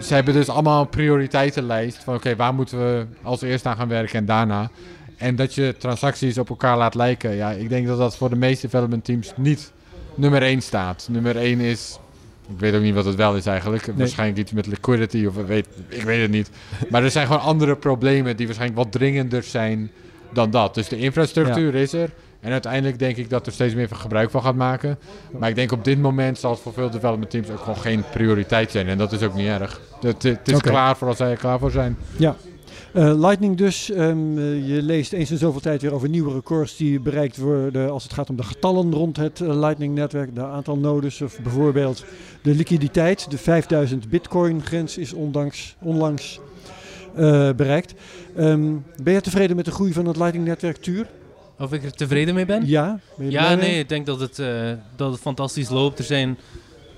ze 0.00 0.14
hebben 0.14 0.34
dus 0.34 0.48
allemaal 0.48 0.80
een 0.80 0.88
prioriteitenlijst 0.88 1.96
van 2.04 2.14
oké, 2.14 2.36
waar 2.36 2.54
moeten 2.54 2.78
we 2.78 3.06
als 3.22 3.42
eerst 3.42 3.66
aan 3.66 3.76
gaan 3.76 3.88
werken 3.88 4.18
en 4.18 4.24
daarna. 4.24 4.70
En 5.16 5.36
dat 5.36 5.54
je 5.54 5.74
transacties 5.78 6.38
op 6.38 6.48
elkaar 6.48 6.76
laat 6.76 6.94
lijken. 6.94 7.34
Ja, 7.34 7.50
ik 7.50 7.68
denk 7.68 7.86
dat 7.86 7.98
dat 7.98 8.16
voor 8.16 8.28
de 8.28 8.36
meeste 8.36 8.66
development 8.66 9.04
teams 9.04 9.32
niet 9.36 9.72
nummer 10.14 10.42
1 10.42 10.62
staat. 10.62 11.08
Nummer 11.10 11.36
1 11.36 11.60
is, 11.60 11.98
ik 12.48 12.60
weet 12.60 12.74
ook 12.74 12.82
niet 12.82 12.94
wat 12.94 13.04
het 13.04 13.14
wel 13.14 13.36
is 13.36 13.46
eigenlijk. 13.46 13.86
Waarschijnlijk 13.96 14.38
iets 14.38 14.52
met 14.52 14.66
liquidity 14.66 15.26
of 15.26 15.34
weet, 15.34 15.68
ik 15.88 16.02
weet 16.02 16.20
het 16.22 16.30
niet. 16.30 16.50
Maar 16.90 17.02
er 17.02 17.10
zijn 17.10 17.26
gewoon 17.26 17.42
andere 17.42 17.76
problemen 17.76 18.36
die 18.36 18.46
waarschijnlijk 18.46 18.82
wat 18.82 18.92
dringender 18.92 19.42
zijn 19.42 19.90
dan 20.32 20.50
dat. 20.50 20.74
Dus 20.74 20.88
de 20.88 20.98
infrastructuur 20.98 21.74
is 21.74 21.92
er. 21.92 22.10
En 22.40 22.52
uiteindelijk 22.52 22.98
denk 22.98 23.16
ik 23.16 23.30
dat 23.30 23.46
er 23.46 23.52
steeds 23.52 23.74
meer 23.74 23.88
gebruik 23.92 24.30
van 24.30 24.42
gaat 24.42 24.54
maken. 24.54 24.98
Maar 25.38 25.48
ik 25.48 25.54
denk 25.54 25.72
op 25.72 25.84
dit 25.84 25.98
moment 25.98 26.38
zal 26.38 26.50
het 26.50 26.60
voor 26.60 26.72
veel 26.72 26.90
development 26.90 27.30
teams 27.30 27.50
ook 27.50 27.58
gewoon 27.58 27.76
geen 27.76 28.04
prioriteit 28.12 28.70
zijn. 28.70 28.88
En 28.88 28.98
dat 28.98 29.12
is 29.12 29.22
ook 29.22 29.34
niet 29.34 29.46
erg. 29.46 29.80
Het, 30.00 30.22
het 30.22 30.48
is 30.48 30.60
klaar 30.60 30.96
voor 30.96 31.08
als 31.08 31.16
zij 31.16 31.30
er 31.30 31.36
klaar 31.36 31.58
voor 31.58 31.70
zijn. 31.70 31.96
Ja. 32.16 32.36
Eh, 32.92 33.18
Lightning 33.20 33.56
dus, 33.56 33.90
ehm, 33.90 34.38
eh, 34.38 34.68
je 34.68 34.82
leest 34.82 35.12
eens 35.12 35.30
in 35.30 35.38
zoveel 35.38 35.60
tijd 35.60 35.82
weer 35.82 35.94
over 35.94 36.08
nieuwe 36.08 36.32
records 36.32 36.76
die 36.76 37.00
bereikt 37.00 37.36
worden 37.36 37.90
als 37.90 38.02
het 38.02 38.12
gaat 38.12 38.30
om 38.30 38.36
de 38.36 38.42
getallen 38.42 38.92
rond 38.92 39.16
het 39.16 39.40
eh, 39.40 39.58
Lightning-netwerk, 39.58 40.34
de 40.34 40.44
aantal 40.44 40.76
nodes 40.76 41.20
of 41.20 41.38
bijvoorbeeld 41.42 42.04
de 42.42 42.54
liquiditeit. 42.54 43.30
De 43.30 43.38
5000 43.38 44.08
bitcoin 44.08 44.62
grens 44.62 44.98
is 44.98 45.12
ondanks, 45.12 45.76
onlangs 45.80 46.40
bereikt. 47.56 47.94
Ehm, 48.36 48.72
ben 49.02 49.12
je 49.12 49.20
tevreden 49.20 49.56
met 49.56 49.64
de 49.64 49.70
groei 49.70 49.92
van 49.92 50.06
het 50.06 50.16
Lightning-netwerk, 50.16 50.76
Tuur? 50.76 51.06
Of 51.58 51.72
ik 51.72 51.84
er 51.84 51.92
tevreden 51.92 52.34
mee 52.34 52.46
ben? 52.46 52.66
Ja? 52.66 53.00
Ben 53.16 53.30
Ja, 53.30 53.48
mee? 53.48 53.56
nee, 53.56 53.78
ik 53.78 53.88
denk 53.88 54.06
dat 54.06 54.20
het, 54.20 54.38
eh, 54.38 54.70
dat 54.96 55.12
het 55.12 55.20
fantastisch 55.20 55.68
loopt. 55.68 55.98
Er 55.98 56.04
zijn 56.04 56.38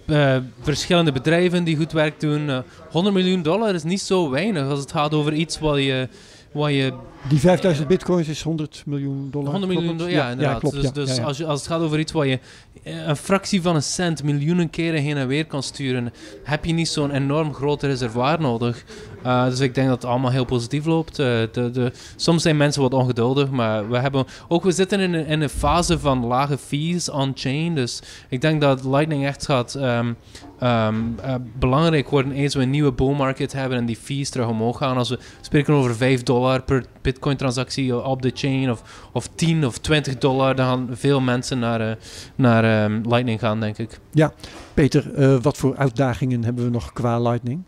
eh, 0.06 0.36
verschillende 0.60 1.12
bedrijven 1.12 1.64
die 1.64 1.76
goed 1.76 1.92
werk 1.92 2.20
doen. 2.20 2.50
Eh, 2.50 2.58
100 2.90 3.14
miljoen 3.14 3.42
dollar 3.42 3.74
is 3.74 3.82
niet 3.82 4.00
zo 4.00 4.30
weinig 4.30 4.68
als 4.68 4.80
het 4.80 4.92
gaat 4.92 5.14
over 5.14 5.32
iets 5.32 5.58
wat 5.58 5.76
je, 5.76 6.08
wat 6.52 6.70
je 6.70 6.92
Die 7.28 7.38
5000 7.38 7.88
bitcoins 7.88 8.28
is 8.28 8.42
100 8.42 8.82
miljoen 8.86 9.28
dollar. 9.30 9.50
100 9.50 9.72
klopt 9.72 9.86
miljoen 9.86 9.98
dollar, 9.98 10.12
ja, 10.24 10.30
inderdaad. 10.30 10.58
klopt, 10.60 10.74
dus 10.74 10.84
ja. 10.84 10.90
dus 10.90 11.08
Ja, 11.08 11.14
ja. 11.14 11.22
Als, 11.22 11.36
je, 11.36 11.46
als 11.46 11.58
het 11.60 11.68
gaat 11.68 11.80
over 11.80 11.98
iets 11.98 12.12
waar 12.12 12.26
je 12.26 12.38
eh, 12.38 12.71
een 12.82 13.16
fractie 13.16 13.62
van 13.62 13.74
een 13.74 13.82
cent 13.82 14.22
miljoenen 14.22 14.70
keren 14.70 15.00
heen 15.00 15.16
en 15.16 15.26
weer 15.26 15.46
kan 15.46 15.62
sturen, 15.62 16.12
heb 16.42 16.64
je 16.64 16.72
niet 16.72 16.88
zo'n 16.88 17.10
enorm 17.10 17.54
groot 17.54 17.82
reservoir 17.82 18.40
nodig. 18.40 18.84
Uh, 19.26 19.44
dus 19.44 19.60
ik 19.60 19.74
denk 19.74 19.88
dat 19.88 20.02
het 20.02 20.10
allemaal 20.10 20.30
heel 20.30 20.44
positief 20.44 20.84
loopt. 20.84 21.18
Uh, 21.18 21.26
de, 21.52 21.70
de, 21.70 21.92
soms 22.16 22.42
zijn 22.42 22.56
mensen 22.56 22.82
wat 22.82 22.94
ongeduldig, 22.94 23.50
maar 23.50 23.88
we 23.88 23.98
hebben 23.98 24.26
ook 24.48 24.62
we 24.62 24.72
zitten 24.72 25.00
in 25.00 25.14
een, 25.14 25.26
in 25.26 25.40
een 25.40 25.48
fase 25.48 25.98
van 25.98 26.26
lage 26.26 26.58
fees 26.58 27.10
on-chain. 27.10 27.74
Dus 27.74 28.02
ik 28.28 28.40
denk 28.40 28.60
dat 28.60 28.84
Lightning 28.84 29.26
echt 29.26 29.44
gaat 29.44 29.74
um, 29.74 30.16
um, 30.62 31.16
uh, 31.24 31.34
belangrijk 31.58 32.08
worden 32.08 32.32
eens 32.32 32.54
we 32.54 32.62
een 32.62 32.70
nieuwe 32.70 32.92
bull 32.92 33.14
market 33.14 33.52
hebben 33.52 33.78
en 33.78 33.86
die 33.86 33.96
fees 33.96 34.30
terug 34.30 34.48
omhoog 34.48 34.76
gaan. 34.76 34.96
Als 34.96 35.08
we 35.08 35.18
spreken 35.40 35.74
over 35.74 35.96
5 35.96 36.22
dollar 36.22 36.62
per 36.62 36.84
bitcoin 37.00 37.36
transactie 37.36 38.04
op 38.04 38.22
de 38.22 38.30
chain 38.34 38.70
of, 38.70 39.08
of 39.12 39.28
10 39.34 39.66
of 39.66 39.78
20 39.78 40.18
dollar, 40.18 40.56
dan 40.56 40.66
gaan 40.66 40.88
veel 40.92 41.20
mensen 41.20 41.58
naar, 41.58 41.80
uh, 41.80 41.94
naar 42.34 42.84
um, 42.84 43.02
Lightning 43.08 43.40
gaan, 43.40 43.60
denk 43.60 43.78
ik. 43.78 43.98
Ja, 44.10 44.32
Peter, 44.74 45.18
uh, 45.18 45.36
wat 45.42 45.56
voor 45.56 45.76
uitdagingen 45.76 46.44
hebben 46.44 46.64
we 46.64 46.70
nog 46.70 46.92
qua 46.92 47.20
Lightning? 47.20 47.62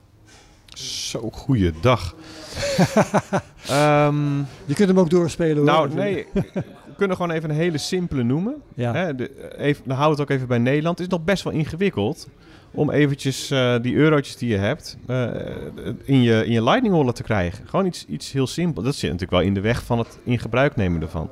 Zo, 0.74 1.30
goede 1.32 1.72
dag. 1.80 2.14
um, 3.70 4.38
je 4.70 4.74
kunt 4.74 4.88
hem 4.88 4.98
ook 4.98 5.10
doorspelen 5.10 5.56
hoor. 5.56 5.64
Nou, 5.64 5.94
nee. 5.94 6.26
We 6.32 6.94
kunnen 6.96 7.16
gewoon 7.16 7.30
even 7.30 7.50
een 7.50 7.56
hele 7.56 7.78
simpele 7.78 8.22
noemen. 8.22 8.54
Ja. 8.74 8.92
Hè, 8.92 9.14
de, 9.14 9.56
even, 9.58 9.82
dan 9.86 9.96
houden 9.96 10.16
we 10.16 10.22
het 10.22 10.30
ook 10.30 10.36
even 10.36 10.48
bij 10.48 10.58
Nederland. 10.58 10.98
Het 10.98 11.06
is 11.06 11.12
nog 11.12 11.24
best 11.24 11.42
wel 11.42 11.52
ingewikkeld 11.52 12.28
om 12.74 12.90
eventjes 12.90 13.50
uh, 13.50 13.74
die 13.82 13.94
eurotjes 13.94 14.36
die 14.36 14.48
je 14.48 14.56
hebt 14.56 14.96
uh, 15.06 15.26
in, 16.04 16.22
je, 16.22 16.44
in 16.46 16.52
je 16.52 16.62
Lightning 16.62 16.94
wallet 16.94 17.16
te 17.16 17.22
krijgen. 17.22 17.66
Gewoon 17.68 17.86
iets, 17.86 18.04
iets 18.08 18.32
heel 18.32 18.46
simpel. 18.46 18.82
Dat 18.82 18.94
zit 18.94 19.02
natuurlijk 19.02 19.30
wel 19.30 19.40
in 19.40 19.54
de 19.54 19.60
weg 19.60 19.82
van 19.82 19.98
het 19.98 20.18
in 20.24 20.38
gebruik 20.38 20.76
nemen 20.76 21.02
ervan. 21.02 21.30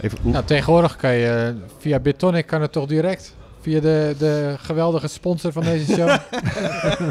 Even, 0.00 0.18
nou, 0.22 0.44
tegenwoordig 0.44 0.96
kan 0.96 1.14
je 1.14 1.54
via 1.78 1.98
BitTonic 1.98 2.46
kan 2.46 2.60
het 2.60 2.72
toch 2.72 2.86
direct? 2.86 3.34
Via 3.60 3.80
de, 3.80 4.14
de 4.18 4.54
geweldige 4.58 5.08
sponsor 5.08 5.52
van 5.52 5.62
deze 5.62 5.92
show. 5.92 6.16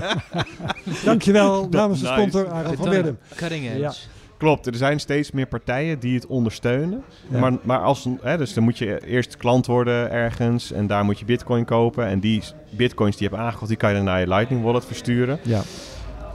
Dankjewel 1.06 1.68
namens 1.72 2.00
de 2.00 2.06
sponsor 2.06 2.48
van. 2.48 3.18
Cutting 3.36 3.66
edge. 3.66 3.78
Ja. 3.78 3.94
Klopt, 4.40 4.66
er 4.66 4.76
zijn 4.76 5.00
steeds 5.00 5.32
meer 5.32 5.48
partijen 5.48 6.00
die 6.00 6.16
het 6.16 6.28
ondersteunen. 6.28 7.04
Ja. 7.28 7.40
Maar, 7.40 7.54
maar 7.62 7.80
als, 7.80 8.08
hè, 8.22 8.38
dus 8.38 8.54
dan 8.54 8.64
moet 8.64 8.78
je 8.78 9.06
eerst 9.06 9.38
klant 9.38 9.66
worden 9.66 10.12
ergens 10.12 10.72
en 10.72 10.88
daar 10.88 11.06
moet 11.06 11.20
je 11.20 11.26
bitcoin 11.26 11.66
kopen. 11.66 12.06
En 12.06 12.20
die 12.20 12.44
bitcoins 12.70 13.18
die 13.18 13.30
je 13.30 13.36
hebt 13.36 13.48
aangekocht, 13.48 13.68
die 13.68 13.78
kan 13.78 13.90
je 13.90 13.96
dan 13.96 14.06
naar 14.06 14.20
je 14.20 14.28
Lightning 14.28 14.64
wallet 14.64 14.86
versturen. 14.86 15.40
Ja. 15.44 15.62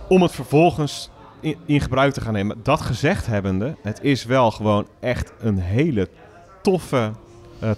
Om 0.08 0.22
het 0.22 0.32
vervolgens 0.32 1.10
in, 1.40 1.56
in 1.66 1.80
gebruik 1.80 2.12
te 2.12 2.20
gaan 2.20 2.32
nemen. 2.32 2.56
Dat 2.62 2.80
gezegd 2.80 3.26
hebbende, 3.26 3.74
het 3.82 3.98
is 4.02 4.24
wel 4.24 4.50
gewoon 4.50 4.86
echt 5.00 5.32
een 5.40 5.58
hele 5.58 6.08
toffe 6.62 7.10
uh, 7.62 7.70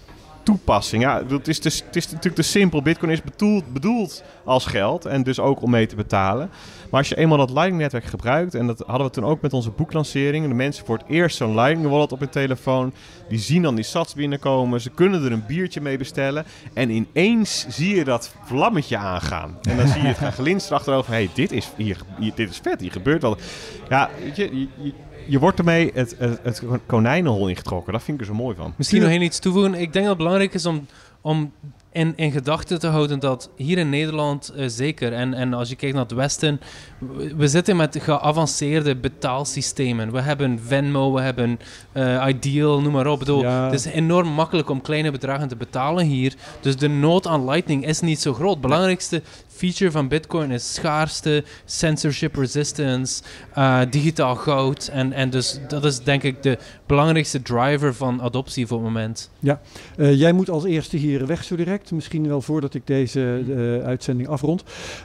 toepassing. 0.46 1.02
Ja, 1.02 1.22
het 1.28 1.48
is, 1.48 1.60
dus, 1.60 1.82
het 1.86 1.96
is 1.96 2.04
natuurlijk 2.06 2.34
te 2.34 2.42
simpel. 2.42 2.82
Bitcoin 2.82 3.12
is 3.12 3.22
bedoeld, 3.22 3.72
bedoeld 3.72 4.22
als 4.44 4.66
geld 4.66 5.04
en 5.04 5.22
dus 5.22 5.40
ook 5.40 5.62
om 5.62 5.70
mee 5.70 5.86
te 5.86 5.96
betalen. 5.96 6.50
Maar 6.90 7.00
als 7.00 7.08
je 7.08 7.16
eenmaal 7.16 7.38
dat 7.38 7.50
Lightning-netwerk 7.50 8.04
gebruikt, 8.04 8.54
en 8.54 8.66
dat 8.66 8.82
hadden 8.86 9.06
we 9.06 9.12
toen 9.12 9.24
ook 9.24 9.40
met 9.40 9.52
onze 9.52 9.70
boeklancering, 9.70 10.48
de 10.48 10.54
mensen 10.54 10.86
voor 10.86 10.96
het 10.96 11.06
eerst 11.08 11.36
zo'n 11.36 11.54
Lightning-wallet 11.54 12.12
op 12.12 12.18
hun 12.18 12.28
telefoon, 12.28 12.92
die 13.28 13.38
zien 13.38 13.62
dan 13.62 13.74
die 13.74 13.84
sats 13.84 14.14
binnenkomen, 14.14 14.80
ze 14.80 14.90
kunnen 14.90 15.24
er 15.24 15.32
een 15.32 15.46
biertje 15.46 15.80
mee 15.80 15.98
bestellen 15.98 16.44
en 16.74 16.90
ineens 16.90 17.66
zie 17.68 17.96
je 17.96 18.04
dat 18.04 18.34
vlammetje 18.44 18.96
aangaan. 18.96 19.58
En 19.62 19.76
dan 19.76 19.88
zie 19.88 20.02
je 20.02 20.08
het 20.08 20.18
gaan 20.18 20.32
glinsteren 20.32 20.78
achterover, 20.78 21.12
hey, 21.12 21.28
dit 21.34 21.52
is, 21.52 21.70
hier, 21.76 21.98
hier, 22.18 22.32
dit 22.34 22.50
is 22.50 22.60
vet, 22.62 22.80
hier 22.80 22.92
gebeurt 22.92 23.22
wat. 23.22 23.40
Ja, 23.88 24.10
weet 24.22 24.36
je, 24.36 24.58
je, 24.58 24.92
je 25.26 25.38
wordt 25.38 25.58
ermee 25.58 25.90
het, 25.94 26.14
het, 26.18 26.40
het, 26.42 26.62
konijnenhol 26.86 27.48
ingetrokken. 27.48 27.92
Dat 27.92 28.02
vind 28.02 28.20
ik 28.20 28.26
er 28.26 28.34
zo 28.34 28.42
mooi 28.42 28.56
van. 28.56 28.74
Misschien 28.76 29.00
nog 29.00 29.10
één 29.10 29.22
iets 29.22 29.38
toevoegen. 29.38 29.74
Ik 29.74 29.92
denk 29.92 29.92
dat 29.92 30.04
het 30.04 30.16
belangrijk 30.16 30.54
is 30.54 30.66
om, 30.66 30.86
om 31.20 31.52
in, 31.96 32.12
in 32.16 32.32
gedachten 32.32 32.78
te 32.78 32.86
houden 32.86 33.18
dat 33.18 33.50
hier 33.56 33.78
in 33.78 33.88
Nederland 33.88 34.52
uh, 34.56 34.64
zeker, 34.66 35.12
en, 35.12 35.34
en 35.34 35.54
als 35.54 35.68
je 35.68 35.76
kijkt 35.76 35.94
naar 35.94 36.04
het 36.04 36.12
Westen, 36.12 36.60
we, 36.98 37.36
we 37.36 37.48
zitten 37.48 37.76
met 37.76 37.98
geavanceerde 38.00 38.96
betaalsystemen. 38.96 40.12
We 40.12 40.20
hebben 40.20 40.60
Venmo, 40.66 41.12
we 41.12 41.20
hebben 41.20 41.58
uh, 41.92 42.24
Ideal, 42.28 42.80
noem 42.80 42.92
maar 42.92 43.06
op. 43.06 43.18
Bedoel, 43.18 43.42
ja. 43.42 43.64
Het 43.64 43.72
is 43.72 43.84
enorm 43.84 44.28
makkelijk 44.28 44.70
om 44.70 44.80
kleine 44.80 45.10
bedragen 45.10 45.48
te 45.48 45.56
betalen 45.56 46.06
hier. 46.06 46.34
Dus 46.60 46.76
de 46.76 46.88
nood 46.88 47.26
aan 47.26 47.44
Lightning 47.44 47.86
is 47.86 48.00
niet 48.00 48.20
zo 48.20 48.32
groot. 48.32 48.52
Het 48.52 48.60
belangrijkste 48.60 49.22
feature 49.56 49.90
van 49.90 50.08
Bitcoin 50.08 50.50
is 50.50 50.74
schaarste, 50.74 51.44
censorship 51.64 52.34
resistance, 52.34 53.22
uh, 53.58 53.80
digitaal 53.90 54.34
goud. 54.34 54.88
En, 54.92 55.12
en 55.12 55.30
dus 55.30 55.58
dat 55.68 55.84
is 55.84 55.98
denk 55.98 56.22
ik 56.22 56.42
de 56.42 56.58
belangrijkste 56.86 57.42
driver 57.42 57.94
van 57.94 58.22
adoptie 58.22 58.66
voor 58.66 58.76
het 58.78 58.86
moment. 58.86 59.30
Ja, 59.38 59.60
uh, 59.96 60.14
jij 60.14 60.32
moet 60.32 60.50
als 60.50 60.64
eerste 60.64 60.96
hier 60.96 61.26
weg 61.26 61.44
zo 61.44 61.56
direct. 61.56 61.92
Misschien 61.92 62.28
wel 62.28 62.40
voordat 62.40 62.74
ik 62.74 62.86
deze 62.86 63.42
uh, 63.48 63.84
uitzending 63.84 64.28
afrond. 64.28 64.62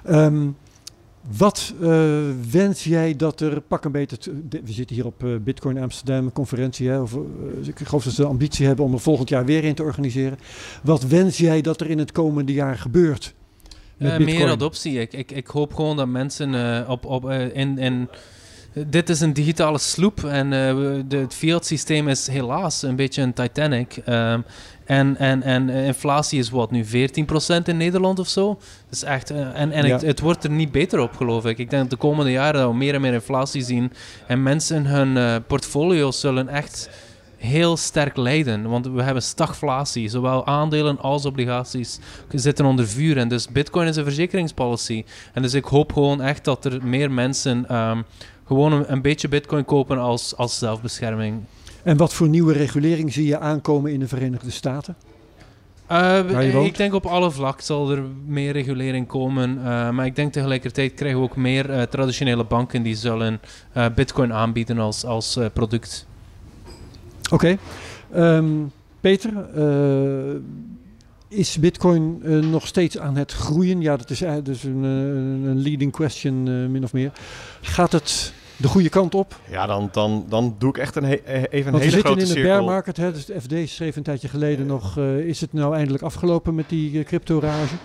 Um, 0.10 0.56
Wat 1.38 1.74
uh, 1.82 2.20
wens 2.52 2.84
jij 2.84 3.16
dat 3.16 3.42
er 3.42 3.62
pak 3.62 3.86
een 3.86 3.92
beetje. 3.92 4.18
We 4.50 4.74
zitten 4.74 4.96
hier 4.96 5.06
op 5.06 5.24
uh, 5.24 5.36
Bitcoin 5.44 5.78
Amsterdam 5.78 6.32
conferentie. 6.32 6.90
Hè, 6.90 7.00
of, 7.00 7.14
uh, 7.14 7.68
ik 7.68 7.80
geloof 7.80 8.04
dat 8.04 8.14
ze 8.14 8.22
de 8.22 8.28
ambitie 8.28 8.66
hebben 8.66 8.86
om 8.86 8.94
er 8.94 9.00
volgend 9.00 9.30
jaar 9.30 9.46
weer 9.46 9.64
in 9.64 9.76
te 9.76 9.84
organiseren. 9.84 10.38
Wat 10.84 11.04
wens 11.04 11.38
jij 11.38 11.62
dat 11.62 11.82
er 11.82 11.90
in 11.90 12.00
het 12.00 12.12
komende 12.12 12.54
jaar 12.54 12.78
gebeurt? 12.78 13.34
Met 14.02 14.20
meer 14.20 14.50
adoptie. 14.50 15.00
Ik, 15.00 15.14
ik, 15.14 15.32
ik 15.32 15.48
hoop 15.48 15.74
gewoon 15.74 15.98
dat 15.98 16.08
mensen 16.08 16.86
op, 16.88 17.06
op, 17.06 17.30
in, 17.30 17.78
in 17.78 18.10
dit 18.74 19.10
is 19.10 19.22
een 19.22 19.34
digitale 19.34 19.78
sloep 19.78 20.24
en 20.24 20.50
de, 21.08 21.18
het 21.18 21.34
fiat 21.34 21.66
systeem 21.66 22.08
is 22.08 22.28
helaas 22.28 22.82
een 22.82 22.96
beetje 22.96 23.22
een 23.22 23.34
Titanic. 23.34 23.98
Um, 24.10 24.46
en, 24.86 25.18
en, 25.18 25.44
en 25.44 25.70
inflatie 25.70 26.40
is 26.40 26.50
wat 26.50 26.72
nu 26.72 26.86
14% 26.86 26.88
in 27.64 27.78
Nederland 27.78 28.20
of 28.20 28.28
zo. 28.28 28.60
Dus 28.90 29.04
echt, 29.04 29.30
en 29.30 29.72
en 29.72 29.86
ja. 29.86 29.94
het, 29.94 30.02
het, 30.02 30.20
wordt 30.20 30.44
er 30.44 30.50
niet 30.50 30.72
beter 30.72 31.00
op, 31.00 31.16
geloof 31.16 31.46
ik. 31.46 31.58
Ik 31.58 31.70
denk 31.70 31.82
dat 31.82 31.92
de 31.92 32.08
komende 32.08 32.32
jaren 32.32 32.62
dat 32.62 32.70
we 32.70 32.76
meer 32.76 32.94
en 32.94 33.02
meer 33.02 33.14
inflatie 33.14 33.64
zien. 33.64 33.92
En 34.28 34.44
mensen 34.44 34.86
hun 34.86 35.44
portfolio's 35.44 36.20
zullen 36.20 36.48
echt 36.48 36.90
heel 37.42 37.78
sterk 37.78 38.18
lijden. 38.18 38.70
Want 38.70 38.88
we 38.88 39.02
hebben 39.04 39.24
stagflatie. 39.24 40.10
Zowel 40.10 40.46
aandelen 40.46 41.00
als 41.00 41.26
obligaties 41.26 42.00
zitten 42.32 42.66
onder 42.66 42.88
vuur. 42.88 43.18
En 43.18 43.28
dus 43.28 43.48
bitcoin 43.48 43.88
is 43.88 43.96
een 43.96 44.04
verzekeringspolicy. 44.04 45.04
En 45.34 45.42
dus 45.42 45.54
ik 45.54 45.66
hoop 45.66 45.94
gewoon 45.94 46.22
echt 46.22 46.44
dat 46.44 46.66
er 46.66 46.86
meer 46.86 47.12
mensen 47.12 47.76
um, 47.76 48.04
gewoon 48.46 48.72
een, 48.72 48.92
een, 48.92 49.02
beetje 49.02 49.28
bitcoin 49.28 49.66
kopen 49.66 49.98
als, 49.98 50.36
als 50.38 50.58
zelfbescherming. 50.58 51.44
En 51.84 51.98
wat 51.98 52.14
voor 52.14 52.28
nieuwe 52.28 52.54
regulering 52.54 53.14
zie 53.14 53.26
je 53.26 53.40
aankomen 53.40 53.92
in 53.92 54.00
de 54.00 54.08
Verenigde 54.08 54.52
Staten? 54.52 54.96
Uh, 55.92 56.64
ik 56.66 56.78
denk 56.78 56.94
op 56.94 57.06
alle 57.06 57.32
vlakken 57.32 57.66
zal 57.66 57.92
er 57.92 58.04
meer 58.26 58.52
regulering 58.52 59.08
komen. 59.08 59.58
Uh, 59.58 59.90
maar 59.90 60.06
ik 60.06 60.16
denk 60.16 60.34
tegelijkertijd 60.34 60.94
krijgen 60.94 61.20
we 61.20 61.26
ook 61.26 61.36
meer 61.36 61.70
uh, 61.70 61.82
traditionele 61.82 62.44
banken 62.44 62.84
die 62.84 62.96
zullen 62.96 63.40
bitcoin 63.96 64.34
aanbieden 64.34 64.80
als, 64.80 65.06
als 65.06 65.40
product. 65.54 66.08
Oké. 67.32 67.58
Okay. 68.12 68.36
Um, 68.38 68.72
Peter, 69.00 69.32
is 71.28 71.60
bitcoin 71.60 72.22
nog 72.50 72.68
steeds 72.68 72.98
aan 72.98 73.16
het 73.16 73.32
groeien? 73.32 73.82
Ja, 73.82 73.98
dat 73.98 74.10
is 74.10 74.24
dus 74.44 74.64
een, 74.64 74.84
een 74.84 75.62
leading 75.62 75.92
question 75.92 76.72
min 76.72 76.84
of 76.84 76.94
meer. 76.94 77.12
Gaat 77.62 77.92
het 77.92 78.34
de 78.62 78.68
goede 78.68 78.90
kant 78.90 79.16
op. 79.16 79.40
Ja, 79.50 79.66
dan, 79.66 79.90
dan, 79.92 80.26
dan 80.30 80.56
doe 80.58 80.70
ik 80.70 80.78
echt 80.78 80.96
een 80.96 81.04
even 81.04 81.20
een 81.34 81.52
hele 81.52 81.70
grote 81.70 81.84
We 81.84 81.90
zitten 81.90 82.20
in 82.20 82.34
de 82.34 82.42
bear 82.42 82.64
market. 82.64 82.98
Hè, 82.98 83.12
dus 83.12 83.26
de 83.26 83.42
FD 83.42 83.70
schreef 83.70 83.96
een 83.96 84.04
tijdje 84.04 84.28
geleden 84.28 84.66
nog... 84.66 84.98
Uh, 84.98 85.18
is 85.18 85.42
het 85.42 85.54
nou 85.54 85.76
eindelijk 85.76 86.04
afgelopen 86.04 86.56
met 86.56 86.70
die 86.70 86.92
uh, 86.92 87.06
crypto-rage? 87.06 87.76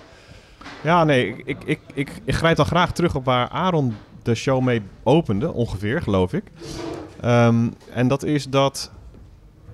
Ja, 0.82 1.04
nee. 1.04 1.28
Ik, 1.28 1.42
ik, 1.44 1.58
ik, 1.64 1.80
ik, 1.94 2.10
ik 2.24 2.34
grijp 2.34 2.56
dan 2.56 2.66
graag 2.66 2.92
terug 2.92 3.14
op 3.14 3.24
waar 3.24 3.48
Aaron 3.48 3.94
de 4.22 4.34
show 4.34 4.62
mee 4.62 4.82
opende. 5.02 5.52
Ongeveer, 5.52 6.02
geloof 6.02 6.32
ik. 6.32 6.44
Um, 7.24 7.74
en 7.92 8.08
dat 8.08 8.22
is 8.22 8.44
dat 8.48 8.90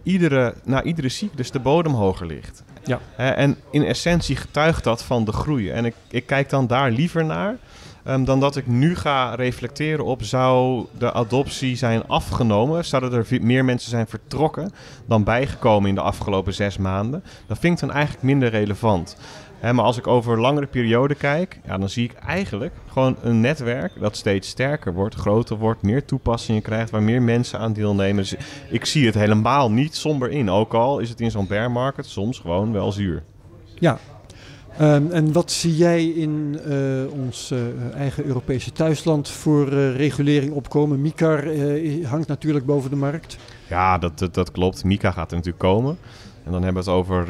iedere, 0.03 0.55
na 0.65 0.83
iedere 0.83 1.09
cyclus 1.09 1.51
de 1.51 1.59
bodem 1.59 1.93
hoger 1.93 2.27
ligt. 2.27 2.63
Ja. 2.85 3.01
Uh, 3.21 3.39
en 3.39 3.57
in 3.71 3.85
essentie 3.85 4.37
getuigt 4.37 4.85
dat 4.85 5.03
van 5.03 5.25
de 5.25 5.33
groei. 5.33 5.71
En 5.71 5.85
ik, 5.85 5.95
ik 6.11 6.27
kijk 6.27 6.51
dan 6.51 6.67
daar 6.67 6.91
liever 6.91 7.25
naar... 7.25 7.57
Um, 8.09 8.25
dan 8.25 8.41
dat 8.41 8.57
ik 8.57 8.67
nu 8.67 8.97
ga 8.97 9.35
reflecteren 9.35 10.05
op 10.05 10.23
zou 10.23 10.87
de 10.99 11.13
adoptie 11.13 11.77
zijn 11.77 12.07
afgenomen, 12.07 12.85
zouden 12.85 13.13
er 13.13 13.27
meer 13.41 13.65
mensen 13.65 13.91
zijn 13.91 14.07
vertrokken 14.07 14.73
dan 15.07 15.25
bijgekomen 15.25 15.89
in 15.89 15.95
de 15.95 16.01
afgelopen 16.01 16.55
zes 16.55 16.79
maanden. 16.79 17.25
Dat 17.47 17.59
vind 17.59 17.75
ik 17.75 17.87
dan 17.87 17.97
eigenlijk 17.97 18.25
minder 18.25 18.49
relevant. 18.49 19.17
He, 19.63 19.73
maar 19.73 19.85
als 19.85 19.99
ik 19.99 20.07
over 20.07 20.33
een 20.33 20.41
langere 20.41 20.67
periode 20.67 21.15
kijk, 21.15 21.61
ja, 21.67 21.79
dan 21.79 21.89
zie 21.89 22.05
ik 22.05 22.13
eigenlijk 22.13 22.73
gewoon 22.89 23.17
een 23.23 23.41
netwerk 23.41 23.93
dat 24.01 24.17
steeds 24.17 24.49
sterker 24.49 24.95
wordt, 24.95 25.15
groter 25.15 25.57
wordt, 25.57 25.83
meer 25.83 26.05
toepassingen 26.05 26.63
krijgt, 26.63 26.91
waar 26.91 27.03
meer 27.03 27.23
mensen 27.23 27.59
aan 27.59 27.73
deelnemen. 27.73 28.17
Dus 28.17 28.35
ik 28.71 28.85
zie 28.85 29.07
het 29.07 29.15
helemaal 29.15 29.71
niet 29.71 29.95
somber 29.95 30.31
in. 30.31 30.51
Ook 30.51 30.75
al 30.75 30.99
is 30.99 31.09
het 31.09 31.21
in 31.21 31.31
zo'n 31.31 31.47
bear 31.47 31.71
market 31.71 32.07
soms 32.07 32.39
gewoon 32.39 32.73
wel 32.73 32.93
zuur. 32.93 33.23
Ja, 33.75 33.99
Um, 34.81 35.11
en 35.11 35.33
wat 35.33 35.51
zie 35.51 35.77
jij 35.77 36.05
in 36.05 36.59
uh, 36.69 37.13
ons 37.13 37.51
uh, 37.53 37.59
eigen 37.95 38.25
Europese 38.25 38.73
thuisland 38.73 39.29
voor 39.29 39.73
uh, 39.73 39.97
regulering 39.97 40.53
opkomen? 40.53 41.01
MICAR 41.01 41.45
hangt 42.05 42.29
natuurlijk 42.29 42.67
boven 42.67 42.91
de 42.91 42.97
markt. 42.97 43.37
Ja, 43.69 43.99
dat, 43.99 44.19
dat, 44.19 44.35
dat, 44.35 44.51
klopt. 44.51 44.85
MICA 44.85 45.11
gaat 45.11 45.31
er 45.31 45.37
natuurlijk 45.37 45.65
komen. 45.65 45.99
En 46.45 46.53
dan 46.53 46.63
hebben 46.63 46.85
we 46.85 46.91
het 46.91 46.99
over, 46.99 47.29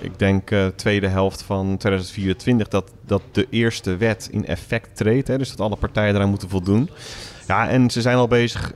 ik 0.00 0.18
denk, 0.18 0.50
tweede 0.76 1.08
helft 1.08 1.42
van 1.42 1.76
2024 1.76 2.68
dat, 2.68 2.90
dat 3.06 3.22
de 3.32 3.46
eerste 3.50 3.96
wet 3.96 4.28
in 4.30 4.46
effect 4.46 4.96
treedt. 4.96 5.28
Hè, 5.28 5.38
dus 5.38 5.48
dat 5.48 5.60
alle 5.60 5.76
partijen 5.76 6.14
eraan 6.14 6.28
moeten 6.28 6.48
voldoen. 6.48 6.90
Ja, 7.46 7.68
en 7.68 7.90
ze 7.90 8.00
zijn 8.00 8.16
al 8.16 8.28
bezig 8.28 8.72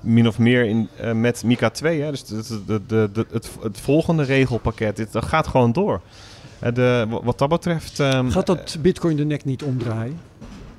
min 0.00 0.28
of 0.28 0.38
meer 0.38 0.64
in, 0.64 0.88
met 1.20 1.44
MICA 1.44 1.70
2. 1.70 2.00
Hè, 2.00 2.10
dus 2.10 2.24
de, 2.24 2.80
de, 2.86 3.10
de, 3.12 3.26
het, 3.30 3.50
het 3.62 3.80
volgende 3.80 4.22
regelpakket, 4.22 4.96
dit, 4.96 5.12
dat 5.12 5.24
gaat 5.24 5.46
gewoon 5.46 5.72
door. 5.72 6.00
Eh, 6.60 6.74
de, 6.74 7.06
wat 7.22 7.38
dat 7.38 7.48
betreft... 7.48 7.98
Um, 7.98 8.30
Gaat 8.30 8.46
dat 8.46 8.76
Bitcoin 8.80 9.16
de 9.16 9.24
nek 9.24 9.44
niet 9.44 9.62
omdraaien? 9.62 10.20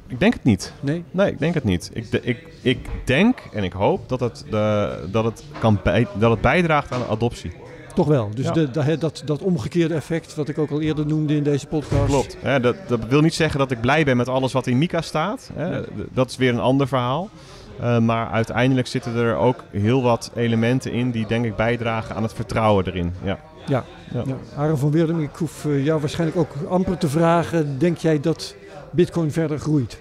Ik 0.08 0.20
denk 0.20 0.34
het 0.34 0.44
niet. 0.44 0.74
Nee? 0.80 1.04
Nee, 1.12 1.32
ik 1.32 1.40
denk 1.40 1.54
het 1.54 1.64
niet. 1.64 1.90
Ik, 1.94 2.12
de, 2.12 2.22
ik, 2.22 2.48
ik 2.62 2.90
denk 3.06 3.40
en 3.54 3.64
ik 3.64 3.74
hoop 3.74 4.10
dat 4.10 4.20
het, 4.20 4.46
de, 4.50 5.08
dat 5.12 5.24
het, 5.24 5.44
kan 5.60 5.80
bij, 5.84 6.08
dat 6.20 6.32
het 6.32 6.42
bijdraagt 6.42 6.92
aan 6.92 7.08
adoptie. 7.10 7.52
Toch 7.96 8.08
wel. 8.08 8.30
Dus 8.36 8.46
ja. 8.46 8.52
de, 8.52 8.72
de, 8.72 8.98
dat, 8.98 9.22
dat 9.26 9.42
omgekeerde 9.42 9.94
effect, 9.94 10.36
wat 10.36 10.50
ik 10.50 10.58
ook 10.58 10.72
al 10.72 10.82
eerder 10.82 11.06
noemde 11.06 11.36
in 11.36 11.44
deze 11.44 11.68
podcast. 11.68 12.06
Klopt. 12.06 12.38
Ja, 12.44 12.60
dat, 12.60 12.76
dat 12.88 13.06
wil 13.06 13.22
niet 13.22 13.34
zeggen 13.34 13.60
dat 13.60 13.72
ik 13.72 13.82
blij 13.82 14.04
ben 14.04 14.18
met 14.18 14.28
alles 14.28 14.52
wat 14.52 14.68
in 14.68 14.78
Mika 14.78 15.02
staat. 15.02 15.52
Hè. 15.54 15.82
Dat 16.14 16.30
is 16.30 16.38
weer 16.38 16.50
een 16.50 16.60
ander 16.60 16.88
verhaal. 16.88 17.30
Uh, 17.82 18.00
maar 18.00 18.30
uiteindelijk 18.30 18.88
zitten 18.88 19.16
er 19.16 19.36
ook 19.36 19.64
heel 19.72 20.02
wat 20.02 20.32
elementen 20.36 20.92
in 20.92 21.12
die 21.12 21.28
denk 21.28 21.46
ik 21.46 21.56
bijdragen 21.56 22.16
aan 22.16 22.24
het 22.24 22.34
vertrouwen 22.34 22.86
erin. 22.86 23.14
Ja. 23.24 23.40
Ja, 23.66 23.84
ja. 24.14 24.24
ja. 24.26 24.36
Aaron 24.58 24.78
van 24.78 24.92
Weerdem, 24.92 25.20
ik 25.20 25.36
hoef 25.36 25.66
uh, 25.66 25.86
jou 25.86 26.00
waarschijnlijk 26.00 26.40
ook 26.40 26.56
amper 26.70 26.98
te 26.98 27.10
vragen. 27.10 27.80
Denk 27.80 27.98
jij 27.98 28.20
dat 28.20 28.56
Bitcoin 28.92 29.32
verder 29.32 29.60
groeit? 29.60 30.00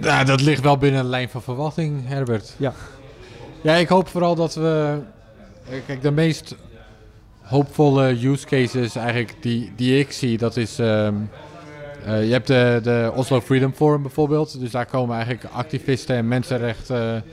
Ja, 0.00 0.24
dat 0.24 0.40
ligt 0.40 0.62
wel 0.62 0.78
binnen 0.78 1.00
een 1.00 1.08
lijn 1.08 1.28
van 1.28 1.42
verwachting, 1.42 2.08
Herbert. 2.08 2.54
Ja. 2.56 2.72
Ja, 3.62 3.74
ik 3.74 3.88
hoop 3.88 4.08
vooral 4.08 4.34
dat 4.34 4.54
we... 4.54 4.98
Kijk, 5.86 6.02
de 6.02 6.10
meest 6.10 6.56
hoopvolle 7.42 8.26
use 8.26 8.46
cases 8.46 8.96
eigenlijk 8.96 9.34
die, 9.40 9.72
die 9.76 9.98
ik 9.98 10.12
zie, 10.12 10.38
dat 10.38 10.56
is... 10.56 10.78
Um, 10.78 11.30
uh, 12.06 12.24
je 12.24 12.32
hebt 12.32 12.46
de, 12.46 12.80
de 12.82 13.12
Oslo 13.14 13.40
Freedom 13.40 13.72
Forum 13.72 14.02
bijvoorbeeld. 14.02 14.60
Dus 14.60 14.70
daar 14.70 14.86
komen 14.86 15.16
eigenlijk 15.16 15.54
activisten 15.54 16.16
en 16.16 16.28
mensenrechten 16.28 17.24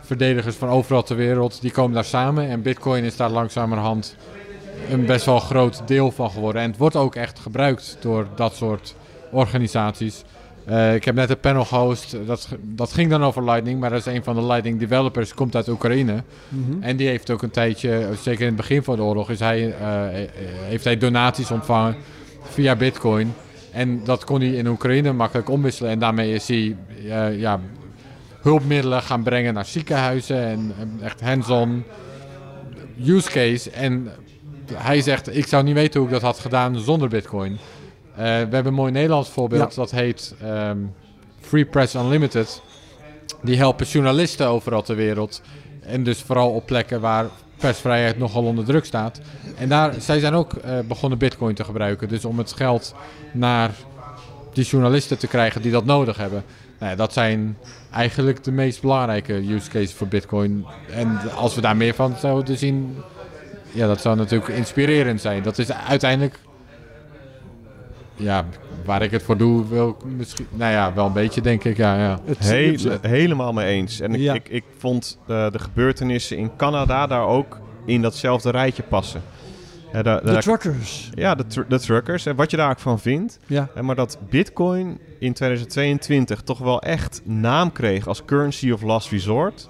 verdedigers 0.00 0.56
van 0.56 0.68
overal 0.68 1.02
ter 1.02 1.16
wereld, 1.16 1.60
die 1.60 1.70
komen 1.70 1.94
daar 1.94 2.04
samen. 2.04 2.48
En 2.48 2.62
Bitcoin 2.62 3.04
is 3.04 3.16
daar 3.16 3.30
langzamerhand 3.30 4.16
een 4.90 5.06
best 5.06 5.24
wel 5.24 5.38
groot 5.38 5.82
deel 5.86 6.10
van 6.10 6.30
geworden. 6.30 6.62
En 6.62 6.68
het 6.68 6.78
wordt 6.78 6.96
ook 6.96 7.14
echt 7.14 7.38
gebruikt 7.38 7.96
door 8.00 8.26
dat 8.34 8.54
soort 8.54 8.94
organisaties. 9.30 10.24
Uh, 10.70 10.94
ik 10.94 11.04
heb 11.04 11.14
net 11.14 11.30
een 11.30 11.40
panel 11.40 11.64
gehost, 11.64 12.16
dat, 12.26 12.48
dat 12.62 12.92
ging 12.92 13.10
dan 13.10 13.24
over 13.24 13.44
Lightning, 13.44 13.80
maar 13.80 13.90
dat 13.90 13.98
is 13.98 14.14
een 14.14 14.24
van 14.24 14.34
de 14.34 14.42
Lightning 14.42 14.78
developers, 14.78 15.34
komt 15.34 15.56
uit 15.56 15.68
Oekraïne. 15.68 16.22
Mm 16.48 16.64
-hmm. 16.64 16.82
En 16.82 16.96
die 16.96 17.08
heeft 17.08 17.30
ook 17.30 17.42
een 17.42 17.50
tijdje, 17.50 18.08
zeker 18.22 18.40
in 18.40 18.46
het 18.46 18.56
begin 18.56 18.82
van 18.82 18.96
de 18.96 19.02
oorlog, 19.02 19.30
is 19.30 19.40
hij, 19.40 19.66
uh, 19.66 19.74
heeft 20.62 20.84
hij 20.84 20.98
donaties 20.98 21.50
ontvangen 21.50 21.96
via 22.42 22.76
Bitcoin. 22.76 23.32
En 23.70 24.00
dat 24.04 24.24
kon 24.24 24.40
hij 24.40 24.50
in 24.50 24.66
Oekraïne 24.66 25.12
makkelijk 25.12 25.48
omwisselen. 25.48 25.90
En 25.90 25.98
daarmee 25.98 26.32
is 26.32 26.48
hij 26.48 26.76
uh, 27.04 27.38
ja, 27.40 27.60
hulpmiddelen 28.40 29.02
gaan 29.02 29.22
brengen 29.22 29.54
naar 29.54 29.64
ziekenhuizen 29.64 30.46
en, 30.46 30.72
echt 31.02 31.20
hands-on 31.20 31.84
use 33.04 33.30
case. 33.30 33.70
En 33.70 34.08
hij 34.72 35.00
zegt, 35.00 35.36
ik 35.36 35.46
zou 35.46 35.64
niet 35.64 35.74
weten 35.74 36.00
hoe 36.00 36.08
ik 36.08 36.14
dat 36.14 36.22
had 36.22 36.38
gedaan 36.38 36.78
zonder 36.78 37.08
bitcoin. 37.08 37.58
Uh, 38.18 38.24
we 38.24 38.24
hebben 38.30 38.66
een 38.66 38.74
mooi 38.74 38.92
Nederlands 38.92 39.28
voorbeeld, 39.28 39.74
ja. 39.74 39.80
dat 39.80 39.90
heet 39.90 40.34
um, 40.44 40.94
Free 41.40 41.64
Press 41.64 41.94
Unlimited. 41.94 42.62
Die 43.42 43.56
helpen 43.56 43.86
journalisten 43.86 44.46
overal 44.46 44.82
ter 44.82 44.96
wereld. 44.96 45.42
En 45.80 46.04
dus 46.04 46.22
vooral 46.22 46.50
op 46.50 46.66
plekken 46.66 47.00
waar 47.00 47.26
persvrijheid 47.56 48.18
nogal 48.18 48.44
onder 48.44 48.64
druk 48.64 48.84
staat. 48.84 49.20
En 49.58 49.68
daar, 49.68 49.94
zij 49.98 50.18
zijn 50.18 50.34
ook 50.34 50.52
uh, 50.52 50.78
begonnen 50.88 51.18
bitcoin 51.18 51.54
te 51.54 51.64
gebruiken. 51.64 52.08
Dus 52.08 52.24
om 52.24 52.38
het 52.38 52.52
geld 52.52 52.94
naar 53.32 53.70
die 54.52 54.64
journalisten 54.64 55.18
te 55.18 55.26
krijgen 55.26 55.62
die 55.62 55.72
dat 55.72 55.84
nodig 55.84 56.16
hebben. 56.16 56.44
Nou 56.78 56.90
ja, 56.90 56.96
dat 56.96 57.12
zijn 57.12 57.56
eigenlijk 57.92 58.44
de 58.44 58.52
meest 58.52 58.80
belangrijke 58.80 59.52
use 59.52 59.70
cases 59.70 59.92
voor 59.92 60.06
Bitcoin. 60.06 60.66
En 60.90 61.18
als 61.36 61.54
we 61.54 61.60
daar 61.60 61.76
meer 61.76 61.94
van 61.94 62.16
zouden 62.16 62.58
zien, 62.58 62.96
ja, 63.72 63.86
dat 63.86 64.00
zou 64.00 64.16
natuurlijk 64.16 64.50
inspirerend 64.50 65.20
zijn. 65.20 65.42
Dat 65.42 65.58
is 65.58 65.72
uiteindelijk, 65.72 66.38
ja, 68.18 68.44
waar 68.84 69.02
ik 69.02 69.10
het 69.10 69.22
voor 69.22 69.36
doe, 69.36 69.68
wil 69.68 69.96
misschien, 70.16 70.46
nou 70.50 70.72
ja, 70.72 70.94
wel 70.94 71.06
een 71.06 71.12
beetje 71.12 71.40
denk 71.40 71.64
ik, 71.64 71.76
ja. 71.76 71.96
ja. 71.98 72.18
Hele, 72.38 72.98
helemaal 73.02 73.52
mee 73.52 73.66
eens. 73.66 74.00
En 74.00 74.14
ik, 74.14 74.20
ja. 74.20 74.34
ik, 74.34 74.48
ik 74.48 74.64
vond 74.78 75.18
uh, 75.26 75.50
de 75.50 75.58
gebeurtenissen 75.58 76.36
in 76.36 76.50
Canada 76.56 77.06
daar 77.06 77.26
ook 77.26 77.58
in 77.86 78.02
datzelfde 78.02 78.50
rijtje 78.50 78.82
passen. 78.82 79.22
Daar- 80.02 80.24
De 80.24 80.38
truckers. 80.38 81.10
ja, 81.14 81.34
de, 81.34 81.46
tr- 81.46 81.60
de 81.68 81.78
truckers. 81.80 82.26
En 82.26 82.36
wat 82.36 82.50
je 82.50 82.56
daar 82.56 82.70
ook 82.70 82.78
van 82.78 82.98
vindt. 82.98 83.38
Ja. 83.46 83.68
Eh, 83.74 83.82
Maar 83.82 83.94
dat 83.94 84.18
Bitcoin 84.30 84.98
in 85.18 85.32
2022 85.32 86.40
toch 86.42 86.58
wel 86.58 86.82
echt 86.82 87.20
naam 87.24 87.72
kreeg 87.72 88.06
als 88.08 88.24
currency 88.24 88.70
of 88.70 88.82
last 88.82 89.10
resort. 89.10 89.68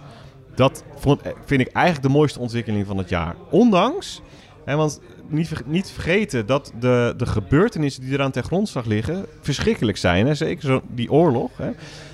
Dat 0.54 0.84
vond, 0.96 1.20
eh, 1.22 1.32
vind 1.44 1.60
ik 1.60 1.68
eigenlijk 1.72 2.06
de 2.06 2.12
mooiste 2.12 2.38
ontwikkeling 2.40 2.86
van 2.86 2.96
het 2.98 3.08
jaar. 3.08 3.34
Ondanks, 3.50 4.22
hè, 4.64 4.76
want 4.76 5.00
niet, 5.28 5.50
niet 5.66 5.90
vergeten 5.90 6.46
dat 6.46 6.72
de, 6.80 7.14
de 7.16 7.26
gebeurtenissen 7.26 8.02
die 8.02 8.12
eraan 8.12 8.30
ten 8.30 8.44
grondslag 8.44 8.84
liggen 8.84 9.26
verschrikkelijk 9.40 9.96
zijn. 9.96 10.26
Hè? 10.26 10.34
Zeker 10.34 10.68
zo, 10.68 10.82
die 10.88 11.12
oorlog. 11.12 11.50
Hè? 11.56 11.70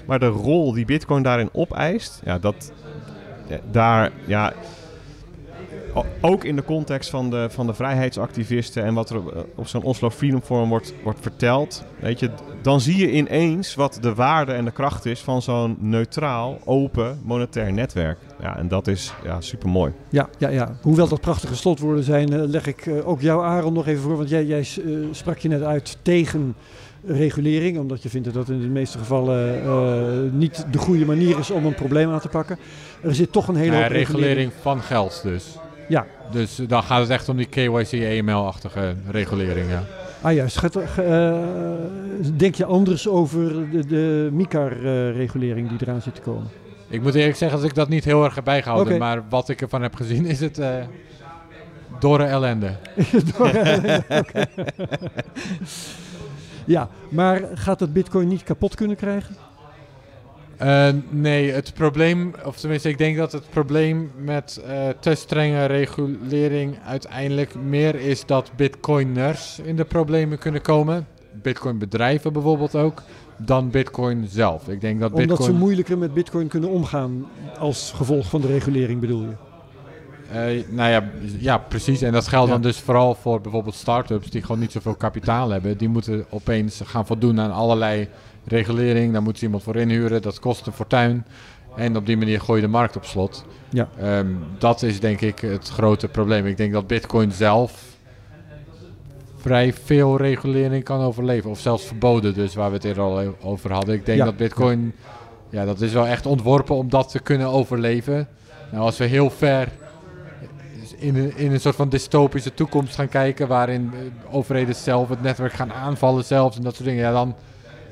Maar 0.07 0.19
de 0.19 0.27
rol 0.27 0.73
die 0.73 0.85
Bitcoin 0.85 1.23
daarin 1.23 1.49
opeist, 1.53 2.21
ja, 2.25 2.39
dat 2.39 2.73
daar, 3.71 4.13
ja, 4.27 4.53
ook 6.21 6.45
in 6.45 6.57
de 6.57 6.65
context 6.65 7.11
van 7.11 7.31
de, 7.31 7.47
van 7.51 7.67
de 7.67 7.75
vrijheidsactivisten 7.75 8.85
en 8.85 8.95
wat 8.95 9.11
er 9.11 9.17
op, 9.17 9.47
op 9.55 9.67
zo'n 9.67 9.83
Oslo 9.83 10.11
Freedom 10.11 10.43
Forum 10.43 10.69
wordt, 10.69 10.95
wordt 11.03 11.21
verteld, 11.21 11.85
weet 12.01 12.21
je, 12.21 12.31
dan 12.63 12.81
zie 12.81 12.97
je 12.97 13.13
ineens 13.13 13.75
wat 13.75 13.99
de 14.01 14.15
waarde 14.15 14.53
en 14.53 14.65
de 14.65 14.71
kracht 14.71 15.07
is 15.07 15.21
van 15.21 15.43
zo'n 15.43 15.77
neutraal, 15.81 16.59
open, 16.65 17.21
monetair 17.25 17.73
netwerk. 17.73 18.19
Ja, 18.41 18.57
en 18.57 18.69
dat 18.69 18.87
is 18.87 19.13
ja, 19.25 19.41
super 19.41 19.69
mooi. 19.69 19.93
Ja, 20.09 20.29
ja, 20.39 20.49
ja. 20.49 20.77
Hoewel 20.83 21.09
dat 21.09 21.21
prachtige 21.21 21.57
slotwoorden 21.57 22.05
zijn, 22.05 22.33
eh, 22.33 22.41
leg 22.45 22.67
ik 22.67 22.87
eh, 22.87 23.09
ook 23.09 23.21
jou, 23.21 23.45
Aaron, 23.45 23.73
nog 23.73 23.87
even 23.87 24.03
voor. 24.03 24.17
Want 24.17 24.29
jij, 24.29 24.45
jij 24.45 24.61
eh, 24.61 24.93
sprak 25.11 25.39
je 25.39 25.49
net 25.49 25.63
uit 25.63 25.99
tegen 26.03 26.55
regulering, 27.07 27.79
omdat 27.79 28.03
je 28.03 28.09
vindt 28.09 28.27
dat 28.27 28.35
dat 28.35 28.49
in 28.49 28.61
de 28.61 28.69
meeste 28.69 28.99
gevallen 28.99 29.63
eh, 29.63 30.33
niet 30.33 30.67
de 30.71 30.79
goede 30.79 31.05
manier 31.05 31.39
is 31.39 31.51
om 31.51 31.67
een 31.67 31.75
probleem 31.75 32.11
aan 32.11 32.21
te 32.21 32.29
pakken. 32.29 32.59
Er 33.03 33.15
zit 33.15 33.33
toch 33.33 33.49
een 33.49 33.57
hele 33.57 33.75
Ja, 33.75 33.83
hoop 33.83 33.91
regulering 33.91 34.53
van 34.61 34.83
geld 34.83 35.21
dus. 35.23 35.59
Ja. 35.89 36.07
Dus 36.31 36.57
dan 36.57 36.83
gaat 36.83 37.01
het 37.01 37.11
echt 37.11 37.29
om 37.29 37.37
die 37.37 37.47
KYC-AML-achtige 37.47 38.95
regulering, 39.11 39.71
ja. 39.71 39.83
Ah 40.21 40.33
juist. 40.35 40.59
Gaat 40.59 40.77
eh, 40.77 41.35
denk 42.37 42.55
je 42.55 42.65
anders 42.65 43.09
over 43.09 43.71
de, 43.71 43.87
de 43.87 44.29
MICAR-regulering 44.33 45.69
die 45.69 45.79
eraan 45.81 46.03
zit 46.03 46.15
te 46.15 46.21
komen? 46.21 46.49
Ik 46.89 47.03
moet 47.03 47.15
eerlijk 47.15 47.37
zeggen 47.37 47.59
dat 47.59 47.69
ik 47.69 47.75
dat 47.75 47.89
niet 47.89 48.05
heel 48.05 48.25
erg 48.25 48.35
heb 48.35 48.45
bijgehouden. 48.45 48.99
Maar 48.99 49.23
wat 49.29 49.49
ik 49.49 49.61
ervan 49.61 49.83
heb 49.83 49.95
gezien 49.95 50.27
is 50.27 50.41
het 50.41 50.59
eh 50.59 50.77
dorre 51.99 52.25
ellende. 52.25 52.77
Oké. 53.39 54.03
ja, 56.65 56.89
maar 57.09 57.43
gaat 57.55 57.81
het 57.81 57.93
bitcoin 57.93 58.29
niet 58.29 58.43
kapot 58.43 58.75
kunnen 58.75 58.97
krijgen? 58.97 59.37
Eh, 60.57 60.89
nee, 61.09 61.51
het 61.51 61.75
probleem, 61.75 62.35
of 62.45 62.57
tenminste 62.57 62.89
ik 62.89 62.99
denk 62.99 63.17
dat 63.17 63.33
het 63.33 63.51
probleem 63.51 64.11
met 64.17 64.63
eh, 64.67 64.89
te 65.01 65.15
strenge 65.15 65.65
regulering 65.65 66.77
uiteindelijk 66.87 67.55
meer 67.55 67.95
is 67.95 68.27
dat 68.27 68.51
bitcoiners 68.57 69.59
in 69.59 69.77
de 69.77 69.85
problemen 69.85 70.39
kunnen 70.39 70.63
komen. 70.63 71.07
Bitcoinbedrijven 71.43 72.33
bijvoorbeeld 72.33 72.75
ook, 72.75 73.03
dan 73.37 73.71
bitcoin 73.71 74.27
zelf. 74.29 74.69
Ik 74.69 74.81
denk 74.81 75.01
dat 75.01 75.13
Omdat 75.13 75.27
bitcoin... 75.27 75.51
ze 75.51 75.59
moeilijker 75.59 75.99
met 75.99 76.15
bitcoin 76.15 76.49
kunnen 76.49 76.71
omgaan 76.71 77.27
als 77.59 77.93
gevolg 77.97 78.29
van 78.29 78.41
de 78.41 78.47
regulering 78.47 79.01
bedoel 79.01 79.23
je? 79.23 79.35
Eh, 80.33 80.65
nou 80.69 80.91
ja, 80.91 81.05
ja, 81.39 81.59
precies. 81.59 82.03
En 82.03 82.13
dat 82.13 82.29
geldt 82.29 82.47
Ja. 82.47 82.53
dan 82.53 82.63
dus 82.63 82.81
vooral 82.81 83.15
voor 83.15 83.41
bijvoorbeeld 83.41 83.75
start-ups 83.75 84.31
die 84.31 84.43
gewoon 84.43 84.59
niet 84.59 84.73
zoveel 84.73 84.95
kapitaal 84.95 85.51
hebben. 85.51 85.77
Die 85.77 85.89
moeten 85.89 86.25
opeens 86.31 86.81
gaan 86.85 87.07
voldoen 87.07 87.41
aan 87.41 87.53
allerlei 87.53 88.09
regulering. 88.47 89.13
Daar 89.13 89.23
moeten 89.23 89.39
ze 89.39 89.45
iemand 89.45 89.63
voor 89.65 89.77
inhuren. 89.77 90.23
Dat 90.23 90.39
kost 90.41 90.67
een 90.67 90.73
fortuin. 90.73 91.27
En 91.77 91.97
op 91.97 92.07
die 92.07 92.17
manier 92.17 92.41
gooi 92.41 92.61
je 92.61 92.67
de 92.67 92.73
markt 92.73 92.97
op 92.97 93.05
slot. 93.05 93.45
Ja. 93.71 93.89
Ehm, 94.01 94.27
dat 94.59 94.83
is 94.83 95.01
denk 95.01 95.21
ik 95.21 95.39
het 95.39 95.69
grote 95.69 96.09
probleem. 96.09 96.47
Ik 96.47 96.57
denk 96.57 96.73
dat 96.73 96.87
Bitcoin 96.87 97.33
zelf 97.33 97.83
vrij 99.37 99.73
veel 99.73 100.17
regulering 100.17 100.85
kan 100.85 101.01
overleven. 101.01 101.51
Of 101.51 101.61
zelfs 101.61 101.85
verboden, 101.85 102.35
dus 102.35 102.55
waar 102.55 102.69
we 102.69 102.75
het 102.77 102.85
eerder 102.85 103.03
al 103.03 103.35
over 103.43 103.73
hadden. 103.73 103.95
Ik 103.95 104.07
denk 104.07 104.19
Ja. 104.19 104.25
dat 104.25 104.37
Bitcoin, 104.37 104.95
ja, 105.51 105.65
dat 105.65 105.81
is 105.81 105.93
wel 105.93 106.07
echt 106.07 106.27
ontworpen 106.27 106.75
om 106.77 106.89
dat 106.91 107.11
te 107.11 107.19
kunnen 107.21 107.47
overleven. 107.49 108.29
Nou, 108.71 108.85
als 108.85 108.97
we 108.99 109.05
heel 109.05 109.31
ver 109.31 109.69
in 110.97 111.17
een, 111.17 111.37
in 111.37 111.53
een 111.53 111.61
soort 111.61 111.77
van 111.77 111.89
dystopische 111.89 112.55
toekomst 112.55 112.95
gaan 112.95 113.09
kijken, 113.09 113.49
waarin 113.49 113.91
eh, 113.95 114.35
overheden 114.35 114.75
zelf 114.75 115.09
het 115.09 115.23
netwerk 115.23 115.53
gaan 115.53 115.73
aanvallen 115.73 116.25
zelfs 116.25 116.57
en 116.57 116.63
dat 116.63 116.75
soort 116.75 116.89
dingen, 116.89 117.03
ja, 117.05 117.13
dan 117.13 117.35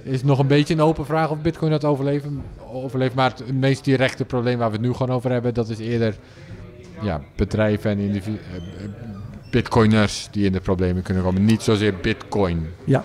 is 0.02 0.22
nog 0.22 0.38
een 0.38 0.46
beetje 0.46 0.74
een 0.74 0.80
open 0.80 1.06
vraag 1.06 1.30
of 1.30 1.38
Bitcoin 1.38 1.70
dat 1.70 1.84
overleven, 1.84 2.42
overleeft. 2.72 3.14
Maar 3.14 3.32
het 3.36 3.54
meest 3.60 3.84
directe 3.84 4.24
probleem 4.24 4.58
waar 4.58 4.70
we 4.70 4.76
het 4.76 4.84
nu 4.86 4.92
gewoon 4.92 5.16
over 5.16 5.30
hebben, 5.30 5.54
dat 5.54 5.68
is 5.68 5.78
eerder 5.78 6.14
ja, 7.02 7.20
bedrijven 7.36 7.90
en 7.90 7.98
eh, 7.98 8.16
eh, 8.16 8.22
bitcoiners 9.50 10.28
die 10.30 10.44
in 10.46 10.52
de 10.52 10.60
problemen 10.60 11.02
kunnen 11.02 11.22
komen. 11.22 11.44
Niet 11.44 11.62
zozeer 11.62 11.94
bitcoin. 12.02 12.66
Ja. 12.84 13.04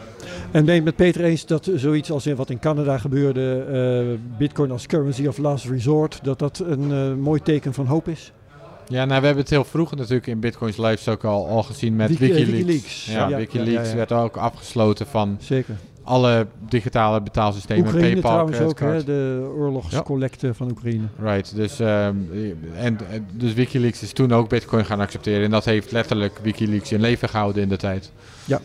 En 0.52 0.66
ben 0.66 0.76
je 0.76 0.82
met 0.82 0.96
Peter 0.96 1.24
eens 1.24 1.46
dat 1.46 1.70
zoiets 1.76 2.12
als 2.12 2.26
in 2.28 2.36
wat 2.36 2.50
in 2.50 2.60
Canada 2.60 2.98
gebeurde, 2.98 3.66
eh, 4.12 4.38
bitcoin 4.38 4.72
als 4.72 4.86
currency 4.86 5.28
of 5.28 5.38
last 5.38 5.66
resort, 5.66 6.20
dat 6.24 6.40
dat 6.40 6.64
een 6.66 7.20
mooi 7.20 7.42
teken 7.42 7.74
van 7.74 7.86
hoop 7.86 8.08
is? 8.08 8.32
Ja, 8.90 9.06
nou, 9.06 9.20
we 9.20 9.26
hebben 9.26 9.44
het 9.44 9.50
heel 9.54 9.64
vroeg 9.64 9.96
natuurlijk 9.96 10.28
in 10.28 10.40
Bitcoin's 10.40 10.78
Lives 10.78 11.08
ook 11.08 11.24
al, 11.24 11.48
al 11.48 11.64
gezien 11.64 11.96
met 11.96 12.10
Wiki- 12.10 12.20
Wikileaks. 12.28 12.52
Wikileaks. 12.52 13.06
Ja, 13.06 13.14
Ja, 13.20 13.28
ja, 13.30 13.38
Wikileaks 13.38 13.86
ja, 13.86 13.90
ja. 13.92 13.96
werd 13.96 14.12
ook 14.12 14.38
afgesloten 14.38 15.08
van 15.08 15.38
Zeker. 15.42 15.76
Alle 16.08 16.48
digitale 16.70 17.22
betaalsystemen. 17.22 17.86
Oekraïne 17.86 18.22
PayPal, 18.22 18.32
trouwens 18.32 18.60
ook, 18.60 18.80
hè, 18.80 19.04
de 19.04 19.52
oorlogscollecte 19.58 20.54
van 20.54 20.70
Oekraïne. 20.70 21.06
Right, 21.20 21.56
dus, 21.56 21.80
ehm, 21.80 22.16
en, 22.76 22.98
dus 23.32 23.54
Wikileaks 23.54 24.02
is 24.02 24.14
toen 24.14 24.32
ook 24.32 24.50
Bitcoin 24.50 24.86
gaan 24.86 25.00
accepteren. 25.00 25.44
En 25.44 25.52
dat 25.52 25.66
heeft 25.66 25.92
letterlijk 25.92 26.40
Wikileaks 26.44 26.92
in 26.92 27.00
leven 27.00 27.30
gehouden 27.30 27.62
in 27.62 27.70
de 27.70 27.78
tijd. 27.78 28.12
Ja. 28.46 28.62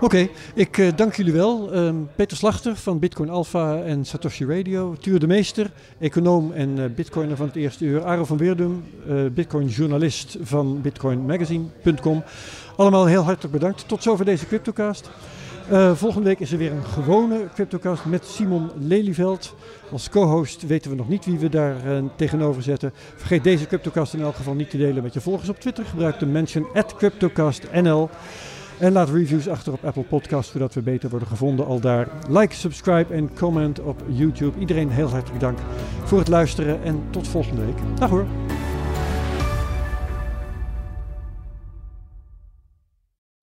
Oké, 0.00 0.28
ik 0.54 0.78
eh, 0.78 0.88
dank 0.96 1.14
jullie 1.14 1.32
wel. 1.32 1.72
Ehm, 1.72 1.94
Peter 2.16 2.36
Slachter 2.36 2.76
van 2.76 2.98
Bitcoin 2.98 3.30
Alpha 3.30 3.82
en 3.82 4.04
Satoshi 4.04 4.44
Radio. 4.44 4.96
Tuur 5.00 5.18
de 5.18 5.26
Meester, 5.26 5.70
econoom 5.98 6.52
en 6.52 6.78
eh, 6.78 6.84
bitcoiner 6.94 7.36
van 7.36 7.46
het 7.46 7.56
eerste 7.56 7.84
uur. 7.84 8.04
Aro 8.04 8.24
van 8.24 8.36
Weerdum, 8.36 8.84
eh, 9.08 9.14
bitcoin-journalist 9.34 10.36
van 10.40 10.80
bitcoinmagazine.com. 10.80 12.22
Allemaal 12.76 13.06
heel 13.06 13.22
hartelijk 13.22 13.52
bedankt. 13.52 13.88
Tot 13.88 14.02
zover 14.02 14.24
deze 14.24 14.46
CryptoCast. 14.46 15.10
Eh, 15.70 15.94
volgende 15.94 16.28
week 16.28 16.40
is 16.40 16.52
er 16.52 16.58
weer 16.58 16.72
een 16.72 16.84
gewone 16.84 17.48
CryptoCast 17.54 18.04
met 18.04 18.26
Simon 18.26 18.70
Lelyveld. 18.78 19.54
Als 19.92 20.08
co-host 20.08 20.66
weten 20.66 20.90
we 20.90 20.96
nog 20.96 21.08
niet 21.08 21.24
wie 21.24 21.38
we 21.38 21.48
daar 21.48 21.76
eh, 21.86 22.02
tegenover 22.16 22.62
zetten. 22.62 22.92
Vergeet 23.16 23.44
deze 23.44 23.66
CryptoCast 23.66 24.14
in 24.14 24.20
elk 24.20 24.34
geval 24.34 24.54
niet 24.54 24.70
te 24.70 24.76
delen 24.76 25.02
met 25.02 25.14
je 25.14 25.20
volgers 25.20 25.48
op 25.48 25.60
Twitter. 25.60 25.84
Gebruik 25.84 26.18
de 26.18 26.26
mention 26.26 26.66
CryptoCastNL. 26.96 28.10
En 28.78 28.92
laat 28.92 29.10
reviews 29.10 29.48
achter 29.48 29.72
op 29.72 29.84
Apple 29.84 30.02
Podcasts, 30.02 30.52
zodat 30.52 30.74
we 30.74 30.82
beter 30.82 31.10
worden 31.10 31.28
gevonden 31.28 31.66
al 31.66 31.80
daar. 31.80 32.08
Like, 32.28 32.54
subscribe 32.54 33.14
en 33.14 33.34
comment 33.34 33.80
op 33.80 34.02
YouTube. 34.06 34.58
Iedereen 34.58 34.90
heel 34.90 35.08
hartelijk 35.08 35.40
dank 35.40 35.58
voor 36.04 36.18
het 36.18 36.28
luisteren 36.28 36.82
en 36.82 37.02
tot 37.10 37.28
volgende 37.28 37.64
week. 37.64 37.78
Dag 37.98 38.10
hoor. 38.10 38.26